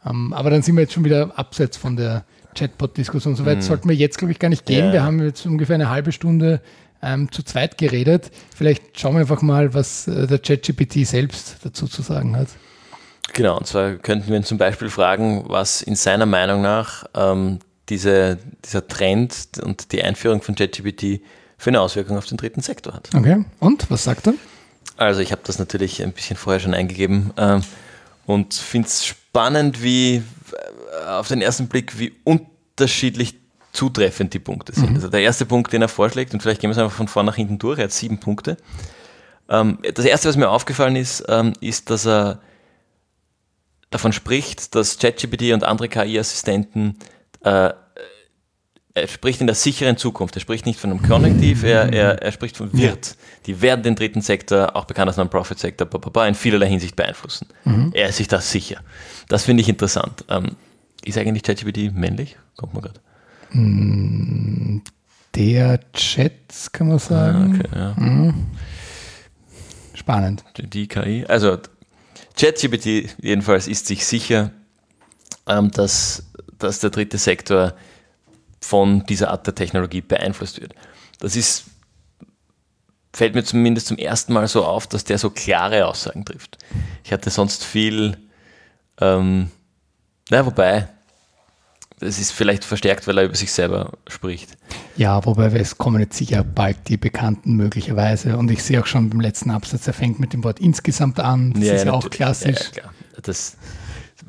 Ähm, 0.05 0.33
aber 0.33 0.49
dann 0.49 0.61
sind 0.61 0.75
wir 0.75 0.81
jetzt 0.81 0.93
schon 0.93 1.05
wieder 1.05 1.37
abseits 1.37 1.77
von 1.77 1.95
der 1.95 2.25
Chatbot-Diskussion. 2.55 3.35
Soweit 3.35 3.57
mhm. 3.57 3.61
sollten 3.61 3.89
wir 3.89 3.95
jetzt, 3.95 4.17
glaube 4.17 4.31
ich, 4.31 4.39
gar 4.39 4.49
nicht 4.49 4.65
gehen. 4.65 4.85
Ja. 4.87 4.93
Wir 4.93 5.03
haben 5.03 5.21
jetzt 5.21 5.45
ungefähr 5.45 5.75
eine 5.75 5.89
halbe 5.89 6.11
Stunde 6.11 6.61
ähm, 7.01 7.31
zu 7.31 7.43
zweit 7.43 7.77
geredet. 7.77 8.31
Vielleicht 8.55 8.99
schauen 8.99 9.15
wir 9.15 9.21
einfach 9.21 9.41
mal, 9.41 9.73
was 9.73 10.07
äh, 10.07 10.27
der 10.27 10.39
ChatGPT 10.39 11.05
selbst 11.05 11.57
dazu 11.63 11.87
zu 11.87 12.01
sagen 12.01 12.35
hat. 12.35 12.47
Genau, 13.33 13.57
und 13.57 13.67
zwar 13.67 13.95
könnten 13.95 14.29
wir 14.29 14.37
ihn 14.37 14.43
zum 14.43 14.57
Beispiel 14.57 14.89
fragen, 14.89 15.45
was 15.47 15.81
in 15.81 15.95
seiner 15.95 16.25
Meinung 16.25 16.61
nach 16.61 17.05
ähm, 17.13 17.59
diese, 17.89 18.37
dieser 18.63 18.87
Trend 18.87 19.35
und 19.61 19.91
die 19.91 20.03
Einführung 20.03 20.41
von 20.41 20.55
ChatGPT 20.55 21.21
für 21.57 21.69
eine 21.69 21.81
Auswirkung 21.81 22.17
auf 22.17 22.25
den 22.25 22.37
dritten 22.37 22.61
Sektor 22.61 22.93
hat. 22.93 23.09
Okay, 23.13 23.43
und 23.59 23.89
was 23.89 24.03
sagt 24.03 24.27
er? 24.27 24.33
Also 24.97 25.21
ich 25.21 25.31
habe 25.31 25.41
das 25.43 25.59
natürlich 25.59 26.01
ein 26.01 26.13
bisschen 26.13 26.37
vorher 26.37 26.59
schon 26.59 26.73
eingegeben 26.73 27.31
ähm, 27.37 27.61
und 28.25 28.53
finde 28.53 28.87
es 28.87 29.05
spannend, 29.05 29.83
wie 29.83 30.15
äh, 30.15 31.07
auf 31.07 31.27
den 31.27 31.41
ersten 31.41 31.67
Blick, 31.67 31.99
wie 31.99 32.13
unterschiedlich 32.23 33.35
zutreffend 33.73 34.33
die 34.33 34.39
Punkte 34.39 34.73
sind. 34.73 34.91
Mhm. 34.91 34.95
Also 34.95 35.09
der 35.09 35.21
erste 35.21 35.45
Punkt, 35.45 35.73
den 35.73 35.81
er 35.81 35.89
vorschlägt, 35.89 36.33
und 36.33 36.41
vielleicht 36.41 36.61
gehen 36.61 36.69
wir 36.69 36.73
es 36.73 36.77
einfach 36.77 36.95
von 36.95 37.09
vorn 37.09 37.25
nach 37.25 37.35
hinten 37.35 37.59
durch, 37.59 37.77
er 37.77 37.85
hat 37.85 37.91
sieben 37.91 38.19
Punkte. 38.19 38.57
Ähm, 39.49 39.79
das 39.93 40.05
erste, 40.05 40.29
was 40.29 40.37
mir 40.37 40.49
aufgefallen 40.49 40.95
ist, 40.95 41.25
ähm, 41.27 41.53
ist, 41.59 41.89
dass 41.89 42.07
er 42.07 42.39
davon 43.95 44.13
spricht, 44.13 44.75
dass 44.75 44.99
ChatGPT 44.99 45.53
und 45.53 45.63
andere 45.63 45.87
KI-Assistenten 45.87 46.97
äh, 47.41 47.71
er 48.97 49.09
spricht 49.09 49.41
in 49.41 49.47
der 49.47 49.55
sicheren 49.55 49.97
Zukunft. 49.97 50.35
Er 50.35 50.39
spricht 50.39 50.65
nicht 50.65 50.79
von 50.79 50.89
einem 50.89 51.01
Konjunktiv, 51.01 51.63
er, 51.63 51.91
er, 51.91 52.21
er 52.21 52.31
spricht 52.31 52.55
von 52.55 52.71
wird. 52.71 53.17
Die 53.45 53.61
werden 53.61 53.83
den 53.83 53.95
dritten 53.95 54.21
Sektor, 54.21 54.75
auch 54.75 54.85
bekannt 54.85 55.09
als 55.09 55.17
Non-Profit-Sektor, 55.17 55.89
in 56.25 56.33
vielerlei 56.33 56.69
Hinsicht 56.69 56.95
beeinflussen. 56.95 57.47
Mhm. 57.65 57.91
Er 57.93 58.07
ist 58.07 58.17
sich 58.17 58.29
da 58.29 58.39
sicher. 58.39 58.79
Das 59.27 59.43
finde 59.43 59.61
ich 59.61 59.69
interessant. 59.69 60.23
Ähm, 60.29 60.55
ist 61.03 61.17
eigentlich 61.17 61.43
ChatGPT 61.43 61.93
männlich? 61.93 62.37
Kommt 62.55 62.73
man 62.73 62.83
gerade. 62.83 63.01
Mm, 63.51 64.81
der 65.35 65.79
Chats, 65.91 66.71
kann 66.71 66.87
man 66.87 66.99
sagen. 66.99 67.37
Ah, 67.37 67.65
okay, 67.65 67.77
ja. 67.77 67.93
Mhm. 67.97 68.45
Spannend. 69.93 70.45
Die 70.57 70.87
KI. 70.87 71.25
Also 71.27 71.57
ChatGPT 72.37 73.15
jedenfalls 73.21 73.67
ist 73.67 73.87
sich 73.87 74.05
sicher, 74.05 74.51
ähm, 75.47 75.71
dass, 75.71 76.23
dass 76.59 76.79
der 76.79 76.89
dritte 76.89 77.17
Sektor 77.17 77.73
von 78.61 79.05
dieser 79.05 79.29
Art 79.29 79.45
der 79.47 79.55
Technologie 79.55 80.01
beeinflusst 80.01 80.59
wird. 80.59 80.73
Das 81.19 81.35
ist, 81.35 81.65
fällt 83.13 83.35
mir 83.35 83.43
zumindest 83.43 83.87
zum 83.87 83.97
ersten 83.97 84.33
Mal 84.33 84.47
so 84.47 84.65
auf, 84.65 84.87
dass 84.87 85.03
der 85.03 85.17
so 85.17 85.29
klare 85.29 85.85
Aussagen 85.85 86.25
trifft. 86.25 86.57
Ich 87.03 87.13
hatte 87.13 87.29
sonst 87.29 87.63
viel, 87.63 88.17
ähm, 88.99 89.51
na, 90.29 90.45
wobei, 90.45 90.89
es 92.01 92.19
ist 92.19 92.31
vielleicht 92.31 92.65
verstärkt, 92.65 93.07
weil 93.07 93.17
er 93.17 93.25
über 93.25 93.35
sich 93.35 93.51
selber 93.51 93.93
spricht. 94.07 94.49
Ja, 94.97 95.25
wobei 95.25 95.45
es 95.47 95.77
kommen 95.77 95.99
jetzt 96.01 96.17
sicher 96.17 96.43
bald 96.43 96.87
die 96.87 96.97
Bekannten 96.97 97.55
möglicherweise. 97.55 98.37
Und 98.37 98.51
ich 98.51 98.63
sehe 98.63 98.81
auch 98.81 98.85
schon 98.85 99.09
beim 99.09 99.21
letzten 99.21 99.51
Absatz, 99.51 99.87
er 99.87 99.93
fängt 99.93 100.19
mit 100.19 100.33
dem 100.33 100.43
Wort 100.43 100.59
insgesamt 100.59 101.19
an. 101.19 101.53
Das 101.53 101.63
Ja, 101.63 101.73
ist 101.73 101.85
ja 101.85 101.93
auch 101.93 102.09
klassisch. 102.09 102.59
Ja, 102.75 102.81
klar. 102.81 102.93
Das, 103.23 103.55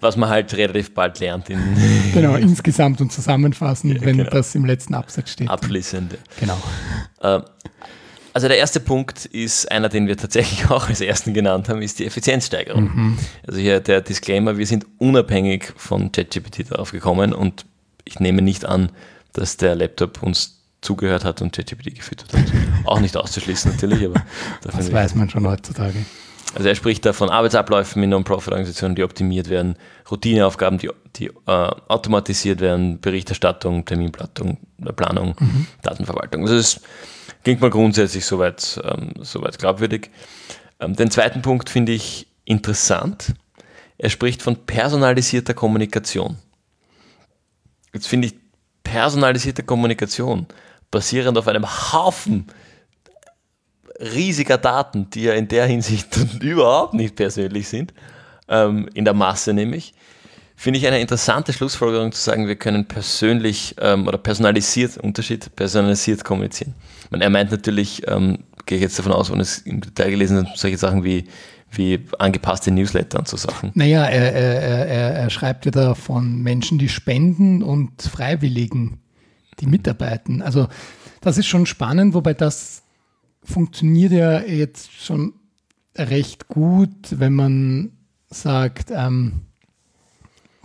was 0.00 0.16
man 0.16 0.28
halt 0.28 0.54
relativ 0.54 0.94
bald 0.94 1.18
lernt 1.20 1.50
in 1.50 1.58
Genau, 2.14 2.36
insgesamt 2.36 3.00
und 3.00 3.12
zusammenfassend, 3.12 4.00
wenn 4.02 4.18
genau. 4.18 4.30
das 4.30 4.54
im 4.54 4.64
letzten 4.64 4.94
Absatz 4.94 5.30
steht. 5.32 5.48
abschließend. 5.48 6.16
Genau. 6.40 6.58
Äh, 7.20 7.40
Also 8.36 8.48
der 8.48 8.58
erste 8.58 8.80
Punkt 8.80 9.24
ist 9.24 9.72
einer, 9.72 9.88
den 9.88 10.08
wir 10.08 10.18
tatsächlich 10.18 10.66
auch 10.70 10.90
als 10.90 11.00
ersten 11.00 11.32
genannt 11.32 11.70
haben, 11.70 11.80
ist 11.80 11.98
die 11.98 12.04
Effizienzsteigerung. 12.04 13.16
Also 13.46 13.58
hier 13.58 13.80
der 13.80 14.02
Disclaimer, 14.02 14.58
wir 14.58 14.66
sind 14.66 14.84
unabhängig 14.98 15.72
von 15.74 16.12
ChatGPT 16.12 16.70
darauf 16.70 16.92
gekommen 16.92 17.32
und 17.32 17.64
ich 18.04 18.20
nehme 18.20 18.42
nicht 18.42 18.66
an, 18.66 18.92
dass 19.32 19.56
der 19.56 19.74
Laptop 19.74 20.22
uns 20.22 20.60
zugehört 20.82 21.24
hat 21.24 21.40
und 21.40 21.56
ChatGPT 21.56 21.94
gefüttert 21.94 22.34
hat. 22.34 22.44
auch 22.84 23.00
nicht 23.00 23.16
auszuschließen 23.16 23.72
natürlich, 23.72 24.04
aber 24.04 24.22
Das 24.60 24.92
weiß 24.92 25.14
man 25.14 25.30
schon 25.30 25.48
heutzutage. 25.48 26.04
also 26.54 26.68
er 26.68 26.74
spricht 26.74 27.06
da 27.06 27.14
von 27.14 27.30
Arbeitsabläufen 27.30 28.02
in 28.02 28.10
Non-Profit-Organisationen, 28.10 28.96
die 28.96 29.02
optimiert 29.02 29.48
werden, 29.48 29.76
Routineaufgaben, 30.10 30.76
die, 30.76 30.90
die 31.16 31.28
äh, 31.28 31.30
automatisiert 31.46 32.60
werden, 32.60 33.00
Berichterstattung, 33.00 33.86
Terminplanung, 33.86 34.58
äh, 34.84 34.92
Planung, 34.92 35.34
Datenverwaltung. 35.80 36.42
Also 36.42 36.56
es 36.56 36.82
klingt 37.46 37.60
mal 37.60 37.70
grundsätzlich 37.70 38.26
soweit, 38.26 38.80
ähm, 38.82 39.12
soweit 39.20 39.56
glaubwürdig. 39.56 40.10
Ähm, 40.80 40.96
den 40.96 41.12
zweiten 41.12 41.42
Punkt 41.42 41.70
finde 41.70 41.92
ich 41.92 42.26
interessant. 42.44 43.34
Er 43.98 44.10
spricht 44.10 44.42
von 44.42 44.66
personalisierter 44.66 45.54
Kommunikation. 45.54 46.38
Jetzt 47.94 48.08
finde 48.08 48.26
ich 48.26 48.34
personalisierte 48.82 49.62
Kommunikation 49.62 50.46
basierend 50.90 51.38
auf 51.38 51.46
einem 51.46 51.66
Haufen 51.92 52.48
riesiger 54.00 54.58
Daten, 54.58 55.08
die 55.10 55.22
ja 55.22 55.34
in 55.34 55.46
der 55.46 55.66
Hinsicht 55.66 56.16
überhaupt 56.40 56.94
nicht 56.94 57.14
persönlich 57.14 57.68
sind, 57.68 57.94
ähm, 58.48 58.88
in 58.92 59.04
der 59.04 59.14
Masse 59.14 59.54
nämlich, 59.54 59.94
finde 60.56 60.78
ich 60.78 60.86
eine 60.86 61.00
interessante 61.00 61.52
Schlussfolgerung 61.52 62.10
zu 62.12 62.20
sagen, 62.20 62.48
wir 62.48 62.56
können 62.56 62.86
persönlich 62.86 63.76
ähm, 63.78 64.08
oder 64.08 64.18
personalisiert, 64.18 64.96
Unterschied, 64.96 65.54
personalisiert 65.54 66.24
kommunizieren. 66.24 66.74
Meine, 67.10 67.24
er 67.24 67.30
meint 67.30 67.50
natürlich, 67.50 68.02
ähm, 68.08 68.38
gehe 68.64 68.78
ich 68.78 68.82
jetzt 68.82 68.98
davon 68.98 69.12
aus, 69.12 69.30
wenn 69.30 69.38
es 69.38 69.58
im 69.58 69.82
Detail 69.82 70.10
gelesen 70.10 70.38
hat, 70.38 70.58
solche 70.58 70.78
Sachen 70.78 71.04
wie, 71.04 71.26
wie 71.70 72.00
angepasste 72.18 72.70
Newsletter 72.70 73.18
und 73.18 73.28
so 73.28 73.36
Sachen. 73.36 73.70
Naja, 73.74 74.04
er, 74.06 74.32
er, 74.32 74.86
er, 74.88 75.14
er, 75.14 75.30
schreibt 75.30 75.74
da 75.76 75.94
von 75.94 76.42
Menschen, 76.42 76.78
die 76.78 76.88
spenden 76.88 77.62
und 77.62 78.02
Freiwilligen, 78.02 79.00
die 79.60 79.66
mitarbeiten. 79.66 80.42
Also 80.42 80.68
das 81.20 81.38
ist 81.38 81.46
schon 81.46 81.66
spannend, 81.66 82.14
wobei 82.14 82.34
das 82.34 82.82
funktioniert 83.42 84.12
ja 84.12 84.40
jetzt 84.40 84.90
schon 84.92 85.34
recht 85.96 86.48
gut, 86.48 87.20
wenn 87.20 87.34
man 87.34 87.92
sagt, 88.28 88.90
ähm, 88.90 89.42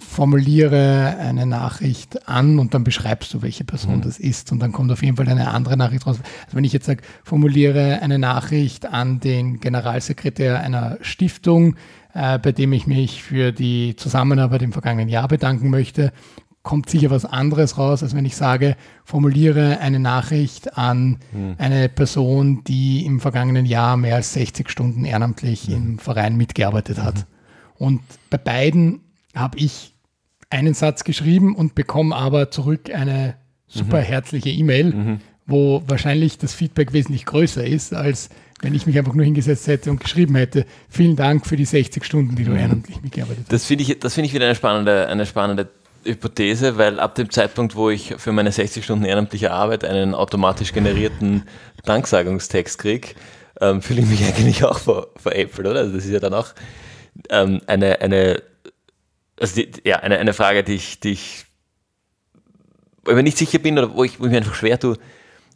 formuliere 0.01 1.15
eine 1.19 1.45
Nachricht 1.45 2.27
an 2.27 2.59
und 2.59 2.73
dann 2.73 2.83
beschreibst 2.83 3.33
du, 3.33 3.41
welche 3.41 3.63
Person 3.63 4.01
das 4.01 4.19
ist. 4.19 4.51
Und 4.51 4.59
dann 4.59 4.71
kommt 4.71 4.91
auf 4.91 5.03
jeden 5.03 5.15
Fall 5.15 5.29
eine 5.29 5.51
andere 5.51 5.77
Nachricht 5.77 6.05
raus. 6.05 6.17
Also 6.45 6.57
wenn 6.57 6.63
ich 6.63 6.73
jetzt 6.73 6.85
sage, 6.85 7.01
formuliere 7.23 8.01
eine 8.01 8.19
Nachricht 8.19 8.85
an 8.85 9.19
den 9.19 9.59
Generalsekretär 9.59 10.59
einer 10.59 10.97
Stiftung, 11.01 11.75
äh, 12.13 12.39
bei 12.39 12.51
dem 12.51 12.73
ich 12.73 12.87
mich 12.87 13.23
für 13.23 13.51
die 13.51 13.95
Zusammenarbeit 13.95 14.61
im 14.63 14.73
vergangenen 14.73 15.07
Jahr 15.07 15.27
bedanken 15.27 15.69
möchte, 15.69 16.11
kommt 16.63 16.89
sicher 16.89 17.09
was 17.09 17.25
anderes 17.25 17.77
raus, 17.77 18.03
als 18.03 18.15
wenn 18.15 18.25
ich 18.25 18.35
sage, 18.35 18.75
formuliere 19.03 19.79
eine 19.79 19.99
Nachricht 19.99 20.77
an 20.77 21.17
eine 21.57 21.89
Person, 21.89 22.63
die 22.65 23.05
im 23.05 23.19
vergangenen 23.19 23.65
Jahr 23.65 23.97
mehr 23.97 24.15
als 24.15 24.33
60 24.33 24.69
Stunden 24.69 25.05
ehrenamtlich 25.05 25.69
im 25.69 25.97
Verein 25.97 26.37
mitgearbeitet 26.37 27.01
hat. 27.01 27.25
Und 27.77 28.01
bei 28.29 28.37
beiden 28.37 29.01
habe 29.35 29.57
ich 29.57 29.93
einen 30.49 30.73
Satz 30.73 31.03
geschrieben 31.03 31.55
und 31.55 31.75
bekomme 31.75 32.15
aber 32.15 32.51
zurück 32.51 32.93
eine 32.93 33.35
super 33.67 33.99
herzliche 33.99 34.49
E-Mail, 34.49 35.19
wo 35.45 35.83
wahrscheinlich 35.87 36.37
das 36.37 36.53
Feedback 36.53 36.93
wesentlich 36.93 37.25
größer 37.25 37.65
ist, 37.65 37.93
als 37.93 38.29
wenn 38.61 38.75
ich 38.75 38.85
mich 38.85 38.97
einfach 38.97 39.13
nur 39.13 39.25
hingesetzt 39.25 39.67
hätte 39.67 39.89
und 39.89 39.99
geschrieben 39.99 40.35
hätte, 40.35 40.65
vielen 40.89 41.15
Dank 41.15 41.47
für 41.47 41.55
die 41.55 41.65
60 41.65 42.03
Stunden, 42.03 42.35
die 42.35 42.43
du 42.43 42.53
ehrenamtlich 42.53 43.01
mitgearbeitet 43.01 43.43
hast. 43.43 43.53
Das 43.53 43.65
finde 43.65 43.83
ich, 43.83 43.99
das 43.99 44.13
finde 44.13 44.27
ich 44.27 44.33
wieder 44.33 44.45
eine 44.45 44.55
spannende, 44.55 45.07
eine 45.07 45.25
spannende 45.25 45.69
Hypothese, 46.03 46.77
weil 46.77 46.99
ab 46.99 47.15
dem 47.15 47.29
Zeitpunkt, 47.29 47.75
wo 47.75 47.89
ich 47.89 48.15
für 48.17 48.31
meine 48.31 48.51
60 48.51 48.83
Stunden 48.83 49.05
ehrenamtliche 49.05 49.51
Arbeit 49.51 49.83
einen 49.83 50.13
automatisch 50.13 50.73
generierten 50.73 51.43
Danksagungstext 51.85 52.77
kriege, 52.77 53.09
ähm, 53.59 53.81
fühle 53.81 54.01
ich 54.01 54.07
mich 54.07 54.23
eigentlich 54.37 54.63
auch 54.63 54.79
ver, 54.79 55.07
veräppelt, 55.15 55.67
oder? 55.67 55.79
Also 55.81 55.95
das 55.95 56.05
ist 56.05 56.11
ja 56.11 56.19
dann 56.19 56.33
auch 56.33 56.49
ähm, 57.29 57.61
eine, 57.67 58.01
eine, 58.01 58.41
also 59.41 59.55
die, 59.55 59.71
ja, 59.83 59.97
eine, 59.97 60.19
eine 60.19 60.33
Frage, 60.33 60.63
die 60.63 60.75
ich, 60.75 60.99
die 60.99 61.11
ich 61.11 61.45
mir 63.05 63.23
nicht 63.23 63.37
sicher 63.37 63.59
bin 63.59 63.77
oder 63.77 63.95
wo 63.95 64.03
ich, 64.03 64.19
wo 64.19 64.25
ich 64.25 64.31
mir 64.31 64.37
einfach 64.37 64.55
schwer 64.55 64.79
tue, 64.79 64.97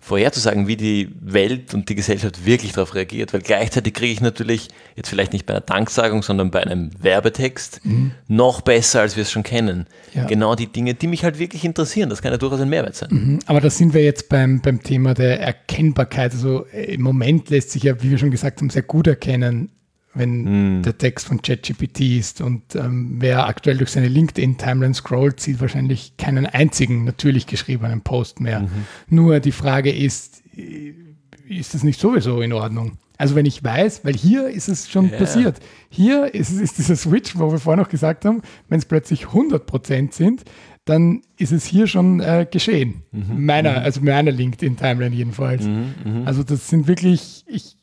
vorherzusagen, 0.05 0.67
wie 0.67 0.75
die 0.75 1.09
Welt 1.19 1.73
und 1.73 1.89
die 1.89 1.95
Gesellschaft 1.95 2.45
wirklich 2.45 2.73
darauf 2.73 2.93
reagiert, 2.93 3.33
weil 3.33 3.41
gleichzeitig 3.41 3.95
kriege 3.95 4.13
ich 4.13 4.21
natürlich, 4.21 4.67
jetzt 4.95 5.09
vielleicht 5.09 5.33
nicht 5.33 5.47
bei 5.47 5.55
einer 5.55 5.61
Danksagung, 5.61 6.21
sondern 6.21 6.51
bei 6.51 6.61
einem 6.61 6.91
Werbetext, 7.01 7.81
noch 8.27 8.61
besser, 8.61 9.01
als 9.01 9.15
wir 9.15 9.23
es 9.23 9.31
schon 9.31 9.41
kennen. 9.41 9.87
Ja. 10.13 10.25
Genau 10.25 10.53
die 10.53 10.67
Dinge, 10.67 10.93
die 10.93 11.07
mich 11.07 11.23
halt 11.23 11.39
wirklich 11.39 11.65
interessieren. 11.65 12.11
Das 12.11 12.21
kann 12.21 12.31
ja 12.31 12.37
durchaus 12.37 12.61
ein 12.61 12.69
Mehrwert 12.69 12.95
sein. 12.95 13.09
Mhm, 13.11 13.39
Aber 13.47 13.61
da 13.61 13.71
sind 13.71 13.95
wir 13.95 14.03
jetzt 14.03 14.29
beim, 14.29 14.61
beim 14.61 14.83
Thema 14.83 15.15
der 15.15 15.39
Erkennbarkeit. 15.39 16.33
Also 16.33 16.67
äh, 16.67 16.93
im 16.93 17.01
Moment 17.01 17.49
lässt 17.49 17.71
sich 17.71 17.81
ja, 17.81 18.01
wie 18.03 18.11
wir 18.11 18.19
schon 18.19 18.31
gesagt 18.31 18.61
haben, 18.61 18.69
sehr 18.69 18.83
gut 18.83 19.07
erkennen, 19.07 19.71
wenn 20.15 20.81
der 20.83 20.97
Text 20.97 21.27
von 21.27 21.41
ChatGPT 21.41 22.01
ist. 22.17 22.41
Und 22.41 22.75
ähm, 22.75 23.17
wer 23.19 23.47
aktuell 23.47 23.77
durch 23.77 23.91
seine 23.91 24.07
LinkedIn-Timeline 24.07 24.93
scrollt, 24.93 25.39
sieht 25.39 25.59
wahrscheinlich 25.61 26.17
keinen 26.17 26.45
einzigen 26.45 27.03
natürlich 27.03 27.45
geschriebenen 27.47 28.01
Post 28.01 28.39
mehr. 28.39 28.67
Nur 29.07 29.39
die 29.39 29.51
Frage 29.51 29.91
ist, 29.91 30.41
äh, 30.57 30.93
ist 31.47 31.73
das 31.73 31.83
nicht 31.83 31.99
sowieso 31.99 32.41
in 32.41 32.53
Ordnung? 32.53 32.97
Also 33.17 33.35
wenn 33.35 33.45
ich 33.45 33.63
weiß, 33.63 34.03
weil 34.03 34.13
hier 34.15 34.49
ist 34.49 34.67
es 34.67 34.89
schon 34.89 35.09
Ja. 35.09 35.17
passiert. 35.17 35.59
Hier 35.89 36.33
ist, 36.33 36.51
es- 36.51 36.59
ist 36.59 36.77
dieser 36.79 36.95
Switch, 36.97 37.37
wo 37.37 37.49
wir 37.51 37.59
vorher 37.59 37.81
noch 37.81 37.89
gesagt 37.89 38.25
haben, 38.25 38.41
wenn 38.67 38.79
es 38.79 38.85
plötzlich 38.85 39.27
100% 39.27 40.13
sind, 40.13 40.43
dann 40.83 41.21
ist 41.37 41.51
es 41.51 41.65
hier 41.65 41.87
schon 41.87 42.19
äh, 42.19 42.45
geschehen. 42.49 43.01
Meiner, 43.11 43.81
also 43.81 44.01
meiner 44.01 44.31
LinkedIn-Timeline 44.31 45.15
jedenfalls. 45.15 45.67
Also 46.25 46.43
das 46.43 46.69
sind 46.69 46.87
wirklich, 46.87 47.43
ich 47.47 47.77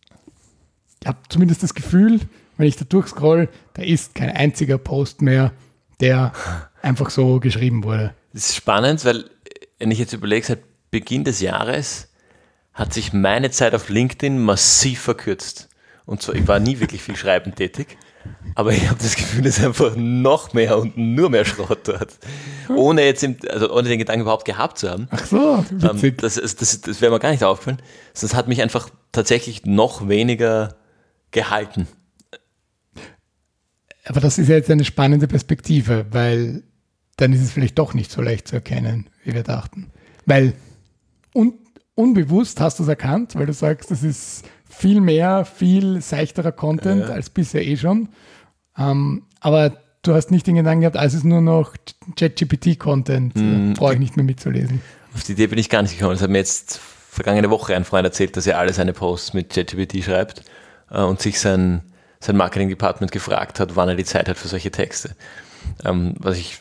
habe 1.07 1.19
zumindest 1.29 1.63
das 1.63 1.75
Gefühl, 1.75 2.21
wenn 2.57 2.67
ich 2.69 2.77
da 2.77 2.85
durchscroll, 2.85 3.49
da 3.75 3.83
ist 3.83 4.15
kein 4.15 4.31
einziger 4.31 4.79
Post 4.79 5.23
mehr, 5.23 5.53
der 6.01 6.33
einfach 6.83 7.11
so 7.11 7.41
geschrieben 7.41 7.85
wurde. 7.85 8.15
Das 8.33 8.49
ist 8.51 8.57
spannend, 8.57 9.05
weil, 9.05 9.25
wenn 9.79 9.91
ich 9.91 9.99
jetzt 9.99 10.13
überlege, 10.13 10.47
seit 10.47 10.61
Beginn 10.91 11.25
des 11.25 11.41
Jahres 11.41 12.09
hat 12.75 12.93
sich 12.95 13.13
meine 13.13 13.51
Zeit 13.51 13.75
auf 13.75 13.89
LinkedIn 13.89 14.39
massiv 14.43 15.01
verkürzt. 15.01 15.69
Und 16.07 16.23
zwar, 16.23 16.35
ich 16.35 16.47
war 16.49 16.59
nie 16.59 16.81
wirklich 16.81 17.03
viel 17.03 17.17
schreiben 17.17 17.55
tätig, 17.55 17.97
aber 18.55 18.73
ich 18.73 18.89
habe 18.89 18.99
das 19.01 19.15
Gefühl, 19.17 19.47
es 19.47 19.59
ist 19.59 19.65
einfach 19.65 19.95
noch 19.97 20.53
mehr 20.53 20.79
und 20.79 20.97
nur 20.97 21.29
mehr 21.31 21.45
Schrott 21.45 21.81
dort. 21.85 22.19
Ohne 22.75 23.05
jetzt, 23.05 23.23
im, 23.23 23.37
also 23.51 23.73
ohne 23.75 23.89
den 23.89 23.99
Gedanken 23.99 24.23
überhaupt 24.23 24.45
gehabt 24.45 24.79
zu 24.79 24.91
haben. 24.91 25.09
Ach 25.11 25.25
so, 25.27 25.65
Ähm, 25.71 25.81
witzig. 26.03 26.19
das 26.19 26.37
ist- 26.39 26.61
das, 26.63 26.81
das 26.81 27.01
wäre 27.01 27.13
mir 27.13 27.19
gar 27.21 27.31
nicht 27.31 27.45
aufgefallen. 27.45 27.81
Das 28.19 28.35
hat 28.35 28.49
mich 28.49 28.63
einfach 28.63 28.89
tatsächlich 29.13 29.65
noch 29.67 30.09
weniger 30.09 30.77
gehalten. 31.33 31.89
Aber 34.05 34.21
das 34.21 34.39
ist 34.39 34.49
ja 34.49 34.57
jetzt 34.57 34.71
eine 34.71 34.85
spannende 34.85 35.29
Perspektive, 35.29 36.07
weil 36.11 36.63
dann 37.17 37.33
ist 37.33 37.43
es 37.43 37.53
vielleicht 37.53 37.79
doch 37.79 37.95
nicht 37.95 38.11
so 38.11 38.21
leicht 38.21 38.49
zu 38.49 38.57
erkennen, 38.57 39.09
wie 39.25 39.35
wir 39.35 39.43
dachten. 39.43 39.91
Weil 40.27 40.55
un 41.35 41.55
unbewusst 41.95 42.61
hast 42.61 42.79
du 42.79 42.85
es 42.85 42.89
erkannt, 42.89 43.35
weil 43.35 43.47
du 43.47 43.53
sagst, 43.53 43.91
das 43.91 44.03
ist 44.03 44.45
viel 44.69 45.01
mehr, 45.01 45.45
viel 45.45 46.01
seichterer 46.01 46.51
Content 46.51 47.05
als 47.05 47.29
bisher 47.29 47.65
eh 47.65 47.77
schon. 47.77 48.09
Ähm, 48.79 49.25
aber 49.41 49.77
du 50.01 50.15
hast 50.15 50.31
nicht 50.31 50.47
den 50.47 50.57
Gedanken 50.57 50.81
gehabt, 50.81 50.97
als 50.97 51.13
es 51.13 51.19
ist 51.19 51.25
nur 51.25 51.43
noch 51.43 51.75
ChatGPT-Content, 52.17 53.37
äh, 53.37 53.75
brauche 53.75 53.93
ich 53.93 54.01
nicht 54.01 54.17
mehr 54.17 54.25
mitzulesen. 54.25 54.81
Auf 55.15 55.23
die 55.23 55.33
Idee 55.33 55.49
bin 55.49 55.59
ich 55.59 55.69
gar 55.69 55.83
nicht 55.83 55.97
gekommen. 55.97 56.15
Das 56.15 56.23
hat 56.23 56.31
mir 56.31 56.39
jetzt 56.39 56.81
vergangene 57.11 57.51
Woche 57.51 57.77
ein 57.77 57.85
Freund 57.85 58.07
erzählt, 58.07 58.37
dass 58.37 58.47
er 58.47 58.59
alle 58.59 58.73
seine 58.73 58.95
Posts 58.95 59.35
mit 59.35 59.51
ChatGPT 59.51 60.03
schreibt 60.03 60.41
äh, 60.41 60.62
und 61.01 61.21
sich 61.21 61.41
sein, 61.41 61.83
sein 62.21 62.37
Marketing-Department 62.37 63.13
gefragt 63.13 63.61
hat, 63.61 63.77
wann 63.77 63.89
er 63.89 63.97
die 63.97 64.05
Zeit 64.05 64.29
hat 64.29 64.39
für 64.39 64.49
solche 64.49 64.71
Texte. 64.71 65.17
Ähm, 65.85 66.15
was 66.19 66.37
ich 66.39 66.59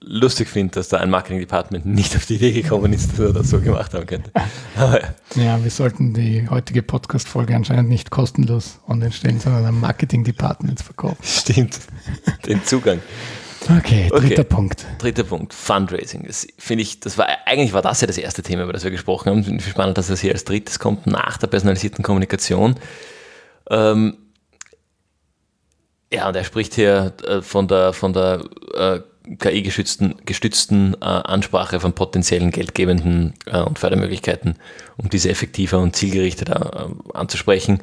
lustig 0.00 0.48
finde, 0.48 0.74
dass 0.74 0.88
da 0.88 0.98
ein 0.98 1.10
Marketing-Department 1.10 1.84
nicht 1.84 2.16
auf 2.16 2.26
die 2.26 2.36
Idee 2.36 2.52
gekommen 2.52 2.92
ist, 2.92 3.12
dass 3.12 3.18
er 3.18 3.32
das 3.32 3.50
so 3.50 3.60
gemacht 3.60 3.92
haben 3.94 4.06
könnte. 4.06 4.30
Aber, 4.76 5.00
ja, 5.34 5.62
wir 5.62 5.70
sollten 5.70 6.14
die 6.14 6.48
heutige 6.48 6.82
Podcast-Folge 6.82 7.54
anscheinend 7.54 7.90
nicht 7.90 8.10
kostenlos 8.10 8.78
online 8.88 9.12
stellen, 9.12 9.38
sondern 9.38 9.66
am 9.66 9.80
Marketing-Department 9.80 10.80
verkaufen. 10.80 11.18
Stimmt, 11.22 11.78
den 12.46 12.64
Zugang. 12.64 13.00
Okay, 13.76 14.08
dritter 14.08 14.42
okay. 14.42 14.44
Punkt. 14.44 14.86
Dritter 14.98 15.24
Punkt, 15.24 15.52
Fundraising. 15.52 16.24
Das 16.26 16.46
finde 16.56 16.82
ich, 16.82 17.00
das 17.00 17.18
war 17.18 17.26
eigentlich 17.44 17.72
war 17.72 17.82
das 17.82 18.00
ja 18.00 18.06
das 18.06 18.16
erste 18.16 18.42
Thema, 18.42 18.62
über 18.62 18.72
das 18.72 18.84
wir 18.84 18.90
gesprochen 18.90 19.30
haben. 19.30 19.44
Finde 19.44 19.62
ich 19.62 19.68
spannend, 19.68 19.98
dass 19.98 20.06
das 20.06 20.20
hier 20.20 20.32
als 20.32 20.44
drittes 20.44 20.78
kommt, 20.78 21.06
nach 21.06 21.36
der 21.38 21.48
personalisierten 21.48 22.02
Kommunikation. 22.04 22.76
Ähm, 23.70 24.16
ja, 26.12 26.28
und 26.28 26.36
er 26.36 26.44
spricht 26.44 26.74
hier 26.74 27.12
äh, 27.26 27.42
von 27.42 27.68
der, 27.68 27.92
von 27.92 28.12
der 28.12 28.42
äh, 28.74 29.00
KI-gestützten 29.36 30.16
gestützten, 30.24 30.94
äh, 30.94 31.04
Ansprache 31.04 31.80
von 31.80 31.92
potenziellen 31.92 32.50
Geldgebenden 32.50 33.34
äh, 33.46 33.60
und 33.60 33.78
Fördermöglichkeiten, 33.78 34.56
um 34.96 35.10
diese 35.10 35.28
effektiver 35.28 35.78
und 35.78 35.96
zielgerichteter 35.96 36.88
äh, 36.90 37.16
anzusprechen. 37.16 37.80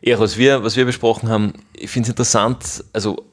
Eher 0.00 0.18
was 0.20 0.38
wir, 0.38 0.64
was 0.64 0.76
wir 0.76 0.86
besprochen 0.86 1.28
haben, 1.28 1.52
ich 1.74 1.90
finde 1.90 2.06
es 2.06 2.10
interessant, 2.10 2.84
also 2.92 3.26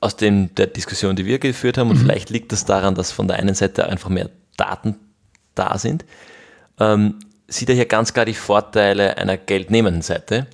aus 0.00 0.16
den, 0.16 0.54
der 0.54 0.66
Diskussion, 0.66 1.16
die 1.16 1.26
wir 1.26 1.38
geführt 1.38 1.78
haben, 1.78 1.90
und 1.90 1.96
mhm. 1.96 2.02
vielleicht 2.02 2.30
liegt 2.30 2.52
das 2.52 2.64
daran, 2.64 2.94
dass 2.94 3.12
von 3.12 3.28
der 3.28 3.36
einen 3.36 3.54
Seite 3.54 3.88
einfach 3.88 4.08
mehr 4.08 4.30
Daten 4.56 4.96
da 5.54 5.78
sind, 5.78 6.04
ähm, 6.78 7.18
sieht 7.48 7.68
er 7.68 7.74
hier 7.74 7.86
ganz 7.86 8.12
klar 8.12 8.24
die 8.24 8.34
Vorteile 8.34 9.16
einer 9.16 9.36
geldnehmenden 9.36 10.02
Seite 10.02 10.46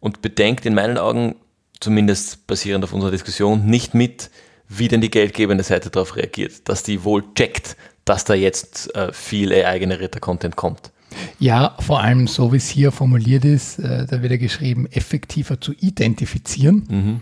und 0.00 0.20
bedenkt 0.20 0.66
in 0.66 0.74
meinen 0.74 0.98
Augen, 0.98 1.36
zumindest 1.80 2.46
basierend 2.46 2.84
auf 2.84 2.92
unserer 2.92 3.10
Diskussion, 3.10 3.66
nicht 3.66 3.94
mit, 3.94 4.30
wie 4.68 4.88
denn 4.88 5.00
die 5.00 5.10
geldgebende 5.10 5.64
Seite 5.64 5.90
darauf 5.90 6.16
reagiert, 6.16 6.68
dass 6.68 6.82
die 6.82 7.04
wohl 7.04 7.24
checkt, 7.34 7.76
dass 8.04 8.24
da 8.24 8.34
jetzt 8.34 8.94
äh, 8.94 9.12
viel 9.12 9.52
AI-generierter 9.52 10.20
Content 10.20 10.56
kommt. 10.56 10.90
Ja, 11.38 11.76
vor 11.78 12.00
allem 12.00 12.26
so 12.26 12.52
wie 12.52 12.56
es 12.56 12.68
hier 12.68 12.90
formuliert 12.90 13.44
ist, 13.44 13.78
äh, 13.78 14.04
da 14.06 14.20
wird 14.20 14.32
ja 14.32 14.38
geschrieben, 14.38 14.86
effektiver 14.90 15.60
zu 15.60 15.72
identifizieren. 15.72 16.84
Mhm 16.88 17.20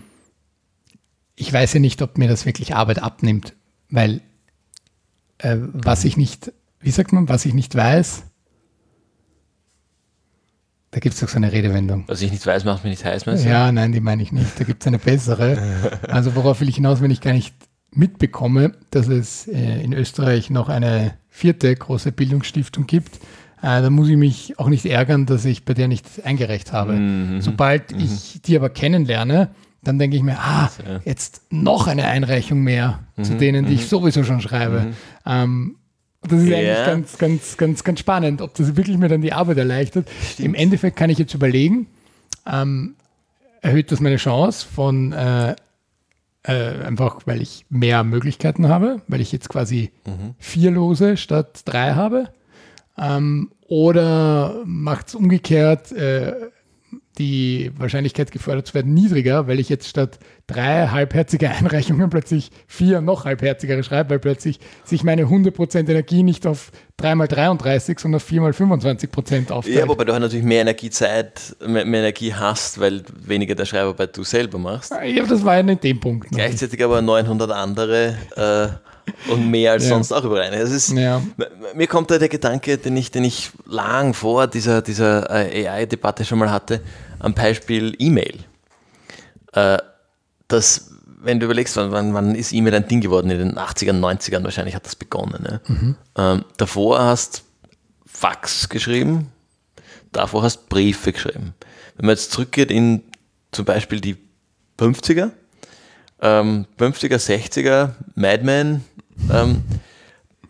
ich 1.35 1.51
weiß 1.51 1.73
ja 1.73 1.79
nicht, 1.79 2.01
ob 2.01 2.17
mir 2.17 2.27
das 2.27 2.45
wirklich 2.45 2.75
Arbeit 2.75 2.99
abnimmt, 2.99 3.53
weil 3.89 4.21
äh, 5.39 5.57
was 5.59 6.05
ich 6.05 6.17
nicht, 6.17 6.51
wie 6.79 6.91
sagt 6.91 7.13
man, 7.13 7.29
was 7.29 7.45
ich 7.45 7.53
nicht 7.53 7.75
weiß, 7.75 8.23
da 10.93 10.99
gibt 10.99 11.15
es 11.15 11.21
doch 11.21 11.27
so 11.27 11.37
eine 11.37 11.51
Redewendung. 11.51 12.03
Was 12.05 12.21
ich 12.21 12.31
nicht 12.31 12.45
weiß, 12.45 12.65
macht 12.65 12.83
mich 12.83 12.91
nicht 12.91 13.03
heiß, 13.03 13.25
meinst 13.25 13.45
du? 13.45 13.49
Ja, 13.49 13.71
nein, 13.71 13.91
die 13.91 13.99
meine 13.99 14.21
ich 14.21 14.31
nicht. 14.31 14.59
Da 14.59 14.63
gibt 14.63 14.83
es 14.83 14.87
eine 14.87 14.99
bessere. 14.99 15.57
Also 16.07 16.35
worauf 16.35 16.61
will 16.61 16.69
ich 16.69 16.75
hinaus, 16.75 17.01
wenn 17.01 17.09
ich 17.09 17.21
gar 17.21 17.33
nicht 17.33 17.55
mitbekomme, 17.91 18.73
dass 18.91 19.07
es 19.07 19.47
äh, 19.47 19.81
in 19.81 19.93
Österreich 19.93 20.49
noch 20.51 20.69
eine 20.69 21.15
vierte 21.29 21.75
große 21.75 22.11
Bildungsstiftung 22.11 22.85
gibt, 22.85 23.15
äh, 23.63 23.81
da 23.81 23.89
muss 23.89 24.09
ich 24.09 24.17
mich 24.17 24.59
auch 24.59 24.69
nicht 24.69 24.85
ärgern, 24.85 25.25
dass 25.25 25.45
ich 25.45 25.65
bei 25.65 25.73
der 25.73 25.87
nicht 25.87 26.05
eingereicht 26.25 26.73
habe. 26.73 26.93
Mhm. 26.93 27.41
Sobald 27.41 27.91
mhm. 27.91 28.01
ich 28.01 28.41
die 28.43 28.55
aber 28.55 28.69
kennenlerne, 28.69 29.49
dann 29.83 29.97
denke 29.97 30.15
ich 30.15 30.23
mir, 30.23 30.37
ah, 30.39 30.69
jetzt 31.05 31.41
noch 31.49 31.87
eine 31.87 32.05
Einreichung 32.07 32.61
mehr 32.61 32.99
mhm, 33.15 33.23
zu 33.23 33.35
denen, 33.35 33.65
die 33.65 33.73
ich 33.73 33.81
mhm. 33.81 33.87
sowieso 33.87 34.23
schon 34.23 34.41
schreibe. 34.41 34.81
Mhm. 34.81 34.93
Ähm, 35.25 35.75
das 36.27 36.41
ist 36.41 36.49
ja. 36.49 36.57
eigentlich 36.57 36.85
ganz, 36.85 37.17
ganz, 37.17 37.57
ganz, 37.57 37.83
ganz 37.83 37.99
spannend, 37.99 38.41
ob 38.41 38.53
das 38.55 38.75
wirklich 38.75 38.97
mir 38.97 39.09
dann 39.09 39.21
die 39.21 39.33
Arbeit 39.33 39.57
erleichtert. 39.57 40.07
Stimmt. 40.31 40.45
Im 40.45 40.55
Endeffekt 40.55 40.97
kann 40.97 41.09
ich 41.09 41.17
jetzt 41.17 41.33
überlegen, 41.33 41.87
ähm, 42.45 42.95
erhöht 43.61 43.91
das 43.91 43.99
meine 43.99 44.17
Chance 44.17 44.65
von 44.67 45.13
äh, 45.13 45.55
äh, 46.43 46.83
einfach, 46.83 47.21
weil 47.25 47.41
ich 47.41 47.65
mehr 47.69 48.03
Möglichkeiten 48.03 48.67
habe, 48.67 49.01
weil 49.07 49.21
ich 49.21 49.31
jetzt 49.31 49.49
quasi 49.49 49.91
mhm. 50.05 50.35
vier 50.37 50.71
Lose 50.71 51.17
statt 51.17 51.61
drei 51.65 51.93
habe. 51.93 52.29
Ähm, 52.97 53.51
oder 53.67 54.61
macht 54.65 55.07
es 55.07 55.15
umgekehrt, 55.15 55.91
äh, 55.93 56.33
die 57.17 57.71
Wahrscheinlichkeit 57.77 58.31
gefördert 58.31 58.67
zu 58.67 58.73
werden 58.73 58.93
niedriger, 58.93 59.47
weil 59.47 59.59
ich 59.59 59.69
jetzt 59.69 59.87
statt 59.87 60.19
drei 60.47 60.87
halbherzige 60.87 61.49
Einreichungen 61.49 62.09
plötzlich 62.09 62.49
vier 62.67 63.01
noch 63.01 63.25
halbherzigere 63.25 63.83
schreibe, 63.83 64.11
weil 64.11 64.19
plötzlich 64.19 64.59
sich 64.83 65.03
meine 65.03 65.25
100% 65.25 65.89
Energie 65.89 66.23
nicht 66.23 66.47
auf 66.47 66.71
3x33, 66.99 67.99
sondern 67.99 68.21
auf 68.21 68.29
4x25% 68.29 69.51
aufteilt. 69.51 69.77
Ja, 69.77 69.87
wobei 69.87 70.05
du 70.05 70.13
halt 70.13 70.21
natürlich 70.21 70.45
mehr 70.45 70.61
Energiezeit, 70.61 71.55
mehr, 71.65 71.85
mehr, 71.85 72.01
Energie 72.01 72.33
hast, 72.33 72.79
weil 72.79 73.03
weniger 73.25 73.55
der 73.55 73.65
Schreibarbeit 73.65 74.15
du 74.17 74.23
selber 74.23 74.57
machst. 74.57 74.91
Ja, 74.91 75.25
das 75.25 75.43
war 75.45 75.57
ja 75.57 75.63
nicht 75.63 75.83
dem 75.83 75.99
Punkt. 75.99 76.29
Gleichzeitig 76.31 76.83
aber 76.83 77.01
900 77.01 77.51
andere 77.51 78.15
äh, 78.35 78.92
und 79.29 79.49
mehr 79.49 79.73
als 79.73 79.83
ja. 79.83 79.89
sonst 79.89 80.11
auch 80.11 80.23
überall. 80.23 80.51
Das 80.51 80.71
ist, 80.71 80.91
ja. 80.91 81.21
Mir 81.75 81.87
kommt 81.87 82.11
da 82.11 82.17
der 82.17 82.29
Gedanke, 82.29 82.77
den 82.77 82.95
ich, 82.97 83.11
den 83.11 83.23
ich 83.23 83.51
lang 83.65 84.13
vor 84.13 84.47
dieser, 84.47 84.81
dieser 84.81 85.29
äh, 85.29 85.67
AI-Debatte 85.67 86.25
schon 86.25 86.39
mal 86.39 86.51
hatte, 86.51 86.81
am 87.19 87.33
Beispiel 87.33 87.95
E-Mail. 87.99 88.39
Äh, 89.53 89.77
dass, 90.47 90.91
wenn 91.21 91.39
du 91.39 91.45
überlegst, 91.45 91.75
wann, 91.75 91.91
wann, 91.91 92.13
wann 92.13 92.35
ist 92.35 92.53
E-Mail 92.53 92.75
ein 92.75 92.87
Ding 92.87 93.01
geworden? 93.01 93.29
In 93.29 93.39
den 93.39 93.57
80ern, 93.57 93.99
90ern 93.99 94.43
wahrscheinlich 94.43 94.75
hat 94.75 94.85
das 94.85 94.95
begonnen. 94.95 95.41
Ne? 95.41 95.61
Mhm. 95.67 95.95
Ähm, 96.17 96.45
davor 96.57 96.99
hast 96.99 97.43
Fax 98.05 98.69
geschrieben, 98.69 99.31
davor 100.11 100.43
hast 100.43 100.69
Briefe 100.69 101.11
geschrieben. 101.11 101.53
Wenn 101.95 102.05
man 102.05 102.15
jetzt 102.15 102.31
zurückgeht 102.31 102.71
in 102.71 103.03
zum 103.51 103.65
Beispiel 103.65 104.01
die 104.01 104.17
50er, 104.79 105.31
ähm, 106.23 106.65
50er, 106.79 107.17
60er, 107.17 107.89
Madman, 108.15 108.83
ähm, 109.31 109.61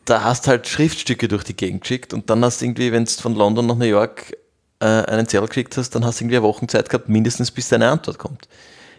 da 0.05 0.23
hast 0.23 0.47
halt 0.47 0.67
Schriftstücke 0.67 1.27
durch 1.27 1.43
die 1.43 1.55
Gegend 1.55 1.81
geschickt 1.81 2.13
und 2.13 2.29
dann 2.29 2.45
hast 2.45 2.61
du 2.61 2.65
irgendwie, 2.65 2.91
wenn 2.91 3.05
du 3.05 3.11
von 3.11 3.35
London 3.35 3.65
nach 3.65 3.75
New 3.75 3.85
York 3.85 4.33
äh, 4.79 4.85
einen 4.85 5.27
Zettel 5.27 5.47
gekriegt 5.47 5.75
hast, 5.75 5.91
dann 5.91 6.05
hast 6.05 6.19
du 6.19 6.23
irgendwie 6.23 6.37
eine 6.37 6.45
Woche 6.45 6.67
Zeit 6.67 6.89
gehabt, 6.89 7.09
mindestens 7.09 7.51
bis 7.51 7.69
deine 7.69 7.89
Antwort 7.89 8.19
kommt. 8.19 8.47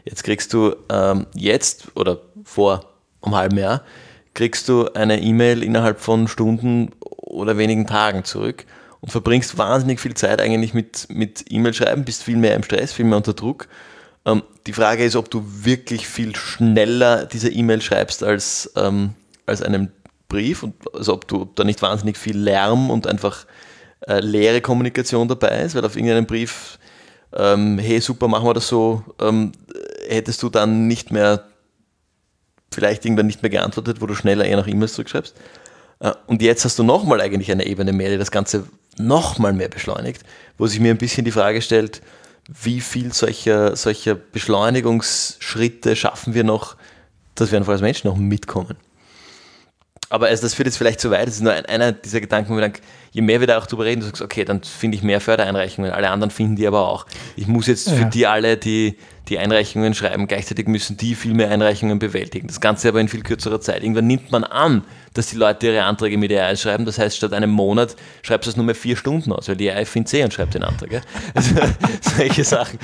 Jetzt 0.05 0.25
kriegst 0.25 0.53
du 0.53 0.75
ähm, 0.91 1.27
jetzt 1.35 1.89
oder 1.95 2.21
vor 2.43 2.85
einem 3.23 3.37
halben 3.37 3.59
Jahr, 3.59 3.83
kriegst 4.35 4.69
du 4.69 4.89
eine 4.95 5.21
E-Mail 5.21 5.63
innerhalb 5.63 6.01
von 6.01 6.27
Stunden 6.27 6.91
oder 7.01 7.57
wenigen 7.57 7.87
Tagen 7.87 8.25
zurück 8.25 8.67
und 9.01 9.11
verbringst 9.11 9.57
wahnsinnig 9.59 10.01
viel 10.01 10.15
Zeit 10.15 10.41
eigentlich 10.41 10.75
mit, 10.75 11.07
mit 11.09 11.45
E-Mail 11.49 11.73
schreiben, 11.73 12.05
bist 12.05 12.25
viel 12.25 12.37
mehr 12.37 12.55
im 12.55 12.65
Stress, 12.65 12.93
viel 12.93 13.05
mehr 13.05 13.19
unter 13.19 13.35
Druck. 13.35 13.69
Ähm, 14.27 14.43
die 14.67 14.73
Frage 14.73 15.05
ist, 15.05 15.17
ob 15.17 15.31
du 15.31 15.45
wirklich 15.45 16.09
viel 16.09 16.35
schneller 16.37 17.27
diese 17.27 17.51
E-Mail 17.51 17.83
schreibst 17.83 18.23
als, 18.23 18.73
ähm, 18.77 19.15
als 19.47 19.63
einen 19.63 19.93
Brief 20.29 20.63
und 20.63 20.75
also 20.95 21.15
ob 21.15 21.29
du 21.29 21.45
da 21.55 21.65
nicht 21.65 21.83
wahnsinnig 21.83 22.17
viel 22.17 22.37
Lärm 22.37 22.91
und 22.91 23.07
einfach 23.07 23.47
äh, 24.07 24.21
leere 24.21 24.61
Kommunikation 24.61 25.29
dabei 25.29 25.63
ist, 25.63 25.75
weil 25.75 25.85
auf 25.85 25.97
irgendeinem 25.97 26.27
Brief, 26.27 26.79
ähm, 27.33 27.79
hey 27.79 28.01
super, 28.01 28.29
machen 28.29 28.47
wir 28.47 28.55
das 28.55 28.69
so, 28.69 29.03
ähm, 29.21 29.53
hättest 30.09 30.43
du 30.43 30.49
dann 30.49 30.87
nicht 30.87 31.11
mehr, 31.11 31.45
vielleicht 32.73 33.05
irgendwann 33.05 33.27
nicht 33.27 33.43
mehr 33.43 33.51
geantwortet, 33.51 34.01
wo 34.01 34.07
du 34.07 34.15
schneller 34.15 34.45
eher 34.45 34.57
nach 34.57 34.67
E-Mails 34.67 34.95
zurückschreibst. 34.95 35.37
Äh, 36.01 36.13
und 36.27 36.43
jetzt 36.43 36.65
hast 36.65 36.79
du 36.79 36.83
nochmal 36.83 37.21
eigentlich 37.21 37.53
eine 37.53 37.67
Ebene 37.67 37.93
mehr, 37.93 38.11
die 38.11 38.19
das 38.19 38.31
Ganze 38.31 38.67
nochmal 38.99 39.53
mehr 39.53 39.69
beschleunigt, 39.69 40.23
wo 40.59 40.67
sich 40.67 40.81
mir 40.81 40.91
ein 40.91 40.99
bisschen 40.99 41.25
die 41.25 41.33
Frage 41.33 41.61
stellt, 41.63 42.01
wie 42.49 42.81
viel 42.81 43.13
solcher, 43.13 43.77
solcher 43.77 44.15
Beschleunigungsschritte 44.15 45.97
schaffen 45.97 46.35
wir 46.35 46.45
noch, 46.45 46.77
dass 47.35 47.51
wir 47.51 47.59
einfach 47.59 47.73
als 47.73 47.81
Menschen 47.81 48.09
noch 48.09 48.17
mitkommen. 48.17 48.77
Aber 50.15 50.29
also 50.29 50.43
das 50.43 50.55
führt 50.55 50.69
jetzt 50.69 50.77
vielleicht 50.77 51.01
zu 51.01 51.11
weit, 51.11 51.27
das 51.27 51.35
ist 51.35 51.41
nur 51.41 51.53
ein, 51.53 51.67
einer 51.67 51.91
dieser 51.91 52.21
Gedanken, 52.21 52.53
wo 52.53 52.55
wir 52.55 52.61
dann, 52.61 52.75
je 53.11 53.21
mehr 53.21 53.41
wir 53.41 53.49
da 53.49 53.59
auch 53.59 53.67
drüber 53.67 53.85
reden, 53.85 53.99
du 53.99 54.07
sagst, 54.07 54.23
okay, 54.23 54.45
dann 54.45 54.63
finde 54.63 54.97
ich 54.97 55.03
mehr 55.03 55.21
Fördereinreichungen, 55.21 55.91
alle 55.91 56.09
anderen 56.09 56.31
finden 56.31 56.55
die 56.55 56.69
aber 56.69 56.87
auch. 56.89 57.05
Ich 57.35 57.49
muss 57.49 57.67
jetzt 57.67 57.89
ja. 57.89 57.95
für 57.95 58.05
die 58.05 58.25
alle, 58.25 58.57
die 58.57 58.97
die 59.29 59.41
Einreichungen 59.41 59.93
schreiben, 59.93 60.29
gleichzeitig 60.29 60.69
müssen 60.69 60.97
die 60.97 61.17
viel 61.17 61.35
mehr 61.35 61.51
Einreichungen 61.51 61.99
bewältigen. 61.99 62.47
Das 62.47 62.61
Ganze 62.61 62.91
aber 62.91 63.01
in 63.01 63.09
viel 63.09 63.23
kürzerer 63.23 63.61
Zeit. 63.61 63.83
Irgendwann 63.83 64.07
nimmt 64.07 64.31
man 64.31 64.45
an, 64.45 64.85
dass 65.15 65.31
die 65.31 65.37
Leute 65.37 65.67
ihre 65.67 65.83
Anträge 65.83 66.17
mit 66.17 66.31
AI 66.31 66.55
schreiben. 66.55 66.85
Das 66.85 67.01
heißt, 67.01 67.17
statt 67.17 67.33
einem 67.33 67.51
Monat 67.51 67.97
schreibst 68.23 68.47
du 68.47 68.51
es 68.51 68.57
nur 68.57 68.67
mehr 68.67 68.77
vier 68.77 68.97
Stunden 68.97 69.33
aus, 69.33 69.49
weil 69.49 69.57
die 69.57 69.69
AI 69.69 69.85
findet 69.85 70.15
eh 70.15 70.23
und 70.23 70.33
schreibt 70.33 70.55
den 70.55 70.63
Antrag. 70.63 71.03
Also, 71.35 71.57
solche 72.17 72.45
Sachen. 72.45 72.79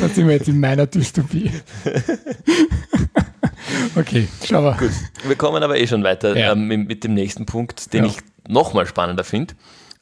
Da 0.00 0.08
sind 0.10 0.28
wir 0.28 0.34
jetzt 0.34 0.46
in 0.46 0.60
meiner 0.60 0.86
Dystopie. 0.86 1.50
okay, 3.96 4.28
schau 4.44 4.62
mal. 4.62 4.76
Gut, 4.76 4.90
wir 5.26 5.36
kommen 5.36 5.62
aber 5.62 5.78
eh 5.78 5.86
schon 5.86 6.02
weiter 6.04 6.36
ja. 6.36 6.52
ähm, 6.52 6.66
mit, 6.66 7.04
dem 7.04 7.14
nächsten 7.14 7.46
Punkt, 7.46 7.92
den 7.92 8.04
ja. 8.04 8.10
ich 8.10 8.18
nochmal 8.48 8.86
spannender 8.86 9.24
finde. 9.24 9.54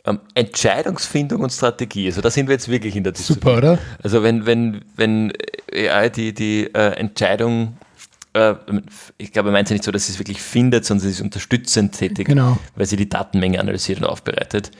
Ähm, 0.06 0.20
Entscheidungsfindung 0.34 1.40
und 1.42 1.50
Strategie. 1.50 2.06
Also 2.06 2.20
da 2.20 2.30
sind 2.30 2.48
wir 2.48 2.52
jetzt 2.54 2.68
wirklich 2.68 2.94
in 2.94 3.04
der 3.04 3.12
Diskussion. 3.12 3.42
Super, 3.42 3.56
oder? 3.56 3.78
Also 4.02 4.22
wenn, 4.22 4.44
wenn, 4.44 4.84
wenn 4.96 5.32
AI 5.72 6.10
die, 6.10 6.34
die 6.34 6.64
äh, 6.74 6.92
Entscheidung 6.96 7.78
äh, 8.34 8.54
ich 9.16 9.32
glaube, 9.32 9.48
er 9.48 9.52
meint 9.52 9.70
ja 9.70 9.74
nicht 9.74 9.84
so, 9.84 9.92
dass 9.92 10.06
sie 10.06 10.12
es 10.12 10.18
wirklich 10.18 10.42
findet, 10.42 10.84
sondern 10.84 11.06
sie 11.06 11.10
ist 11.10 11.20
unterstützend 11.20 11.96
tätig, 11.96 12.26
Genau. 12.26 12.58
weil 12.76 12.86
sie 12.86 12.96
die 12.96 13.08
Datenmenge 13.08 13.58
analysiert 13.60 14.00
und 14.00 14.04
aufbereitet. 14.04 14.70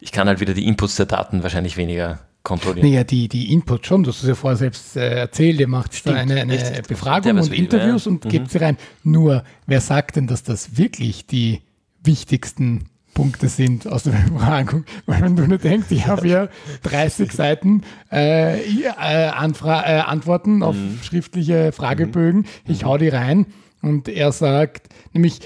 Ich 0.00 0.12
kann 0.12 0.28
halt 0.28 0.40
wieder 0.40 0.52
die 0.52 0.66
Inputs 0.66 0.96
der 0.96 1.06
Daten 1.06 1.42
wahrscheinlich 1.42 1.76
weniger 1.76 2.20
kontrollieren. 2.48 2.88
Naja, 2.88 3.04
die, 3.04 3.28
die 3.28 3.52
Input 3.52 3.86
schon, 3.86 4.02
du 4.02 4.10
hast 4.10 4.24
ja 4.24 4.34
vorher 4.34 4.56
selbst 4.56 4.96
äh, 4.96 5.20
erzählt, 5.20 5.60
ihr 5.60 5.68
macht 5.68 5.92
da 5.92 5.96
Stimmt, 5.96 6.16
eine, 6.16 6.40
eine 6.40 6.52
richtig. 6.54 6.72
Der 6.74 6.82
Befragung 6.82 7.38
und 7.38 7.50
will, 7.50 7.58
Interviews 7.58 8.06
ja. 8.06 8.10
und 8.10 8.24
Mhm. 8.24 8.28
gebt 8.30 8.50
sie 8.50 8.58
rein. 8.58 8.76
Nur, 9.04 9.44
wer 9.66 9.80
sagt 9.80 10.16
denn, 10.16 10.26
dass 10.26 10.42
das 10.42 10.76
wirklich 10.76 11.26
die 11.26 11.60
wichtigsten 12.02 12.86
Punkte 13.14 13.48
sind 13.48 13.86
aus 13.86 14.04
der 14.04 14.12
Befragung? 14.32 14.84
Weil 15.06 15.22
wenn 15.22 15.36
du 15.36 15.46
nur 15.46 15.58
denkst, 15.58 15.88
ich 15.90 16.06
habe 16.06 16.26
ja 16.28 16.48
30 16.84 17.30
Seiten 17.32 17.82
äh, 18.10 18.58
äh, 18.60 18.82
äh, 18.84 19.28
Antworten 19.30 20.62
auf 20.62 20.74
Mhm. 20.76 20.98
schriftliche 21.02 21.72
Fragebögen, 21.72 22.46
ich 22.66 22.84
hau 22.84 22.96
die 22.98 23.08
rein 23.08 23.46
und 23.82 24.08
er 24.08 24.32
sagt, 24.32 24.88
nämlich, 25.12 25.40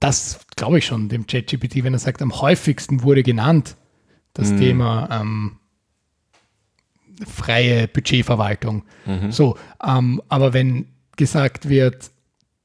das 0.00 0.40
glaube 0.56 0.78
ich 0.78 0.86
schon 0.86 1.08
dem 1.08 1.26
ChatGPT, 1.26 1.82
wenn 1.84 1.92
er 1.94 1.98
sagt, 1.98 2.20
am 2.20 2.40
häufigsten 2.40 3.02
wurde 3.02 3.22
genannt 3.22 3.76
das 4.34 4.50
Mhm. 4.50 4.58
Thema 4.58 5.08
ähm, 5.20 5.52
freie 7.26 7.88
Budgetverwaltung. 7.88 8.84
So, 9.30 9.56
ähm, 9.86 10.20
aber 10.28 10.52
wenn 10.52 10.86
gesagt 11.16 11.68
wird, 11.68 12.10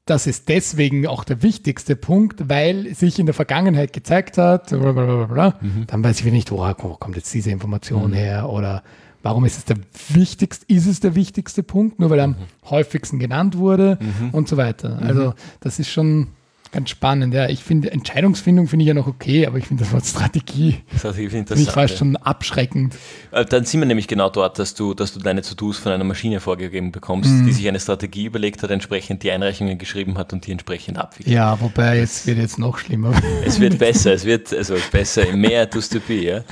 das 0.05 0.25
ist 0.25 0.49
deswegen 0.49 1.05
auch 1.05 1.23
der 1.23 1.43
wichtigste 1.43 1.95
Punkt, 1.95 2.49
weil 2.49 2.95
sich 2.95 3.19
in 3.19 3.27
der 3.27 3.35
Vergangenheit 3.35 3.93
gezeigt 3.93 4.39
hat, 4.39 4.69
bla, 4.69 5.59
dann 5.85 6.03
weiß 6.03 6.19
ich 6.19 6.25
wieder 6.25 6.35
nicht, 6.35 6.49
woher 6.51 6.75
wo 6.79 6.95
kommt 6.95 7.15
jetzt 7.15 7.31
diese 7.33 7.51
Information 7.51 8.13
her 8.13 8.49
oder 8.49 8.81
warum 9.21 9.45
ist 9.45 9.57
es 9.59 9.65
der 9.65 9.77
wichtigste, 10.07 10.65
ist 10.67 10.87
es 10.87 10.99
der 10.99 11.13
wichtigste 11.13 11.61
Punkt, 11.61 11.99
nur 11.99 12.09
weil 12.09 12.19
er 12.19 12.25
am 12.25 12.35
häufigsten 12.69 13.19
genannt 13.19 13.57
wurde 13.57 13.99
und 14.31 14.47
so 14.47 14.57
weiter. 14.57 14.97
Also 15.03 15.33
das 15.59 15.77
ist 15.77 15.89
schon 15.89 16.29
ganz 16.71 16.89
spannend. 16.89 17.33
Ja, 17.33 17.49
ich 17.49 17.63
finde 17.63 17.91
Entscheidungsfindung 17.91 18.67
finde 18.67 18.83
ich 18.83 18.87
ja 18.87 18.93
noch 18.93 19.07
okay, 19.07 19.45
aber 19.47 19.57
ich 19.57 19.65
finde 19.67 19.83
das 19.83 19.91
Wort 19.93 20.05
Strategie 20.05 20.77
natürlich 21.03 21.31
finde 21.31 21.53
ich 21.55 21.69
fast 21.71 21.97
schon 21.97 22.15
abschreckend. 22.17 22.95
Äh, 23.31 23.45
Dann 23.45 23.65
sind 23.65 23.79
wir 23.79 23.87
nämlich 23.87 24.07
genau 24.07 24.29
dort, 24.29 24.59
dass 24.59 24.75
du, 24.75 24.93
dass 24.93 25.13
du 25.13 25.19
deine 25.19 25.41
To-Dos 25.41 25.77
von 25.77 25.91
einer 25.91 26.03
Maschine 26.03 26.39
vorgegeben 26.39 26.91
bekommst, 26.91 27.29
Mhm. 27.31 27.45
die 27.47 27.53
sich 27.53 27.67
eine 27.67 27.79
Strategie 27.79 28.25
überlegt 28.25 28.61
hat, 28.63 28.71
entsprechend 28.71 29.23
die 29.23 29.31
Einreichungen 29.31 29.77
geschrieben 29.77 30.17
hat 30.17 30.31
und 30.33 30.45
die 30.47 30.51
entsprechend 30.51 30.97
abwickelt. 30.97 31.33
Ja, 31.33 31.59
wobei 31.61 31.97
jetzt 31.99 32.27
wird 32.27 32.37
jetzt 32.37 32.59
noch 32.59 32.77
schlimmer. 32.77 33.13
Es 33.45 33.59
wird 33.59 33.77
besser, 33.79 34.13
es 34.13 34.25
wird 34.25 34.53
also 34.53 34.75
besser, 34.91 35.31
mehr 35.35 35.69
tust 35.69 35.93
du 35.95 35.99
be, 35.99 36.13
ja. 36.21 36.43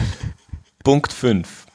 Punkt 0.84 1.12
5. 1.14 1.66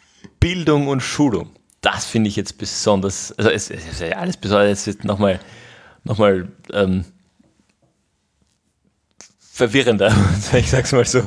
Bildung 0.41 0.89
und 0.89 1.01
Schulung. 1.01 1.51
Das 1.81 2.05
finde 2.07 2.29
ich 2.29 2.37
jetzt 2.37 2.59
besonders, 2.59 3.33
also 3.39 3.51
es, 3.51 3.71
es 3.71 3.85
ist 3.87 4.01
ja 4.01 4.17
alles 4.17 4.37
besonders, 4.37 4.81
es 4.81 4.87
wird 4.87 5.05
nochmal 5.05 5.41
noch 6.05 6.19
mal, 6.19 6.49
ähm, 6.73 7.05
verwirrender, 9.53 10.15
ich 10.55 10.71
sag's 10.71 10.93
mal 10.93 11.05
so. 11.05 11.23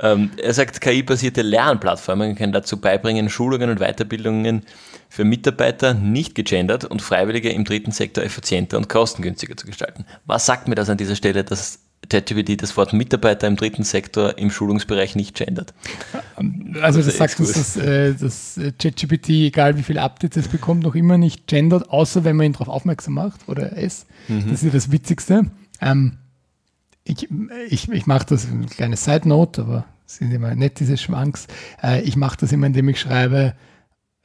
Ähm, 0.00 0.30
er 0.40 0.54
sagt, 0.54 0.80
KI-basierte 0.80 1.42
Lernplattformen 1.42 2.36
können 2.36 2.52
dazu 2.52 2.80
beibringen, 2.80 3.28
Schulungen 3.28 3.70
und 3.70 3.80
Weiterbildungen 3.80 4.62
für 5.08 5.24
Mitarbeiter 5.24 5.94
nicht 5.94 6.36
gegendert 6.36 6.84
und 6.84 7.02
Freiwillige 7.02 7.50
im 7.50 7.64
dritten 7.64 7.90
Sektor 7.90 8.22
effizienter 8.22 8.76
und 8.76 8.88
kostengünstiger 8.88 9.56
zu 9.56 9.66
gestalten. 9.66 10.04
Was 10.26 10.46
sagt 10.46 10.68
mir 10.68 10.76
das 10.76 10.88
an 10.88 10.98
dieser 10.98 11.16
Stelle, 11.16 11.42
dass 11.42 11.80
ChatGPT 12.08 12.62
das 12.62 12.76
Wort 12.76 12.92
Mitarbeiter 12.92 13.48
im 13.48 13.56
dritten 13.56 13.82
Sektor 13.82 14.38
im 14.38 14.52
Schulungsbereich 14.52 15.16
nicht 15.16 15.34
gendert? 15.34 15.74
Also 16.80 17.02
das 17.02 17.16
sagt 17.16 17.40
uns, 17.40 17.54
dass 17.54 17.76
äh, 17.76 18.14
das 18.14 18.56
äh, 18.58 18.70
ChatGPT, 18.70 19.30
egal 19.30 19.76
wie 19.76 19.82
viele 19.82 20.02
Updates 20.02 20.44
es 20.44 20.48
bekommt, 20.48 20.84
noch 20.84 20.94
immer 20.94 21.18
nicht 21.18 21.48
gendert, 21.48 21.90
außer 21.90 22.22
wenn 22.22 22.36
man 22.36 22.46
ihn 22.46 22.52
darauf 22.52 22.68
aufmerksam 22.68 23.14
macht 23.14 23.48
oder 23.48 23.76
es. 23.76 24.06
Mhm. 24.28 24.44
Das 24.44 24.52
ist 24.52 24.62
ja 24.62 24.70
das 24.70 24.92
Witzigste. 24.92 25.46
Ähm, 25.80 26.18
ich 27.08 27.28
ich, 27.68 27.90
ich 27.90 28.06
mache 28.06 28.26
das, 28.28 28.46
eine 28.50 28.66
kleine 28.66 28.96
Side 28.96 29.28
Note, 29.28 29.62
aber 29.62 29.84
sind 30.06 30.32
immer 30.32 30.54
nett, 30.54 30.80
diese 30.80 30.96
Schwanks. 30.96 31.46
Äh, 31.82 32.02
ich 32.02 32.16
mache 32.16 32.36
das 32.40 32.52
immer, 32.52 32.66
indem 32.66 32.88
ich 32.88 33.00
schreibe, 33.00 33.54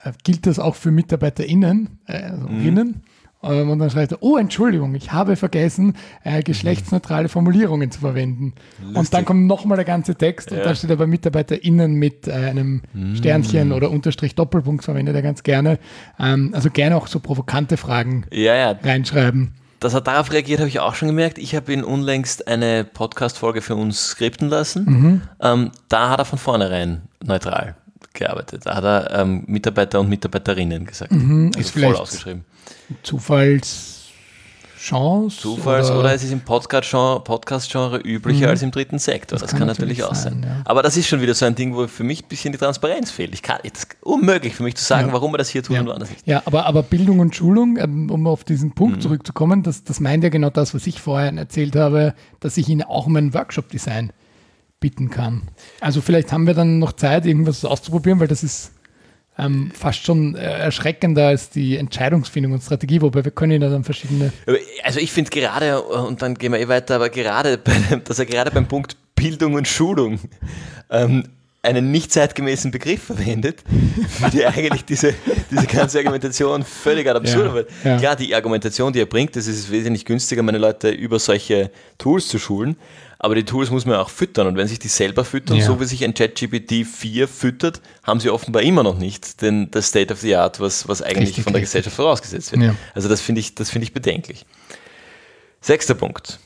äh, 0.01 0.11
gilt 0.23 0.45
das 0.47 0.59
auch 0.59 0.75
für 0.75 0.91
MitarbeiterInnen, 0.91 1.99
äh, 2.07 2.23
also 2.23 2.47
Mhm. 2.47 2.65
Innen? 2.67 3.03
Ähm, 3.45 3.69
Und 3.69 3.79
dann 3.79 3.89
schreibt 3.89 4.13
er, 4.13 4.23
oh, 4.23 4.37
Entschuldigung, 4.37 4.95
ich 4.95 5.11
habe 5.11 5.35
vergessen, 5.35 5.95
äh, 6.23 6.41
geschlechtsneutrale 6.43 7.27
Formulierungen 7.27 7.91
zu 7.91 7.99
verwenden. 7.99 8.53
Und 8.93 9.13
dann 9.13 9.25
kommt 9.25 9.47
nochmal 9.47 9.75
der 9.75 9.83
ganze 9.83 10.15
Text 10.15 10.53
und 10.53 10.59
Ja. 10.59 10.63
da 10.63 10.73
steht 10.75 10.91
aber 10.91 11.07
MitarbeiterInnen 11.07 11.93
mit 11.95 12.29
äh, 12.29 12.31
einem 12.31 12.83
Sternchen 13.15 13.73
oder 13.73 13.91
Unterstrich 13.91 14.35
Doppelpunkt 14.35 14.85
verwendet 14.85 15.15
er 15.15 15.21
ganz 15.21 15.43
gerne. 15.43 15.77
Ähm, 16.17 16.51
also 16.53 16.69
gerne 16.69 16.95
auch 16.95 17.07
so 17.07 17.19
provokante 17.19 17.75
Fragen 17.75 18.23
Ja, 18.31 18.55
ja, 18.55 18.71
reinschreiben. 18.81 19.55
Dass 19.83 19.93
er 19.93 20.01
darauf 20.01 20.31
reagiert, 20.31 20.59
habe 20.59 20.69
ich 20.69 20.79
auch 20.79 20.95
schon 20.95 21.07
gemerkt. 21.07 21.37
Ich 21.37 21.55
habe 21.55 21.71
ihn 21.73 21.83
unlängst 21.83 22.47
eine 22.47 22.83
Podcast-Folge 22.83 23.61
für 23.61 23.75
uns 23.75 24.07
skripten 24.07 24.49
lassen. 24.49 24.85
Mhm. 24.85 25.21
Ähm, 25.41 25.71
da 25.89 26.09
hat 26.09 26.19
er 26.19 26.25
von 26.25 26.39
vornherein 26.39 27.03
neutral 27.23 27.75
gearbeitet. 28.13 28.65
Da 28.65 28.75
hat 28.75 28.83
er 28.83 29.11
ähm, 29.19 29.43
Mitarbeiter 29.47 29.99
und 29.99 30.09
Mitarbeiterinnen 30.09 30.85
gesagt. 30.85 31.11
Also 31.11 31.23
Mhm. 31.23 31.51
Ist 31.57 31.71
voll 31.71 31.81
vielleicht 31.81 31.99
ausgeschrieben. 31.99 32.45
Zufallschance? 34.83 35.37
Zufalls 35.41 35.89
oder, 35.91 36.13
es 36.13 36.23
ist 36.23 36.31
im 36.31 36.41
Podcast-Genre 36.41 37.21
Podcast 37.21 37.73
üblicher 38.03 38.45
Mhm. 38.45 38.49
als 38.49 38.61
im 38.63 38.71
dritten 38.71 38.99
Sektor. 38.99 39.39
Das, 39.39 39.49
kann 39.51 39.59
kann, 39.59 39.67
natürlich, 39.67 39.99
natürlich 39.99 40.03
auch 40.11 40.15
sein. 40.15 40.41
sein, 40.41 40.43
ja. 40.43 40.61
Aber 40.65 40.83
das 40.83 40.97
ist 40.97 41.07
schon 41.07 41.21
wieder 41.21 41.33
so 41.33 41.45
ein 41.45 41.55
Ding, 41.55 41.73
wo 41.73 41.87
für 41.87 42.03
mich 42.03 42.23
ein 42.23 42.27
bisschen 42.27 42.51
die 42.51 42.57
Transparenz 42.57 43.09
fehlt. 43.09 43.33
Ich 43.33 43.41
kann, 43.41 43.59
es 43.63 43.79
ist 43.79 43.87
unmöglich 44.01 44.55
für 44.55 44.63
mich 44.63 44.75
zu 44.75 44.83
sagen, 44.83 45.07
Ja. 45.07 45.13
warum 45.13 45.33
er 45.33 45.37
das 45.37 45.49
hier 45.49 45.63
tut 45.63 45.75
Ja. 45.75 45.81
und 45.81 45.87
woanders 45.87 46.09
nicht. 46.09 46.27
Ja, 46.27 46.41
aber, 46.45 46.65
aber 46.65 46.83
Bildung 46.83 47.19
und 47.19 47.33
Schulung, 47.35 47.77
ähm, 47.77 48.09
um 48.11 48.27
auf 48.27 48.43
diesen 48.43 48.69
Mhm. 48.69 48.73
Punkt 48.75 49.01
zurückzukommen, 49.01 49.63
das, 49.63 49.83
das 49.85 49.99
meint 50.01 50.23
ja 50.23 50.29
genau 50.29 50.49
das, 50.49 50.73
was 50.75 50.85
ich 50.85 50.99
vorhin 51.01 51.37
erzählt 51.37 51.75
habe, 51.77 52.13
dass 52.41 52.57
ich 52.57 52.67
Ihnen 52.67 52.83
auch 52.83 53.05
um 53.07 53.15
ein 53.15 53.33
Workshop-Design 53.33 54.11
bitten 54.81 55.09
kann. 55.09 55.43
Also 55.79 56.01
vielleicht 56.01 56.33
haben 56.33 56.45
wir 56.45 56.53
dann 56.55 56.79
noch 56.79 56.91
Zeit, 56.91 57.25
irgendwas 57.25 57.63
auszuprobieren, 57.63 58.19
weil 58.19 58.27
das 58.27 58.43
ist 58.43 58.72
ähm, 59.37 59.71
fast 59.73 60.05
schon 60.05 60.35
äh, 60.35 60.41
erschreckender 60.41 61.27
als 61.27 61.49
die 61.49 61.77
Entscheidungsfindung 61.77 62.53
und 62.53 62.61
Strategie, 62.61 63.01
wobei 63.01 63.25
wir 63.25 63.31
können 63.31 63.53
Ihnen 63.53 63.71
dann 63.71 63.83
verschiedene 63.83 64.31
Also 64.83 64.99
ich 64.99 65.11
finde 65.11 65.31
gerade, 65.31 65.81
und 65.81 66.21
dann 66.21 66.35
gehen 66.35 66.51
wir 66.51 66.59
eh 66.59 66.67
weiter, 66.67 66.95
aber 66.95 67.09
gerade, 67.09 67.57
bei, 67.63 67.73
dass 68.03 68.19
er 68.19 68.25
gerade 68.25 68.51
beim 68.51 68.67
Punkt 68.67 68.97
Bildung 69.15 69.53
und 69.53 69.67
Schulung 69.67 70.19
ähm, 70.89 71.23
einen 71.61 71.91
nicht 71.91 72.11
zeitgemäßen 72.11 72.71
Begriff 72.71 73.03
verwendet, 73.03 73.63
ich 74.33 74.45
eigentlich 74.45 74.83
diese, 74.85 75.13
diese 75.49 75.65
ganze 75.65 75.97
Argumentation 75.99 76.63
völlig 76.63 77.07
ad 77.07 77.17
absurdum. 77.17 77.63
Ja, 77.83 77.91
ja. 77.91 77.97
Klar, 77.97 78.15
die 78.17 78.35
Argumentation, 78.35 78.91
die 78.91 78.99
er 78.99 79.05
bringt, 79.05 79.35
das 79.35 79.47
ist 79.47 79.71
wesentlich 79.71 80.03
günstiger, 80.03 80.43
meine 80.43 80.57
Leute 80.57 80.89
über 80.89 81.19
solche 81.19 81.71
Tools 81.97 82.27
zu 82.27 82.37
schulen, 82.37 82.75
aber 83.23 83.35
die 83.35 83.45
Tools 83.45 83.71
muss 83.71 83.85
man 83.85 83.95
auch 83.95 84.09
füttern 84.09 84.47
und 84.47 84.57
wenn 84.57 84.67
sich 84.67 84.79
die 84.79 84.89
selber 84.89 85.23
füttern, 85.23 85.55
Ja. 85.55 85.65
so 85.65 85.79
wie 85.79 85.85
sich 85.85 86.03
ein 86.03 86.13
ChatGPT 86.13 86.85
4 86.85 87.29
füttert, 87.29 87.81
haben 88.03 88.19
sie 88.19 88.29
offenbar 88.29 88.63
immer 88.63 88.83
noch 88.83 88.97
nicht 88.99 89.41
den, 89.41 89.71
das 89.71 89.87
State 89.87 90.11
of 90.13 90.19
the 90.19 90.35
Art, 90.35 90.59
was, 90.59 90.89
was 90.89 91.01
eigentlich 91.01 91.29
Richtig, 91.29 91.45
von 91.45 91.53
der 91.53 91.61
richtig. 91.61 91.71
Gesellschaft 91.71 91.95
vorausgesetzt 91.95 92.51
wird. 92.51 92.63
Ja. 92.63 92.75
Also 92.93 93.07
das 93.07 93.21
finde 93.21 93.39
ich, 93.39 93.55
das 93.55 93.69
finde 93.69 93.85
ich 93.85 93.93
bedenklich. 93.93 94.45
Sechster 95.61 95.93
Punkt. 95.93 96.39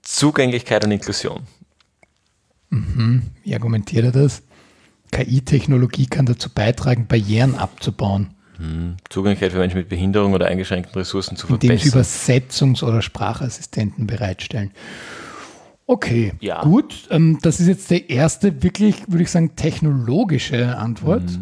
Zugänglichkeit 0.00 0.84
und 0.86 0.90
Inklusion. 0.90 1.42
Wie 2.70 3.54
argumentiert 3.54 4.04
er 4.06 4.12
das? 4.12 4.42
KI-Technologie 5.10 6.06
kann 6.06 6.24
dazu 6.24 6.48
beitragen, 6.48 7.06
Barrieren 7.06 7.56
abzubauen, 7.56 8.30
Zugänglichkeit 9.10 9.52
für 9.52 9.58
Menschen 9.58 9.76
mit 9.76 9.90
Behinderung 9.90 10.32
oder 10.32 10.46
eingeschränkten 10.46 10.94
Ressourcen 10.94 11.36
zu 11.36 11.46
indem 11.48 11.76
sie 11.76 11.90
verbessern. 11.90 12.40
Übersetzungs- 12.46 12.82
oder 12.82 13.02
Sprachassistenten 13.02 14.06
bereitstellen. 14.06 14.70
Okay, 15.86 16.32
Ja. 16.40 16.62
gut. 16.62 17.08
Ähm, 17.10 17.38
das 17.42 17.60
ist 17.60 17.66
jetzt 17.68 17.90
der 17.90 18.08
erste 18.08 18.62
wirklich, 18.62 19.02
würde 19.08 19.22
ich 19.24 19.30
sagen, 19.30 19.56
technologische 19.56 20.76
Antwort. 20.78 21.38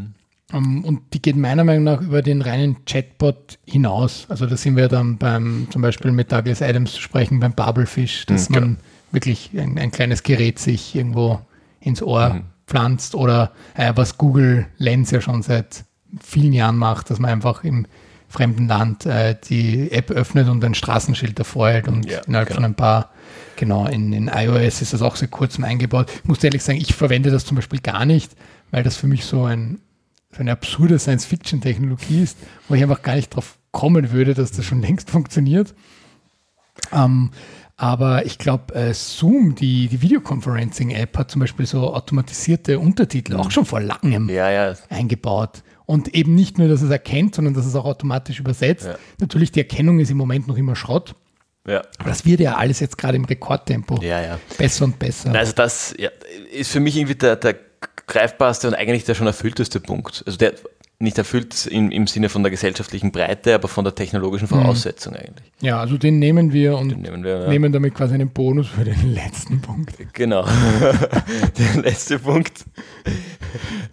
Ähm, 0.52 0.84
und 0.84 1.02
die 1.14 1.22
geht 1.22 1.36
meiner 1.36 1.62
Meinung 1.64 1.84
nach 1.84 2.00
über 2.00 2.22
den 2.22 2.42
reinen 2.42 2.84
Chatbot 2.84 3.58
hinaus. 3.66 4.26
Also 4.28 4.46
da 4.46 4.56
sind 4.56 4.76
wir 4.76 4.88
dann 4.88 5.18
beim, 5.18 5.68
zum 5.70 5.82
Beispiel 5.82 6.10
mit 6.10 6.32
Douglas 6.32 6.62
Adams 6.62 6.92
zu 6.92 7.00
sprechen, 7.00 7.38
beim 7.38 7.52
Babelfish, 7.52 8.26
dass 8.26 8.48
Mhm, 8.50 8.54
man 8.56 8.76
wirklich 9.12 9.50
ein, 9.56 9.78
ein 9.78 9.90
kleines 9.92 10.22
Gerät 10.22 10.58
sich 10.58 10.94
irgendwo 10.94 11.40
ins 11.80 12.02
Ohr 12.02 12.34
Mhm. 12.34 12.42
pflanzt 12.66 13.14
oder 13.14 13.52
äh, 13.74 13.92
was 13.94 14.18
Google 14.18 14.66
Lens 14.78 15.10
ja 15.12 15.20
schon 15.20 15.42
seit 15.42 15.84
vielen 16.20 16.52
Jahren 16.52 16.76
macht, 16.76 17.10
dass 17.10 17.18
man 17.20 17.30
einfach 17.30 17.62
im 17.62 17.86
fremden 18.28 18.66
Land 18.68 19.06
äh, 19.06 19.36
die 19.48 19.90
App 19.92 20.10
öffnet 20.10 20.48
und 20.48 20.64
ein 20.64 20.74
Straßenschild 20.74 21.38
davor 21.38 21.68
hält 21.70 21.88
und 21.88 22.06
Ja, 22.06 22.20
innerhalb 22.26 22.48
genau. 22.48 22.56
von 22.58 22.64
ein 22.64 22.74
paar, 22.74 23.10
genau, 23.56 23.86
in, 23.86 24.12
in 24.12 24.30
iOS 24.32 24.82
ist 24.82 24.92
das 24.92 25.02
auch 25.02 25.16
seit 25.16 25.30
kurzem 25.30 25.64
eingebaut. 25.64 26.10
Ich 26.22 26.28
muss 26.28 26.42
ehrlich 26.42 26.62
sagen, 26.62 26.78
ich 26.78 26.94
verwende 26.94 27.30
das 27.30 27.44
zum 27.44 27.56
Beispiel 27.56 27.80
gar 27.80 28.04
nicht, 28.04 28.32
weil 28.70 28.82
das 28.82 28.96
für 28.96 29.06
mich 29.06 29.24
so, 29.24 29.44
ein, 29.44 29.80
so 30.32 30.40
eine 30.40 30.52
absurde 30.52 30.98
Science-Fiction-Technologie 30.98 32.22
ist, 32.22 32.38
wo 32.68 32.74
ich 32.74 32.82
einfach 32.82 33.02
gar 33.02 33.16
nicht 33.16 33.34
drauf 33.34 33.58
kommen 33.72 34.12
würde, 34.12 34.34
dass 34.34 34.52
das 34.52 34.64
schon 34.64 34.82
längst 34.82 35.10
funktioniert. 35.10 35.74
Ähm, 36.92 37.30
aber 37.76 38.26
ich 38.26 38.36
glaube, 38.36 38.74
äh, 38.74 38.92
Zoom, 38.92 39.54
die, 39.54 39.88
die 39.88 40.02
Videoconferencing-App, 40.02 41.16
hat 41.16 41.30
zum 41.30 41.40
Beispiel 41.40 41.64
so 41.64 41.94
automatisierte 41.94 42.78
Untertitel 42.78 43.36
auch 43.36 43.50
schon 43.50 43.64
vor 43.64 43.80
langem 43.80 44.28
Ja, 44.28 44.50
ja. 44.50 44.74
eingebaut. 44.90 45.62
Und 45.86 46.14
eben 46.14 46.34
nicht 46.34 46.58
nur, 46.58 46.68
dass 46.68 46.82
es 46.82 46.90
erkennt, 46.90 47.34
sondern 47.34 47.54
dass 47.54 47.64
es 47.64 47.74
auch 47.74 47.86
automatisch 47.86 48.38
übersetzt. 48.38 48.84
Ja. 48.84 48.96
Natürlich, 49.18 49.50
die 49.50 49.60
Erkennung 49.60 49.98
ist 49.98 50.10
im 50.10 50.18
Moment 50.18 50.46
noch 50.46 50.58
immer 50.58 50.76
Schrott. 50.76 51.14
Ja. 51.70 51.82
Aber 51.98 52.08
das 52.08 52.24
wird 52.24 52.40
ja 52.40 52.56
alles 52.56 52.80
jetzt 52.80 52.98
gerade 52.98 53.16
im 53.16 53.24
Rekordtempo 53.24 54.00
Ja, 54.02 54.20
ja. 54.20 54.38
besser 54.58 54.84
und 54.84 54.98
besser. 54.98 55.34
Also 55.34 55.52
das 55.52 55.94
ja, 55.98 56.10
ist 56.52 56.72
für 56.72 56.80
mich 56.80 56.96
irgendwie 56.96 57.14
der, 57.14 57.36
der 57.36 57.56
greifbarste 58.06 58.68
und 58.68 58.74
eigentlich 58.74 59.04
der 59.04 59.14
schon 59.14 59.26
erfüllteste 59.26 59.80
Punkt. 59.80 60.24
Also 60.26 60.36
der 60.36 60.54
nicht 61.02 61.16
erfüllt 61.16 61.66
im, 61.66 61.90
im 61.90 62.06
Sinne 62.06 62.28
von 62.28 62.42
der 62.42 62.50
gesellschaftlichen 62.50 63.10
Breite, 63.10 63.54
aber 63.54 63.68
von 63.68 63.84
der 63.84 63.94
technologischen 63.94 64.48
Voraussetzung 64.48 65.14
eigentlich. 65.14 65.50
Ja, 65.62 65.80
also 65.80 65.96
den 65.96 66.18
nehmen 66.18 66.52
wir 66.52 66.76
und 66.76 66.88
nehmen 67.00 67.24
wir, 67.24 67.40
ja. 67.40 67.48
nehmen 67.48 67.72
damit 67.72 67.94
quasi 67.94 68.14
einen 68.14 68.28
Bonus 68.28 68.68
für 68.68 68.84
den 68.84 69.14
letzten 69.14 69.62
Punkt. 69.62 69.94
Genau. 70.12 70.44
der 71.58 71.82
letzte 71.82 72.18
Punkt. 72.18 72.66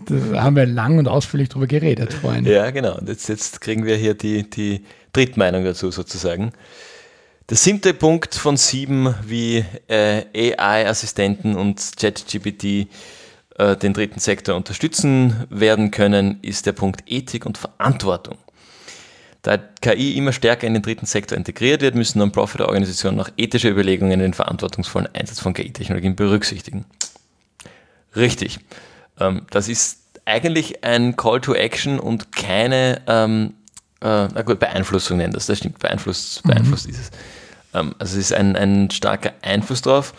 Da 0.06 0.44
haben 0.44 0.58
wir 0.58 0.66
lang 0.66 1.00
und 1.00 1.08
ausführlich 1.08 1.48
drüber 1.48 1.68
geredet 1.68 2.14
vorhin. 2.14 2.44
Ja, 2.46 2.72
genau. 2.72 2.98
Und 2.98 3.08
jetzt, 3.08 3.30
jetzt 3.30 3.62
kriegen 3.62 3.86
wir 3.86 3.96
hier 3.96 4.14
die, 4.14 4.50
die 4.50 4.84
Drittmeinung 5.14 5.64
dazu 5.64 5.92
sozusagen. 5.92 6.52
Der 7.50 7.56
siebte 7.56 7.94
Punkt 7.94 8.36
von 8.36 8.58
sieben, 8.58 9.16
wie 9.24 9.64
äh, 9.88 10.54
AI-Assistenten 10.58 11.56
und 11.56 11.94
ChatGPT 11.98 12.90
äh, 13.58 13.78
den 13.78 13.94
dritten 13.94 14.20
Sektor 14.20 14.54
unterstützen 14.58 15.46
werden 15.50 15.90
können, 15.92 16.40
ist 16.42 16.66
der 16.66 16.74
Punkt 16.74 17.04
Ethik 17.08 17.46
und 17.46 17.58
Verantwortung. 17.58 18.38
Da 19.44 19.56
KI 19.58 20.18
immer 20.18 20.34
stärker 20.34 20.68
in 20.68 20.74
den 20.74 20.84
dritten 20.84 21.06
Sektor 21.06 21.38
integriert 21.38 21.82
wird, 21.82 21.96
müssen 21.96 22.20
Non-Profit-Organisationen 22.20 23.18
auch 23.22 23.30
ethische 23.38 23.70
Überlegungen 23.70 24.12
in 24.12 24.20
den 24.20 24.34
verantwortungsvollen 24.34 25.08
Einsatz 25.16 25.40
von 25.40 25.54
KI-Technologien 25.54 26.18
berücksichtigen. 26.18 26.84
Richtig. 28.14 28.60
Ähm, 29.22 29.44
das 29.52 29.70
ist 29.70 30.00
eigentlich 30.26 30.84
ein 30.84 31.16
Call 31.16 31.40
to 31.40 31.54
Action 31.54 31.98
und 31.98 32.34
keine, 32.34 33.02
ähm, 33.08 33.54
äh, 34.02 34.28
na 34.28 34.42
gut, 34.42 34.60
Beeinflussung 34.60 35.16
nennen 35.16 35.32
das, 35.32 35.46
das 35.46 35.60
stimmt, 35.60 35.80
beeinflusst, 35.80 36.44
beeinflusst 36.44 36.88
ist 36.88 37.00
es. 37.00 37.12
Ähm, 37.78 37.96
also 38.00 38.18
es 38.18 38.26
ist 38.26 38.34
ein, 38.34 38.56
ein 38.56 38.90
starker 38.92 39.34
Einfluss 39.42 39.82
drauf. 39.82 40.14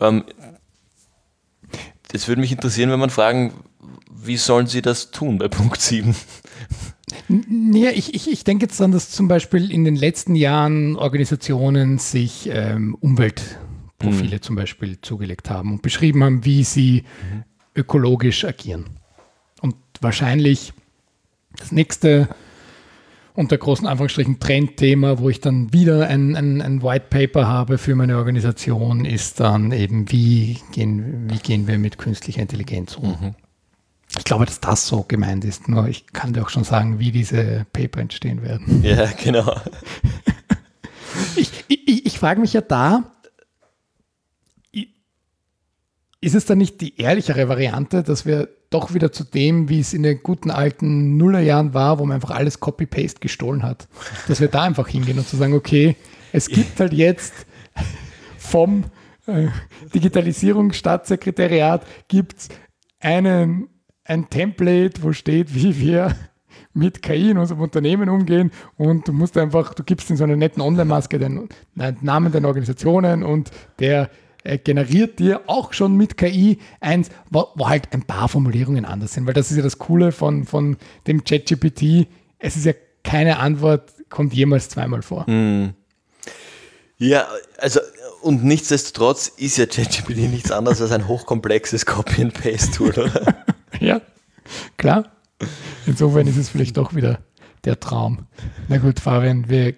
Ähm, 0.00 0.24
das 2.08 2.28
würde 2.28 2.40
mich 2.40 2.52
interessieren, 2.52 2.90
wenn 2.90 3.00
man 3.00 3.10
fragen, 3.10 3.52
wie 4.10 4.36
sollen 4.36 4.66
sie 4.66 4.82
das 4.82 5.10
tun 5.10 5.38
bei 5.38 5.48
Punkt 5.48 5.80
7? 5.80 6.14
Ja, 7.72 7.90
ich, 7.90 8.14
ich, 8.14 8.30
ich 8.30 8.44
denke 8.44 8.66
jetzt 8.66 8.80
dann, 8.80 8.92
dass 8.92 9.10
zum 9.10 9.28
Beispiel 9.28 9.70
in 9.70 9.84
den 9.84 9.96
letzten 9.96 10.34
Jahren 10.34 10.96
Organisationen 10.96 11.98
sich 11.98 12.48
ähm, 12.50 12.96
Umweltprofile 13.00 14.40
zum 14.40 14.56
Beispiel 14.56 15.00
zugelegt 15.00 15.50
haben 15.50 15.72
und 15.72 15.82
beschrieben 15.82 16.24
haben, 16.24 16.44
wie 16.44 16.64
sie 16.64 17.04
ökologisch 17.74 18.44
agieren. 18.44 18.86
Und 19.60 19.76
wahrscheinlich 20.00 20.72
das 21.56 21.72
nächste 21.72 22.28
unter 23.34 23.58
großen 23.58 23.86
Anführungsstrichen 23.86 24.38
Trendthema, 24.38 25.18
wo 25.18 25.28
ich 25.28 25.40
dann 25.40 25.72
wieder 25.72 26.06
ein, 26.06 26.36
ein, 26.36 26.62
ein 26.62 26.82
White 26.82 27.06
Paper 27.10 27.48
habe 27.48 27.78
für 27.78 27.94
meine 27.96 28.16
Organisation, 28.16 29.04
ist 29.04 29.40
dann 29.40 29.72
eben, 29.72 30.10
wie 30.10 30.60
gehen, 30.72 31.28
wie 31.28 31.38
gehen 31.38 31.66
wir 31.66 31.78
mit 31.78 31.98
künstlicher 31.98 32.42
Intelligenz 32.42 32.96
um. 32.96 33.34
Ich 34.16 34.24
glaube, 34.24 34.46
dass 34.46 34.60
das 34.60 34.86
so 34.86 35.02
gemeint 35.02 35.44
ist. 35.44 35.68
Nur 35.68 35.88
ich 35.88 36.06
kann 36.12 36.32
dir 36.32 36.42
auch 36.42 36.48
schon 36.48 36.62
sagen, 36.62 37.00
wie 37.00 37.10
diese 37.10 37.66
Paper 37.72 38.00
entstehen 38.00 38.42
werden. 38.42 38.82
Ja, 38.84 39.06
genau. 39.22 39.54
Ich, 41.36 41.52
ich, 41.68 42.06
ich 42.06 42.18
frage 42.18 42.40
mich 42.40 42.52
ja 42.54 42.60
da, 42.60 43.04
ist 46.24 46.34
es 46.34 46.46
dann 46.46 46.58
nicht 46.58 46.80
die 46.80 47.00
ehrlichere 47.00 47.48
Variante, 47.48 48.02
dass 48.02 48.26
wir 48.26 48.48
doch 48.70 48.94
wieder 48.94 49.12
zu 49.12 49.24
dem, 49.24 49.68
wie 49.68 49.80
es 49.80 49.92
in 49.94 50.02
den 50.02 50.22
guten 50.22 50.50
alten 50.50 51.16
Nullerjahren 51.16 51.74
war, 51.74 51.98
wo 51.98 52.06
man 52.06 52.16
einfach 52.16 52.30
alles 52.32 52.60
Copy-Paste 52.60 53.20
gestohlen 53.20 53.62
hat, 53.62 53.88
dass 54.26 54.40
wir 54.40 54.48
da 54.48 54.62
einfach 54.62 54.88
hingehen 54.88 55.18
und 55.18 55.28
zu 55.28 55.36
sagen, 55.36 55.54
okay, 55.54 55.96
es 56.32 56.48
gibt 56.48 56.80
halt 56.80 56.92
jetzt 56.92 57.46
vom 58.36 58.84
äh, 59.26 59.48
Digitalisierungsstaatssekretariat 59.94 61.86
gibt 62.08 62.38
es 62.38 62.48
einen, 63.00 63.68
ein 64.04 64.28
Template, 64.28 65.02
wo 65.02 65.12
steht, 65.12 65.54
wie 65.54 65.78
wir 65.78 66.16
mit 66.72 67.02
KI 67.02 67.30
in 67.30 67.38
unserem 67.38 67.60
Unternehmen 67.60 68.08
umgehen 68.08 68.50
und 68.76 69.06
du 69.06 69.12
musst 69.12 69.38
einfach, 69.38 69.74
du 69.74 69.84
gibst 69.84 70.10
in 70.10 70.16
so 70.16 70.24
einer 70.24 70.36
netten 70.36 70.60
Online-Maske 70.60 71.18
den, 71.18 71.48
den 71.74 71.96
Namen 72.00 72.32
deiner 72.32 72.48
Organisationen 72.48 73.22
und 73.22 73.50
der 73.78 74.10
generiert 74.64 75.18
dir 75.18 75.42
auch 75.46 75.72
schon 75.72 75.96
mit 75.96 76.16
KI 76.16 76.58
eins, 76.80 77.08
wo, 77.30 77.46
wo 77.54 77.68
halt 77.68 77.92
ein 77.92 78.02
paar 78.02 78.28
Formulierungen 78.28 78.84
anders 78.84 79.14
sind, 79.14 79.26
weil 79.26 79.34
das 79.34 79.50
ist 79.50 79.56
ja 79.56 79.62
das 79.62 79.78
Coole 79.78 80.12
von, 80.12 80.44
von 80.44 80.76
dem 81.06 81.24
ChatGPT. 81.24 82.06
Es 82.38 82.56
ist 82.56 82.66
ja 82.66 82.72
keine 83.02 83.38
Antwort, 83.38 83.90
kommt 84.10 84.34
jemals 84.34 84.68
zweimal 84.68 85.02
vor. 85.02 85.26
Ja, 86.98 87.26
also 87.58 87.80
und 88.22 88.44
nichtsdestotrotz 88.44 89.28
ist 89.28 89.58
ja 89.58 89.66
ChatGPT 89.66 90.30
nichts 90.30 90.50
anderes 90.50 90.80
als 90.80 90.92
ein 90.92 91.08
hochkomplexes 91.08 91.84
Copy-and-Paste-Tool, 91.86 92.90
oder? 92.90 93.44
Ja, 93.80 94.00
klar. 94.76 95.10
Insofern 95.84 96.28
ist 96.28 96.36
es 96.36 96.48
vielleicht 96.48 96.76
doch 96.76 96.94
wieder 96.94 97.18
der 97.64 97.80
Traum. 97.80 98.26
Na 98.68 98.78
gut, 98.78 99.00
Fabian, 99.00 99.48
wir 99.48 99.74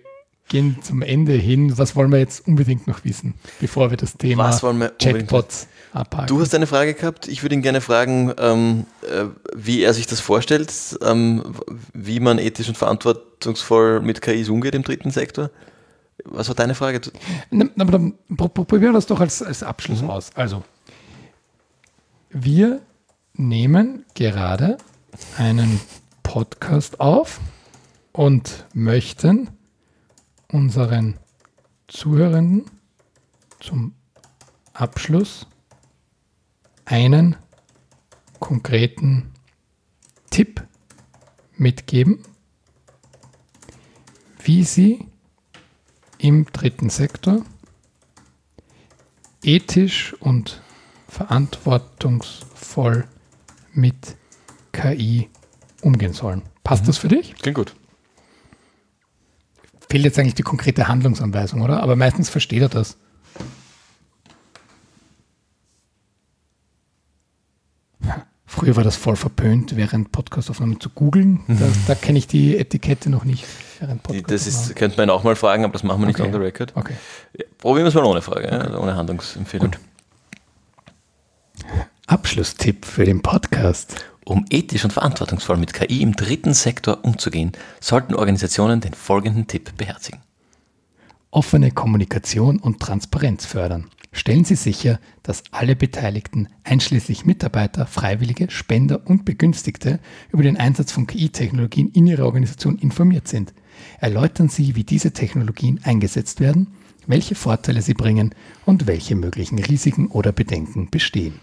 gehen 0.49 0.79
zum 0.83 1.03
Ende 1.03 1.33
hin. 1.33 1.77
Was 1.79 1.97
wollen 1.97 2.11
wir 2.13 2.19
jetzt 2.19 2.47
unbedingt 2.47 2.87
noch 2.87 3.05
wissen, 3.05 3.35
bevor 3.61 3.91
wir 3.91 3.97
das 3.97 4.17
Thema 4.17 4.45
wir 4.79 4.91
Chatbots 4.91 5.69
abhaken? 5.93 6.27
Du 6.29 6.41
hast 6.41 6.55
eine 6.55 6.67
Frage 6.67 6.95
gehabt. 6.95 7.29
Ich 7.29 7.43
würde 7.43 7.55
ihn 7.55 7.63
gerne 7.63 7.81
fragen, 7.81 8.33
ähm, 8.39 8.85
äh, 9.03 9.25
wie 9.55 9.83
er 9.83 9.93
sich 9.95 10.07
das 10.07 10.21
vorstellt, 10.21 10.73
ähm, 11.03 11.43
wie 11.93 12.21
man 12.21 12.39
ethisch 12.39 12.69
und 12.69 12.77
verantwortungsvoll 12.77 14.01
mit 14.01 14.21
KIs 14.23 14.49
umgeht 14.49 14.75
im 14.75 14.83
dritten 14.83 15.11
Sektor. 15.11 15.51
Was 16.25 16.49
war 16.49 16.55
deine 16.55 16.75
Frage? 16.75 17.01
Na, 17.51 17.67
aber 17.79 17.93
dann 17.93 18.15
pro- 18.37 18.49
pro- 18.49 18.65
probieren 18.65 18.93
wir 18.93 18.99
das 18.99 19.07
doch 19.07 19.21
als, 19.21 19.43
als 19.43 19.63
Abschluss 19.63 20.03
aus. 20.03 20.31
Also, 20.35 20.65
wir 22.31 22.81
nehmen 23.35 24.05
gerade 24.15 24.79
einen 25.37 25.81
Podcast 26.23 27.01
auf 27.01 27.41
und 28.13 28.67
möchten 28.75 29.49
unseren 30.51 31.19
Zuhörenden 31.89 32.65
zum 33.61 33.95
Abschluss 34.73 35.47
einen 36.85 37.37
konkreten 38.41 39.33
Tipp 40.31 40.67
mitgeben, 41.57 42.23
wie 44.43 44.63
sie 44.65 45.07
im 46.19 46.45
dritten 46.47 46.91
Sektor 46.91 47.43
ethisch 49.43 50.15
und 50.21 50.61
verantwortungsvoll 51.09 53.07
mit 53.73 54.17
KI 54.73 55.31
umgehen 55.83 56.13
sollen. 56.13 56.43
Passt 56.65 56.89
das 56.89 56.99
für 56.99 57.09
dich? 57.09 57.35
Klingt 57.37 57.57
gut. 57.57 57.75
Fehlt 59.89 60.05
jetzt 60.05 60.19
eigentlich 60.19 60.35
die 60.35 60.43
konkrete 60.43 60.89
Handlungsanweisung, 60.89 61.63
oder? 61.63 61.83
Aber 61.83 61.97
meistens 61.97 62.29
versteht 62.29 62.63
er 62.63 62.69
das. 62.69 62.97
Früher 68.49 68.77
war 68.77 68.85
das 68.85 68.97
voll 68.97 69.17
verpönt, 69.17 69.77
während 69.77 70.13
Podcastaufnahmen 70.13 70.81
zu 70.81 70.89
googeln. 70.91 71.41
Da, 71.49 71.69
da 71.89 71.95
kenne 71.95 72.19
ich 72.19 72.27
die 72.27 72.57
Etikette 72.57 73.11
noch 73.11 73.25
nicht. 73.25 73.45
Während 73.81 74.09
Die, 74.11 74.23
das 74.23 74.47
ist, 74.47 74.75
könnte 74.77 74.97
man 74.97 75.11
auch 75.11 75.25
mal 75.25 75.37
fragen, 75.37 75.65
aber 75.65 75.73
das 75.73 75.83
machen 75.83 76.01
wir 76.01 76.07
nicht 76.07 76.19
Okay. 76.21 76.29
on 76.29 76.33
the 76.33 76.39
record. 76.39 76.73
Okay. 76.75 76.95
Ja, 77.37 77.45
probieren 77.59 77.85
wir 77.85 77.89
es 77.89 77.95
mal 77.95 78.05
ohne 78.05 78.23
Frage, 78.23 78.45
ja, 78.47 78.59
also 78.59 78.79
ohne 78.79 78.95
Handlungsempfehlung. 78.97 79.73
Abschlusstipp 82.07 82.87
für 82.87 83.05
den 83.05 83.21
Podcast. 83.21 84.07
Um 84.29 84.45
ethisch 84.51 84.85
und 84.85 84.93
verantwortungsvoll 84.93 85.57
mit 85.57 85.73
KI 85.73 86.03
im 86.03 86.17
dritten 86.17 86.53
Sektor 86.53 87.05
umzugehen, 87.05 87.53
sollten 87.81 88.17
Organisationen 88.17 88.81
den 88.81 88.93
folgenden 88.93 89.47
Tipp 89.47 89.77
beherzigen. 89.77 90.21
offene 91.31 91.71
Kommunikation 91.71 92.59
und 92.59 92.81
Transparenz 92.81 93.47
fördern. 93.47 93.91
Stellen 94.11 94.45
Sie 94.45 94.57
sicher, 94.57 94.99
dass 95.23 95.45
alle 95.53 95.77
Beteiligten, 95.77 96.49
einschließlich 96.65 97.25
Mitarbeiter, 97.25 97.87
Freiwillige, 97.87 98.51
Spender 98.51 99.03
und 99.07 99.25
Begünstigte, 99.25 100.01
über 100.33 100.43
den 100.43 100.57
Einsatz 100.57 100.91
von 100.91 101.07
KI-Technologien 101.07 101.91
in 101.91 102.07
Ihrer 102.09 102.25
Organisation 102.25 102.79
informiert 102.79 103.29
sind. 103.29 103.55
Erläutern 104.01 104.49
Sie, 104.49 104.75
wie 104.75 104.85
diese 104.85 105.13
Technologien 105.13 105.79
eingesetzt 105.85 106.41
werden, 106.41 106.69
welche 107.07 107.37
Vorteile 107.37 107.83
sie 107.83 107.95
bringen 107.95 108.35
und 108.65 108.89
welche 108.89 109.15
möglichen 109.15 109.61
Risiken 109.61 110.09
oder 110.09 110.33
Bedenken 110.33 110.91
bestehen. 110.91 111.35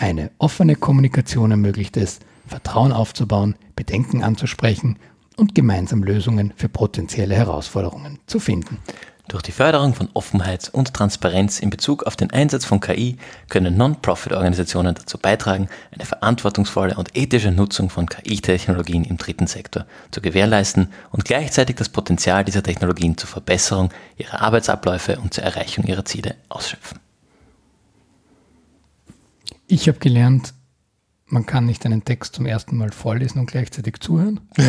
Eine 0.00 0.30
offene 0.38 0.76
Kommunikation 0.76 1.50
ermöglicht 1.50 1.98
es, 1.98 2.20
Vertrauen 2.46 2.90
aufzubauen, 2.90 3.54
Bedenken 3.76 4.24
anzusprechen 4.24 4.98
und 5.36 5.54
gemeinsam 5.54 6.02
Lösungen 6.02 6.54
für 6.56 6.70
potenzielle 6.70 7.34
Herausforderungen 7.34 8.18
zu 8.24 8.40
finden. 8.40 8.78
Durch 9.28 9.42
die 9.42 9.52
Förderung 9.52 9.92
von 9.92 10.08
Offenheit 10.14 10.70
und 10.70 10.94
Transparenz 10.94 11.60
in 11.60 11.68
Bezug 11.68 12.04
auf 12.04 12.16
den 12.16 12.30
Einsatz 12.30 12.64
von 12.64 12.80
KI 12.80 13.18
können 13.50 13.76
Non-Profit-Organisationen 13.76 14.94
dazu 14.94 15.18
beitragen, 15.18 15.68
eine 15.92 16.06
verantwortungsvolle 16.06 16.96
und 16.96 17.14
ethische 17.14 17.50
Nutzung 17.50 17.90
von 17.90 18.08
KI-Technologien 18.08 19.04
im 19.04 19.18
dritten 19.18 19.48
Sektor 19.48 19.84
zu 20.12 20.22
gewährleisten 20.22 20.88
und 21.10 21.26
gleichzeitig 21.26 21.76
das 21.76 21.90
Potenzial 21.90 22.42
dieser 22.42 22.62
Technologien 22.62 23.18
zur 23.18 23.28
Verbesserung 23.28 23.90
ihrer 24.16 24.40
Arbeitsabläufe 24.40 25.18
und 25.18 25.34
zur 25.34 25.44
Erreichung 25.44 25.84
ihrer 25.84 26.06
Ziele 26.06 26.36
ausschöpfen. 26.48 27.00
Ich 29.70 29.86
habe 29.86 30.00
gelernt, 30.00 30.52
man 31.26 31.46
kann 31.46 31.64
nicht 31.64 31.86
einen 31.86 32.04
Text 32.04 32.34
zum 32.34 32.44
ersten 32.44 32.76
Mal 32.76 32.90
vorlesen 32.90 33.38
und 33.38 33.46
gleichzeitig 33.46 34.00
zuhören. 34.00 34.40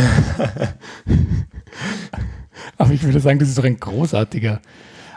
aber 2.78 2.92
ich 2.92 3.02
würde 3.02 3.20
sagen, 3.20 3.40
das 3.40 3.50
ist 3.50 3.58
doch 3.58 3.64
ein 3.64 3.80
großartiger 3.80 4.62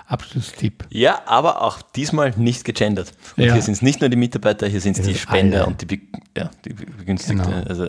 Abschlusstipp. 0.07 0.87
Ja, 0.89 1.20
aber 1.26 1.61
auch 1.61 1.82
diesmal 1.82 2.32
nicht 2.39 2.64
gegendert. 2.64 3.12
Und 3.37 3.45
ja. 3.45 3.53
hier 3.53 3.61
sind 3.61 3.74
es 3.74 3.82
nicht 3.82 4.01
nur 4.01 4.09
die 4.09 4.16
Mitarbeiter, 4.16 4.66
hier 4.66 4.80
sind 4.80 4.99
es 4.99 5.05
die 5.07 5.14
Spender 5.14 5.59
alle. 5.59 5.66
und 5.66 5.82
die, 5.82 5.87
Be 5.87 5.99
ja, 6.35 6.51
die 6.64 6.72
Begünstigten. 6.72 7.45
Genau. 7.45 7.66
Also, 7.68 7.85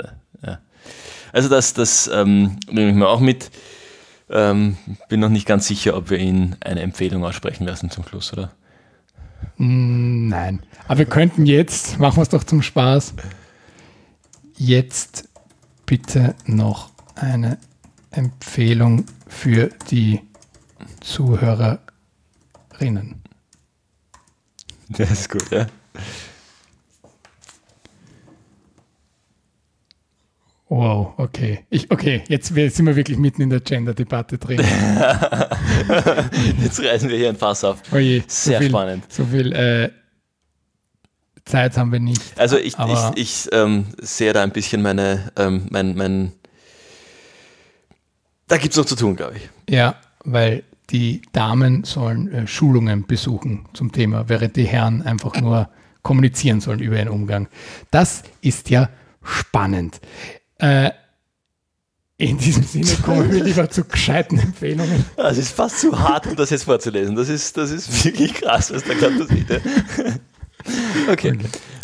ja. 0.45 0.59
also 1.31 1.47
das, 1.47 1.73
das 1.73 2.09
ähm, 2.13 2.57
nehme 2.69 2.89
ich 2.89 2.95
mir 2.95 3.07
auch 3.07 3.21
mit. 3.21 3.51
Ähm, 4.29 4.75
bin 5.07 5.21
noch 5.21 5.29
nicht 5.29 5.47
ganz 5.47 5.65
sicher, 5.65 5.95
ob 5.95 6.09
wir 6.09 6.17
Ihnen 6.17 6.57
eine 6.59 6.81
Empfehlung 6.81 7.23
aussprechen 7.23 7.65
lassen 7.65 7.89
zum 7.89 8.05
Schluss, 8.05 8.33
oder? 8.33 8.51
Mm, 9.57 10.27
nein. 10.27 10.61
Aber 10.87 10.99
wir 10.99 11.05
könnten 11.05 11.45
jetzt, 11.45 11.99
machen 11.99 12.17
wir 12.17 12.23
es 12.23 12.29
doch 12.29 12.43
zum 12.43 12.61
Spaß, 12.61 13.13
jetzt 14.57 15.29
bitte 15.85 16.35
noch 16.45 16.91
eine 17.15 17.57
Empfehlung 18.11 19.05
für 19.27 19.69
die 19.89 20.21
Zuhörerinnen. 21.01 21.79
Das 24.89 25.11
ist 25.11 25.29
gut, 25.29 25.49
ja. 25.51 25.67
Wow, 30.67 31.13
okay. 31.17 31.65
Ich, 31.69 31.91
okay, 31.91 32.23
jetzt 32.27 32.47
sind 32.47 32.85
wir 32.85 32.95
wirklich 32.95 33.19
mitten 33.19 33.43
in 33.43 33.51
der 33.51 33.59
Gender-Debatte 33.59 34.39
drin. 34.39 34.57
jetzt 36.63 36.83
reißen 36.83 37.07
wir 37.07 37.17
hier 37.17 37.29
ein 37.29 37.35
Fass 37.35 37.63
auf. 37.63 37.83
Oh 37.91 37.97
je, 37.97 38.23
Sehr 38.27 38.57
so 38.57 38.61
viel, 38.61 38.69
spannend. 38.69 39.03
So 39.11 39.25
viel 39.25 39.53
äh, 39.53 39.91
Zeit 41.45 41.77
haben 41.77 41.91
wir 41.91 41.99
nicht. 41.99 42.21
Also 42.35 42.57
ich, 42.57 42.75
ich, 42.79 42.99
ich 43.15 43.47
ähm, 43.51 43.85
sehe 43.99 44.33
da 44.33 44.41
ein 44.41 44.51
bisschen 44.51 44.81
meine, 44.81 45.31
ähm, 45.37 45.67
mein, 45.69 45.95
mein 45.95 46.31
da 48.47 48.57
gibt 48.57 48.73
es 48.73 48.77
noch 48.77 48.85
zu 48.85 48.95
tun, 48.95 49.15
glaube 49.15 49.37
ich. 49.37 49.49
Ja, 49.69 49.95
weil 50.23 50.63
die 50.89 51.21
Damen 51.31 51.83
sollen 51.83 52.31
äh, 52.31 52.47
Schulungen 52.47 53.05
besuchen 53.05 53.67
zum 53.73 53.91
Thema, 53.91 54.29
während 54.29 54.55
die 54.55 54.65
Herren 54.65 55.03
einfach 55.03 55.39
nur 55.39 55.69
kommunizieren 56.01 56.61
sollen 56.61 56.79
über 56.79 56.97
ihren 56.97 57.09
Umgang. 57.09 57.47
Das 57.91 58.23
ist 58.41 58.69
ja 58.69 58.89
spannend. 59.23 59.99
Äh, 60.57 60.91
in 62.17 62.37
diesem 62.37 62.63
Sinne 62.63 62.91
kommen 63.03 63.29
wir 63.31 63.43
lieber 63.43 63.69
zu 63.69 63.83
gescheiten 63.83 64.39
Empfehlungen. 64.39 65.05
Das 65.17 65.37
ist 65.37 65.51
fast 65.51 65.81
zu 65.81 65.99
hart, 65.99 66.27
um 66.27 66.35
das 66.37 66.49
jetzt 66.49 66.63
vorzulesen. 66.63 67.15
Das 67.15 67.27
ist, 67.27 67.57
das 67.57 67.71
ist 67.71 68.05
wirklich 68.05 68.33
krass, 68.35 68.73
was 68.73 68.83
da 68.83 68.93
gerade 68.93 69.25
passiert. 69.25 69.61
Okay. 71.11 71.37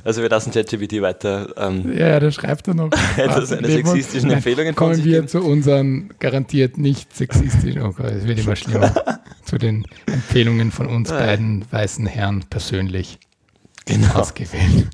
Also 0.04 0.22
wir 0.22 0.30
lassen 0.30 0.52
ChatGPT 0.52 1.02
weiter. 1.02 1.54
Ähm, 1.58 1.94
ja, 1.96 2.08
ja, 2.08 2.20
da 2.20 2.32
schreibt 2.32 2.68
er 2.68 2.74
noch. 2.74 2.90
etwas 3.18 3.50
seine 3.50 3.68
sexistischen 3.68 4.30
Nein, 4.30 4.38
Empfehlungen 4.38 4.76
Kommen 4.76 5.04
wir 5.04 5.28
zu 5.28 5.42
unseren 5.42 6.14
garantiert 6.20 6.78
nicht 6.78 7.16
sexistischen, 7.16 7.82
oh 7.84 7.92
Gott, 7.92 8.12
es 8.12 8.26
wird 8.26 8.40
immer 8.40 8.56
schlimmer, 8.56 8.94
zu 9.46 9.58
den 9.58 9.86
Empfehlungen 10.08 10.72
von 10.72 10.88
uns 10.88 11.10
beiden 11.10 11.66
weißen 11.72 12.08
Herren 12.08 12.46
persönlich 12.50 13.20
genau. 13.86 14.14
ausgewählt. 14.16 14.88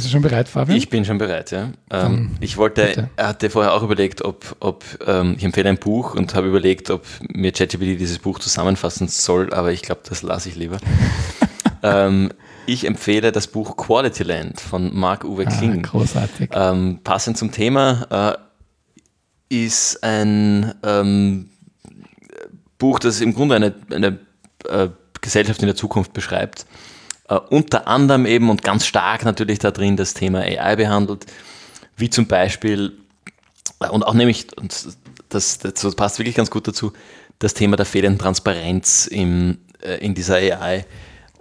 Bist 0.00 0.14
du 0.14 0.16
schon 0.16 0.22
bereit, 0.22 0.48
Fabian? 0.48 0.78
Ich 0.78 0.88
bin 0.88 1.04
schon 1.04 1.18
bereit, 1.18 1.50
ja. 1.50 1.72
Ähm, 1.90 2.30
ich 2.40 2.56
wollte, 2.56 2.86
bitte. 2.86 3.10
er 3.16 3.28
hatte 3.28 3.50
vorher 3.50 3.74
auch 3.74 3.82
überlegt, 3.82 4.24
ob, 4.24 4.56
ob 4.58 4.82
ähm, 5.06 5.34
ich 5.36 5.44
empfehle 5.44 5.68
ein 5.68 5.76
Buch 5.76 6.14
und 6.14 6.34
habe 6.34 6.48
überlegt, 6.48 6.88
ob 6.88 7.04
mir 7.28 7.52
ChatGPT 7.52 8.00
dieses 8.00 8.18
Buch 8.18 8.38
zusammenfassen 8.38 9.08
soll, 9.08 9.52
aber 9.52 9.72
ich 9.72 9.82
glaube, 9.82 10.00
das 10.08 10.22
lasse 10.22 10.48
ich 10.48 10.56
lieber. 10.56 10.78
ähm, 11.82 12.32
ich 12.64 12.86
empfehle 12.86 13.30
das 13.30 13.46
Buch 13.46 13.76
Quality 13.76 14.22
Land 14.22 14.58
von 14.58 14.98
Marc-Uwe 14.98 15.44
Kling. 15.44 15.84
Ah, 15.84 15.88
großartig. 15.90 16.48
Ähm, 16.54 17.00
passend 17.04 17.36
zum 17.36 17.52
Thema 17.52 18.38
äh, 19.50 19.54
ist 19.54 20.02
ein 20.02 20.72
ähm, 20.82 21.50
Buch, 22.78 23.00
das 23.00 23.20
im 23.20 23.34
Grunde 23.34 23.56
eine, 23.56 23.74
eine 23.90 24.18
äh, 24.66 24.88
Gesellschaft 25.20 25.60
in 25.60 25.66
der 25.66 25.76
Zukunft 25.76 26.14
beschreibt 26.14 26.64
äh, 27.30 27.36
unter 27.48 27.86
anderem 27.86 28.26
eben 28.26 28.50
und 28.50 28.62
ganz 28.62 28.84
stark 28.84 29.24
natürlich 29.24 29.60
da 29.60 29.70
drin 29.70 29.96
das 29.96 30.12
Thema 30.14 30.40
AI 30.40 30.76
behandelt, 30.76 31.26
wie 31.96 32.10
zum 32.10 32.26
Beispiel, 32.26 32.98
äh, 33.80 33.88
und 33.88 34.02
auch 34.02 34.14
nämlich, 34.14 34.46
und 34.58 34.88
das, 35.28 35.58
das 35.58 35.94
passt 35.94 36.18
wirklich 36.18 36.34
ganz 36.34 36.50
gut 36.50 36.66
dazu, 36.66 36.92
das 37.38 37.54
Thema 37.54 37.76
der 37.76 37.86
fehlenden 37.86 38.18
Transparenz 38.18 39.06
im, 39.06 39.58
äh, 39.80 40.04
in 40.04 40.14
dieser 40.14 40.34
AI 40.36 40.84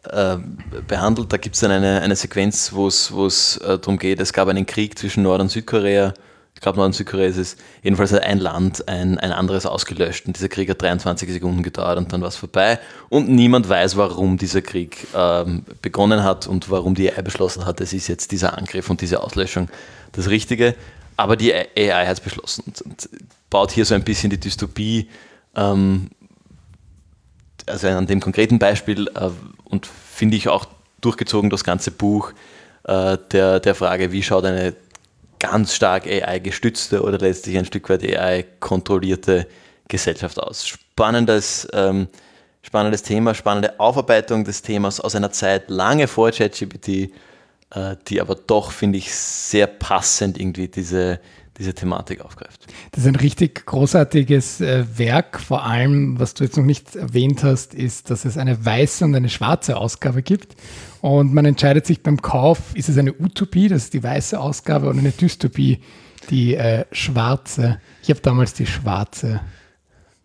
äh, 0.04 0.38
behandelt. 0.88 1.34
Da 1.34 1.38
gibt 1.38 1.56
es 1.56 1.62
dann 1.62 1.72
eine, 1.72 2.02
eine 2.02 2.16
Sequenz, 2.16 2.72
wo 2.72 2.88
es 2.88 3.58
äh, 3.58 3.80
darum 3.80 3.98
geht, 3.98 4.22
es 4.22 4.32
gab 4.32 4.48
einen 4.48 4.66
Krieg 4.66 4.98
zwischen 4.98 5.24
Nord- 5.24 5.42
und 5.42 5.50
Südkorea 5.50 6.14
ich 6.60 6.62
glaube, 6.62 6.76
Nord- 6.76 6.88
und 6.88 6.94
Südkorea 6.94 7.26
ist 7.26 7.38
es, 7.38 7.56
jedenfalls 7.84 8.12
hat 8.12 8.24
ein 8.24 8.38
Land 8.38 8.90
ein, 8.90 9.18
ein 9.18 9.32
anderes 9.32 9.66
ausgelöscht 9.66 10.28
und 10.28 10.36
dieser 10.36 10.50
Krieg 10.50 10.70
hat 10.70 10.82
23 10.82 11.32
Sekunden 11.32 11.64
gedauert 11.64 11.98
und 11.98 12.12
dann 12.12 12.20
war 12.20 12.28
es 12.28 12.36
vorbei 12.36 12.80
und 13.08 13.30
niemand 13.30 13.70
weiß, 13.70 13.96
warum 13.96 14.38
dieser 14.38 14.62
Krieg 14.62 15.08
ähm, 15.16 15.64
begonnen 15.82 16.22
hat 16.22 16.48
und 16.48 16.70
warum 16.70 16.96
die 16.96 17.10
AI 17.10 17.22
beschlossen 17.22 17.66
hat, 17.66 17.80
es 17.80 17.94
ist 17.94 18.10
jetzt 18.10 18.34
dieser 18.34 18.58
Angriff 18.58 18.90
und 18.90 19.00
diese 19.00 19.24
Auslöschung 19.24 19.70
das 20.12 20.30
Richtige. 20.30 20.76
Aber 21.16 21.38
die 21.38 21.54
AI 21.54 22.06
hat 22.06 22.18
es 22.18 22.20
beschlossen 22.20 22.66
und, 22.68 22.82
und, 22.82 23.10
baut 23.50 23.72
hier 23.72 23.86
so 23.86 23.96
ein 23.96 24.04
bisschen 24.04 24.30
die 24.30 24.38
Dystopie, 24.38 25.08
ähm, 25.56 26.10
also 27.68 27.88
an 27.88 28.06
dem 28.06 28.20
konkreten 28.20 28.60
Beispiel 28.60 29.08
äh, 29.16 29.30
und 29.64 29.86
finde 29.86 30.36
ich 30.36 30.50
auch 30.50 30.66
durchgezogen 31.00 31.50
das 31.50 31.64
ganze 31.64 31.92
Buch 31.92 32.34
äh, 32.84 33.18
der, 33.32 33.62
der 33.62 33.76
Frage, 33.76 34.12
wie 34.12 34.24
schaut 34.24 34.44
eine 34.44 34.76
ganz 35.40 35.74
stark 35.74 36.06
AI-gestützte 36.06 37.02
oder 37.02 37.18
letztlich 37.18 37.58
ein 37.58 37.66
Stück 37.66 37.90
weit 37.90 38.04
AI-kontrollierte 38.04 39.48
Gesellschaft 39.88 40.40
aus. 40.40 40.68
Spannendes, 40.68 41.68
ähm, 41.74 42.08
spannendes 42.62 43.04
Thema, 43.04 43.34
spannende 43.34 43.80
Aufarbeitung 43.80 44.44
des 44.44 44.62
Themas 44.62 45.00
aus 45.00 45.16
einer 45.16 45.32
Zeit 45.32 45.70
lange 45.70 46.08
vor 46.08 46.32
ChatGPT, 46.32 47.12
äh, 47.72 47.96
die 48.08 48.22
aber 48.22 48.36
doch, 48.36 48.72
finde 48.72 48.98
ich, 48.98 49.14
sehr 49.14 49.68
passend 49.68 50.40
irgendwie 50.40 50.68
diese, 50.68 51.20
diese 51.60 51.74
Thematik 51.74 52.22
aufgreift. 52.22 52.68
Das 52.92 53.04
ist 53.04 53.08
ein 53.08 53.16
richtig 53.16 53.66
großartiges 53.66 54.62
äh, 54.62 54.86
Werk. 54.98 55.40
Vor 55.40 55.66
allem, 55.66 56.20
was 56.20 56.34
du 56.34 56.46
jetzt 56.46 56.58
noch 56.58 56.64
nicht 56.64 56.96
erwähnt 56.96 57.44
hast, 57.44 57.76
ist, 57.76 58.10
dass 58.10 58.26
es 58.26 58.38
eine 58.38 58.66
weiße 58.66 59.04
und 59.06 59.14
eine 59.14 59.30
schwarze 59.30 59.78
Ausgabe 59.78 60.24
gibt. 60.24 60.56
Und 61.02 61.34
man 61.34 61.46
entscheidet 61.46 61.86
sich 61.86 62.02
beim 62.02 62.22
Kauf, 62.22 62.74
ist 62.74 62.90
es 62.90 62.98
eine 62.98 63.14
Utopie, 63.14 63.68
das 63.68 63.84
ist 63.84 63.94
die 63.94 64.04
weiße 64.04 64.40
Ausgabe, 64.40 64.88
oder 64.88 65.00
eine 65.00 65.12
Dystopie, 65.12 65.82
die 66.30 66.56
äh, 66.56 66.86
schwarze. 66.92 67.80
Ich 68.02 68.10
habe 68.10 68.22
damals 68.22 68.54
die 68.54 68.66
schwarze 68.66 69.42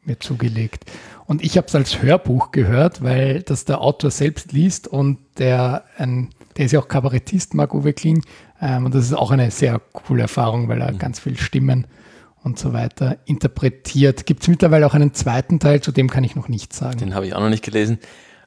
mir 0.04 0.18
zugelegt. 0.20 0.84
Und 1.26 1.42
ich 1.42 1.56
habe 1.56 1.66
es 1.66 1.74
als 1.74 2.02
Hörbuch 2.02 2.50
gehört, 2.50 3.02
weil 3.02 3.42
das 3.42 3.64
der 3.64 3.80
Autor 3.80 4.10
selbst 4.10 4.52
liest 4.52 4.86
und 4.86 5.18
der, 5.38 5.84
ein, 5.96 6.30
der 6.56 6.66
ist 6.66 6.72
ja 6.72 6.80
auch 6.80 6.88
Kabarettist, 6.88 7.54
Marc-Uwe 7.54 7.92
Kling. 7.92 8.24
Ähm, 8.60 8.86
und 8.86 8.94
das 8.94 9.04
ist 9.04 9.14
auch 9.14 9.30
eine 9.30 9.50
sehr 9.50 9.80
coole 9.92 10.22
Erfahrung, 10.22 10.68
weil 10.68 10.80
er 10.80 10.92
mhm. 10.92 10.98
ganz 10.98 11.20
viel 11.20 11.36
Stimmen 11.36 11.86
und 12.42 12.58
so 12.58 12.72
weiter 12.72 13.18
interpretiert. 13.24 14.26
Gibt 14.26 14.42
es 14.42 14.48
mittlerweile 14.48 14.86
auch 14.86 14.94
einen 14.94 15.14
zweiten 15.14 15.58
Teil, 15.60 15.80
zu 15.80 15.92
dem 15.92 16.10
kann 16.10 16.24
ich 16.24 16.36
noch 16.36 16.48
nichts 16.48 16.78
sagen. 16.78 16.98
Den 16.98 17.14
habe 17.14 17.26
ich 17.26 17.34
auch 17.34 17.40
noch 17.40 17.48
nicht 17.48 17.64
gelesen. 17.64 17.98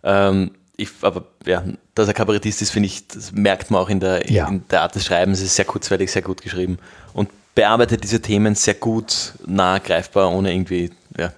Ähm, 0.03 0.51
ich, 0.77 0.89
aber 1.01 1.25
ja, 1.45 1.63
dass 1.95 2.07
er 2.07 2.13
Kabarettist 2.13 2.61
ist, 2.61 2.69
finde 2.69 2.87
ich, 2.87 3.07
das 3.07 3.31
merkt 3.31 3.71
man 3.71 3.81
auch 3.81 3.89
in 3.89 3.99
der, 3.99 4.31
ja. 4.31 4.47
in 4.47 4.63
der 4.69 4.83
Art 4.83 4.93
des 4.93 5.05
Schreibens. 5.05 5.39
Es 5.39 5.45
ist 5.45 5.55
sehr 5.55 5.65
kurzweilig, 5.65 6.11
sehr 6.11 6.21
gut 6.21 6.41
geschrieben 6.41 6.77
und 7.13 7.29
bearbeitet 7.55 8.03
diese 8.03 8.21
Themen 8.21 8.53
sehr 8.53 8.75
gut, 8.75 9.33
nah 9.47 9.79
greifbar, 9.79 10.31
ohne 10.31 10.53
irgendwie 10.53 10.91
ja, 11.17 11.33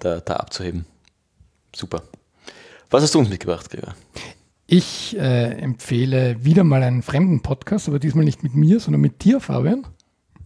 da, 0.00 0.18
da 0.18 0.34
abzuheben. 0.34 0.84
Super. 1.74 2.02
Was 2.90 3.04
hast 3.04 3.14
du 3.14 3.20
uns 3.20 3.28
mitgebracht, 3.28 3.70
Gregor? 3.70 3.94
Ich 4.68 5.16
äh, 5.16 5.52
empfehle 5.52 6.44
wieder 6.44 6.64
mal 6.64 6.82
einen 6.82 7.02
fremden 7.02 7.40
Podcast, 7.40 7.88
aber 7.88 8.00
diesmal 8.00 8.24
nicht 8.24 8.42
mit 8.42 8.54
mir, 8.56 8.80
sondern 8.80 9.00
mit 9.00 9.22
dir, 9.22 9.38
Fabian. 9.38 9.86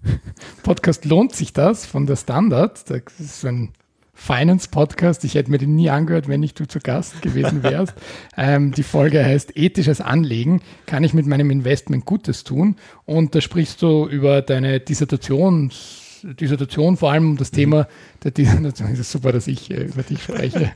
Podcast 0.63 1.07
lohnt 1.07 1.35
sich 1.35 1.55
das 1.55 1.87
von 1.87 2.07
der 2.07 2.17
Standard. 2.17 2.89
Das 2.91 3.03
ist 3.19 3.41
so 3.41 3.49
ein 3.49 3.73
Finance-Podcast. 4.13 5.25
Ich 5.25 5.35
hätte 5.37 5.51
mir 5.51 5.57
den 5.57 5.75
nie 5.75 5.89
angehört, 5.89 6.29
wenn 6.29 6.41
nicht 6.41 6.61
du 6.61 6.69
zu 6.69 6.81
Gast 6.81 7.23
gewesen 7.23 7.63
wärst. 7.63 7.95
ähm, 8.37 8.73
die 8.73 8.83
Folge 8.83 9.25
heißt 9.25 9.57
Ethisches 9.57 10.03
Anlegen. 10.03 10.61
Kann 10.85 11.03
ich 11.03 11.15
mit 11.15 11.27
meinem 11.27 11.51
Investment 11.51 12.05
Gutes 12.05 12.45
tun? 12.45 12.77
Und 13.07 13.35
da 13.35 13.41
sprichst 13.41 13.81
du 13.81 14.07
über 14.07 14.43
deine 14.43 14.79
Dissertations- 14.81 16.00
Dissertation 16.23 16.97
vor 16.97 17.13
allem 17.13 17.31
um 17.31 17.37
das 17.37 17.51
Thema 17.51 17.87
der 18.23 18.31
Dissertation. 18.31 18.91
Es 18.93 18.99
ist 18.99 19.13
super, 19.13 19.33
dass 19.33 19.47
ich 19.47 19.71
äh, 19.71 19.85
über 19.85 20.03
dich 20.03 20.23
spreche. 20.23 20.73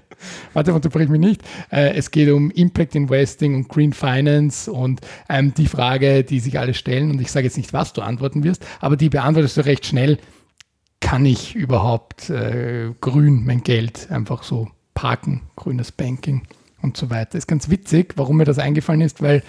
Warte, 0.53 0.75
unterbrich 0.75 1.09
mich 1.09 1.21
nicht. 1.21 1.43
Äh, 1.71 1.95
es 1.95 2.11
geht 2.11 2.31
um 2.31 2.51
Impact 2.51 2.95
Investing 2.95 3.55
und 3.55 3.69
Green 3.69 3.93
Finance 3.93 4.71
und 4.71 5.01
ähm, 5.29 5.55
die 5.55 5.67
Frage, 5.67 6.25
die 6.25 6.41
sich 6.41 6.59
alle 6.59 6.75
stellen. 6.75 7.11
Und 7.11 7.21
ich 7.21 7.31
sage 7.31 7.47
jetzt 7.47 7.57
nicht, 7.57 7.73
was 7.73 7.93
du 7.93 8.03
antworten 8.03 8.45
wirst, 8.45 8.65
aber 8.81 8.97
die 8.97 9.09
beantwortest 9.09 9.57
du 9.57 9.65
recht 9.65 9.87
schnell. 9.87 10.19
Kann 11.01 11.27
ich 11.27 11.55
überhaupt 11.55 12.31
äh, 12.31 12.91
grün 13.01 13.45
mein 13.45 13.63
Geld 13.63 14.11
einfach 14.11 14.43
so 14.43 14.69
parken, 14.95 15.43
grünes 15.55 15.93
Banking 15.93 16.43
und 16.81 16.97
so 16.97 17.11
weiter? 17.11 17.37
Ist 17.37 17.47
ganz 17.47 17.69
witzig, 17.69 18.15
warum 18.17 18.39
mir 18.39 18.45
das 18.45 18.59
eingefallen 18.59 19.03
ist, 19.03 19.21
weil 19.21 19.43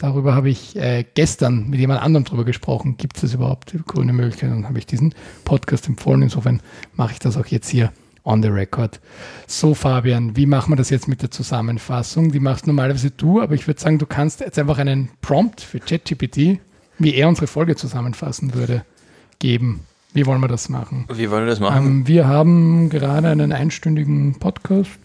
Darüber 0.00 0.34
habe 0.34 0.48
ich 0.48 0.76
äh, 0.76 1.04
gestern 1.14 1.68
mit 1.68 1.78
jemand 1.78 2.00
anderem 2.00 2.24
drüber 2.24 2.46
gesprochen. 2.46 2.96
Gibt 2.96 3.22
es 3.22 3.34
überhaupt, 3.34 3.74
grüne 3.86 4.14
Möglichkeiten? 4.14 4.54
Dann 4.54 4.66
habe 4.66 4.78
ich 4.78 4.86
diesen 4.86 5.14
Podcast 5.44 5.86
empfohlen. 5.88 6.22
Insofern 6.22 6.62
mache 6.94 7.12
ich 7.12 7.18
das 7.18 7.36
auch 7.36 7.44
jetzt 7.44 7.68
hier 7.68 7.92
on 8.24 8.42
the 8.42 8.48
record. 8.48 8.98
So, 9.46 9.74
Fabian, 9.74 10.34
wie 10.36 10.46
machen 10.46 10.72
wir 10.72 10.76
das 10.76 10.88
jetzt 10.88 11.06
mit 11.06 11.20
der 11.20 11.30
Zusammenfassung? 11.30 12.32
Die 12.32 12.40
machst 12.40 12.66
normalerweise 12.66 13.10
du, 13.10 13.42
aber 13.42 13.54
ich 13.54 13.66
würde 13.66 13.78
sagen, 13.78 13.98
du 13.98 14.06
kannst 14.06 14.40
jetzt 14.40 14.58
einfach 14.58 14.78
einen 14.78 15.10
Prompt 15.20 15.60
für 15.60 15.80
ChatGPT, 15.80 16.60
wie 16.98 17.14
er 17.14 17.28
unsere 17.28 17.46
Folge 17.46 17.76
zusammenfassen 17.76 18.54
würde, 18.54 18.86
geben. 19.38 19.80
Wie 20.14 20.24
wollen 20.24 20.40
wir 20.40 20.48
das 20.48 20.70
machen? 20.70 21.04
Wie 21.12 21.30
wollen 21.30 21.44
wir 21.44 21.50
das 21.50 21.60
machen? 21.60 21.86
Ähm, 21.86 22.08
wir 22.08 22.26
haben 22.26 22.88
gerade 22.88 23.28
einen 23.28 23.52
einstündigen 23.52 24.38
Podcast 24.38 24.98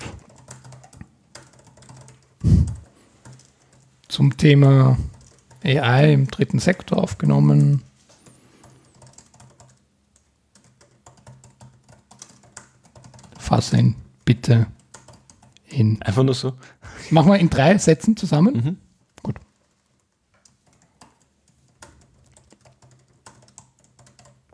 zum 4.16 4.38
Thema 4.38 4.98
AI 5.62 6.14
im 6.14 6.28
dritten 6.28 6.60
Sektor 6.60 7.00
aufgenommen. 7.00 7.84
Fasse 13.38 13.78
ihn 13.78 13.96
bitte 14.24 14.68
in. 15.68 16.02
Einfach 16.02 16.24
nur 16.24 16.34
so. 16.34 16.54
Machen 17.10 17.30
wir 17.30 17.40
in 17.40 17.50
drei 17.50 17.78
Sätzen 17.78 18.16
zusammen. 18.16 18.56
Mhm. 18.56 18.78
Gut. 19.22 19.36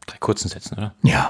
Drei 0.07 0.17
kurzen 0.17 0.49
Sätzen, 0.49 0.75
oder? 0.75 0.95
Ja. 1.03 1.29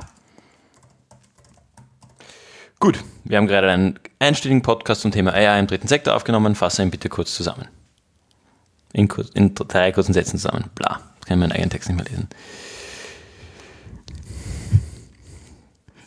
Gut, 2.80 3.04
wir 3.26 3.36
haben 3.36 3.48
gerade 3.48 3.70
einen 3.70 4.00
einstündigen 4.20 4.62
Podcast 4.62 5.02
zum 5.02 5.12
Thema 5.12 5.34
AI 5.34 5.60
im 5.60 5.68
dritten 5.68 5.90
Sektor 5.90 6.16
aufgenommen. 6.16 6.56
Fasse 6.56 6.82
ihn 6.82 6.92
bitte 6.92 7.10
kurz 7.10 7.36
zusammen. 7.36 7.68
In, 8.94 9.10
in 9.34 9.56
drei 9.56 9.92
kurzen 9.92 10.14
Sätzen 10.14 10.38
zusammen. 10.38 10.66
Bla. 10.76 11.00
Kann 11.26 11.38
ich 11.38 11.40
meinen 11.40 11.52
eigenen 11.52 11.70
Text 11.70 11.90
nicht 11.90 11.98
mehr 11.98 12.06
lesen. 12.06 12.28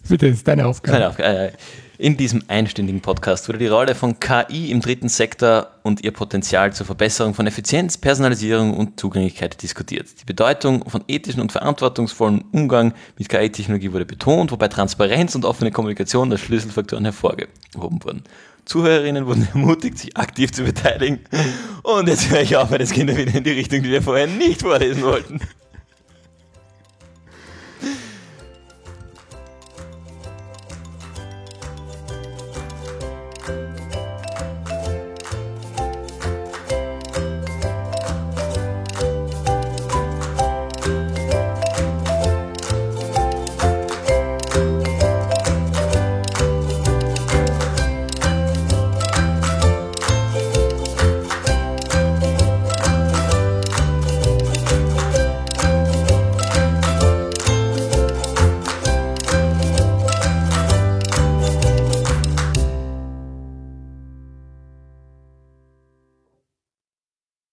Bitte, 0.09 0.27
ist 0.27 0.47
deine 0.47 0.67
Aufgabe. 0.67 0.99
Deine 0.99 1.09
Aufgabe. 1.09 1.29
Äh, 1.29 1.53
in 1.97 2.17
diesem 2.17 2.43
einstündigen 2.49 3.01
Podcast 3.01 3.49
wurde 3.49 3.59
die 3.59 3.69
Rolle 3.69 3.95
von 3.95 4.19
KI 4.19 4.73
im 4.73 4.81
dritten 4.81 5.09
Sektor 5.09 5.69
und 5.85 6.03
ihr 6.03 6.11
Potenzial 6.11 6.73
zur 6.73 6.87
Verbesserung 6.87 7.35
von 7.35 7.47
Effizienz, 7.47 7.97
Personalisierung 7.97 8.77
und 8.77 8.99
Zugänglichkeit 8.99 9.63
diskutiert. 9.63 10.09
Die 10.21 10.25
Bedeutung 10.25 10.89
von 10.91 11.05
ethischen 11.07 11.41
und 11.41 11.53
verantwortungsvollen 11.53 12.45
Umgang 12.51 12.95
mit 13.17 13.29
KI-Technologie 13.29 13.93
wurde 13.93 14.07
betont, 14.07 14.51
wobei 14.51 14.67
Transparenz 14.67 15.37
und 15.37 15.45
offene 15.45 15.71
Kommunikation 15.71 16.33
als 16.33 16.41
Schlüsselfaktoren 16.41 17.05
hervorgehoben 17.05 18.03
wurden. 18.03 18.25
Zuhörerinnen 18.65 19.27
wurden 19.27 19.49
ermutigt, 19.53 19.99
sich 19.99 20.17
aktiv 20.17 20.53
zu 20.53 20.65
beteiligen. 20.65 21.21
Und 21.83 22.09
jetzt 22.09 22.31
höre 22.31 22.41
ich 22.41 22.57
auf, 22.57 22.71
weil 22.71 22.79
das 22.79 22.93
Kinder 22.93 23.17
wieder 23.17 23.35
in 23.35 23.45
die 23.45 23.53
Richtung, 23.53 23.83
die 23.83 23.91
wir 23.91 24.03
vorher 24.03 24.27
nicht 24.27 24.63
vorlesen 24.63 25.03
wollten. 25.03 25.41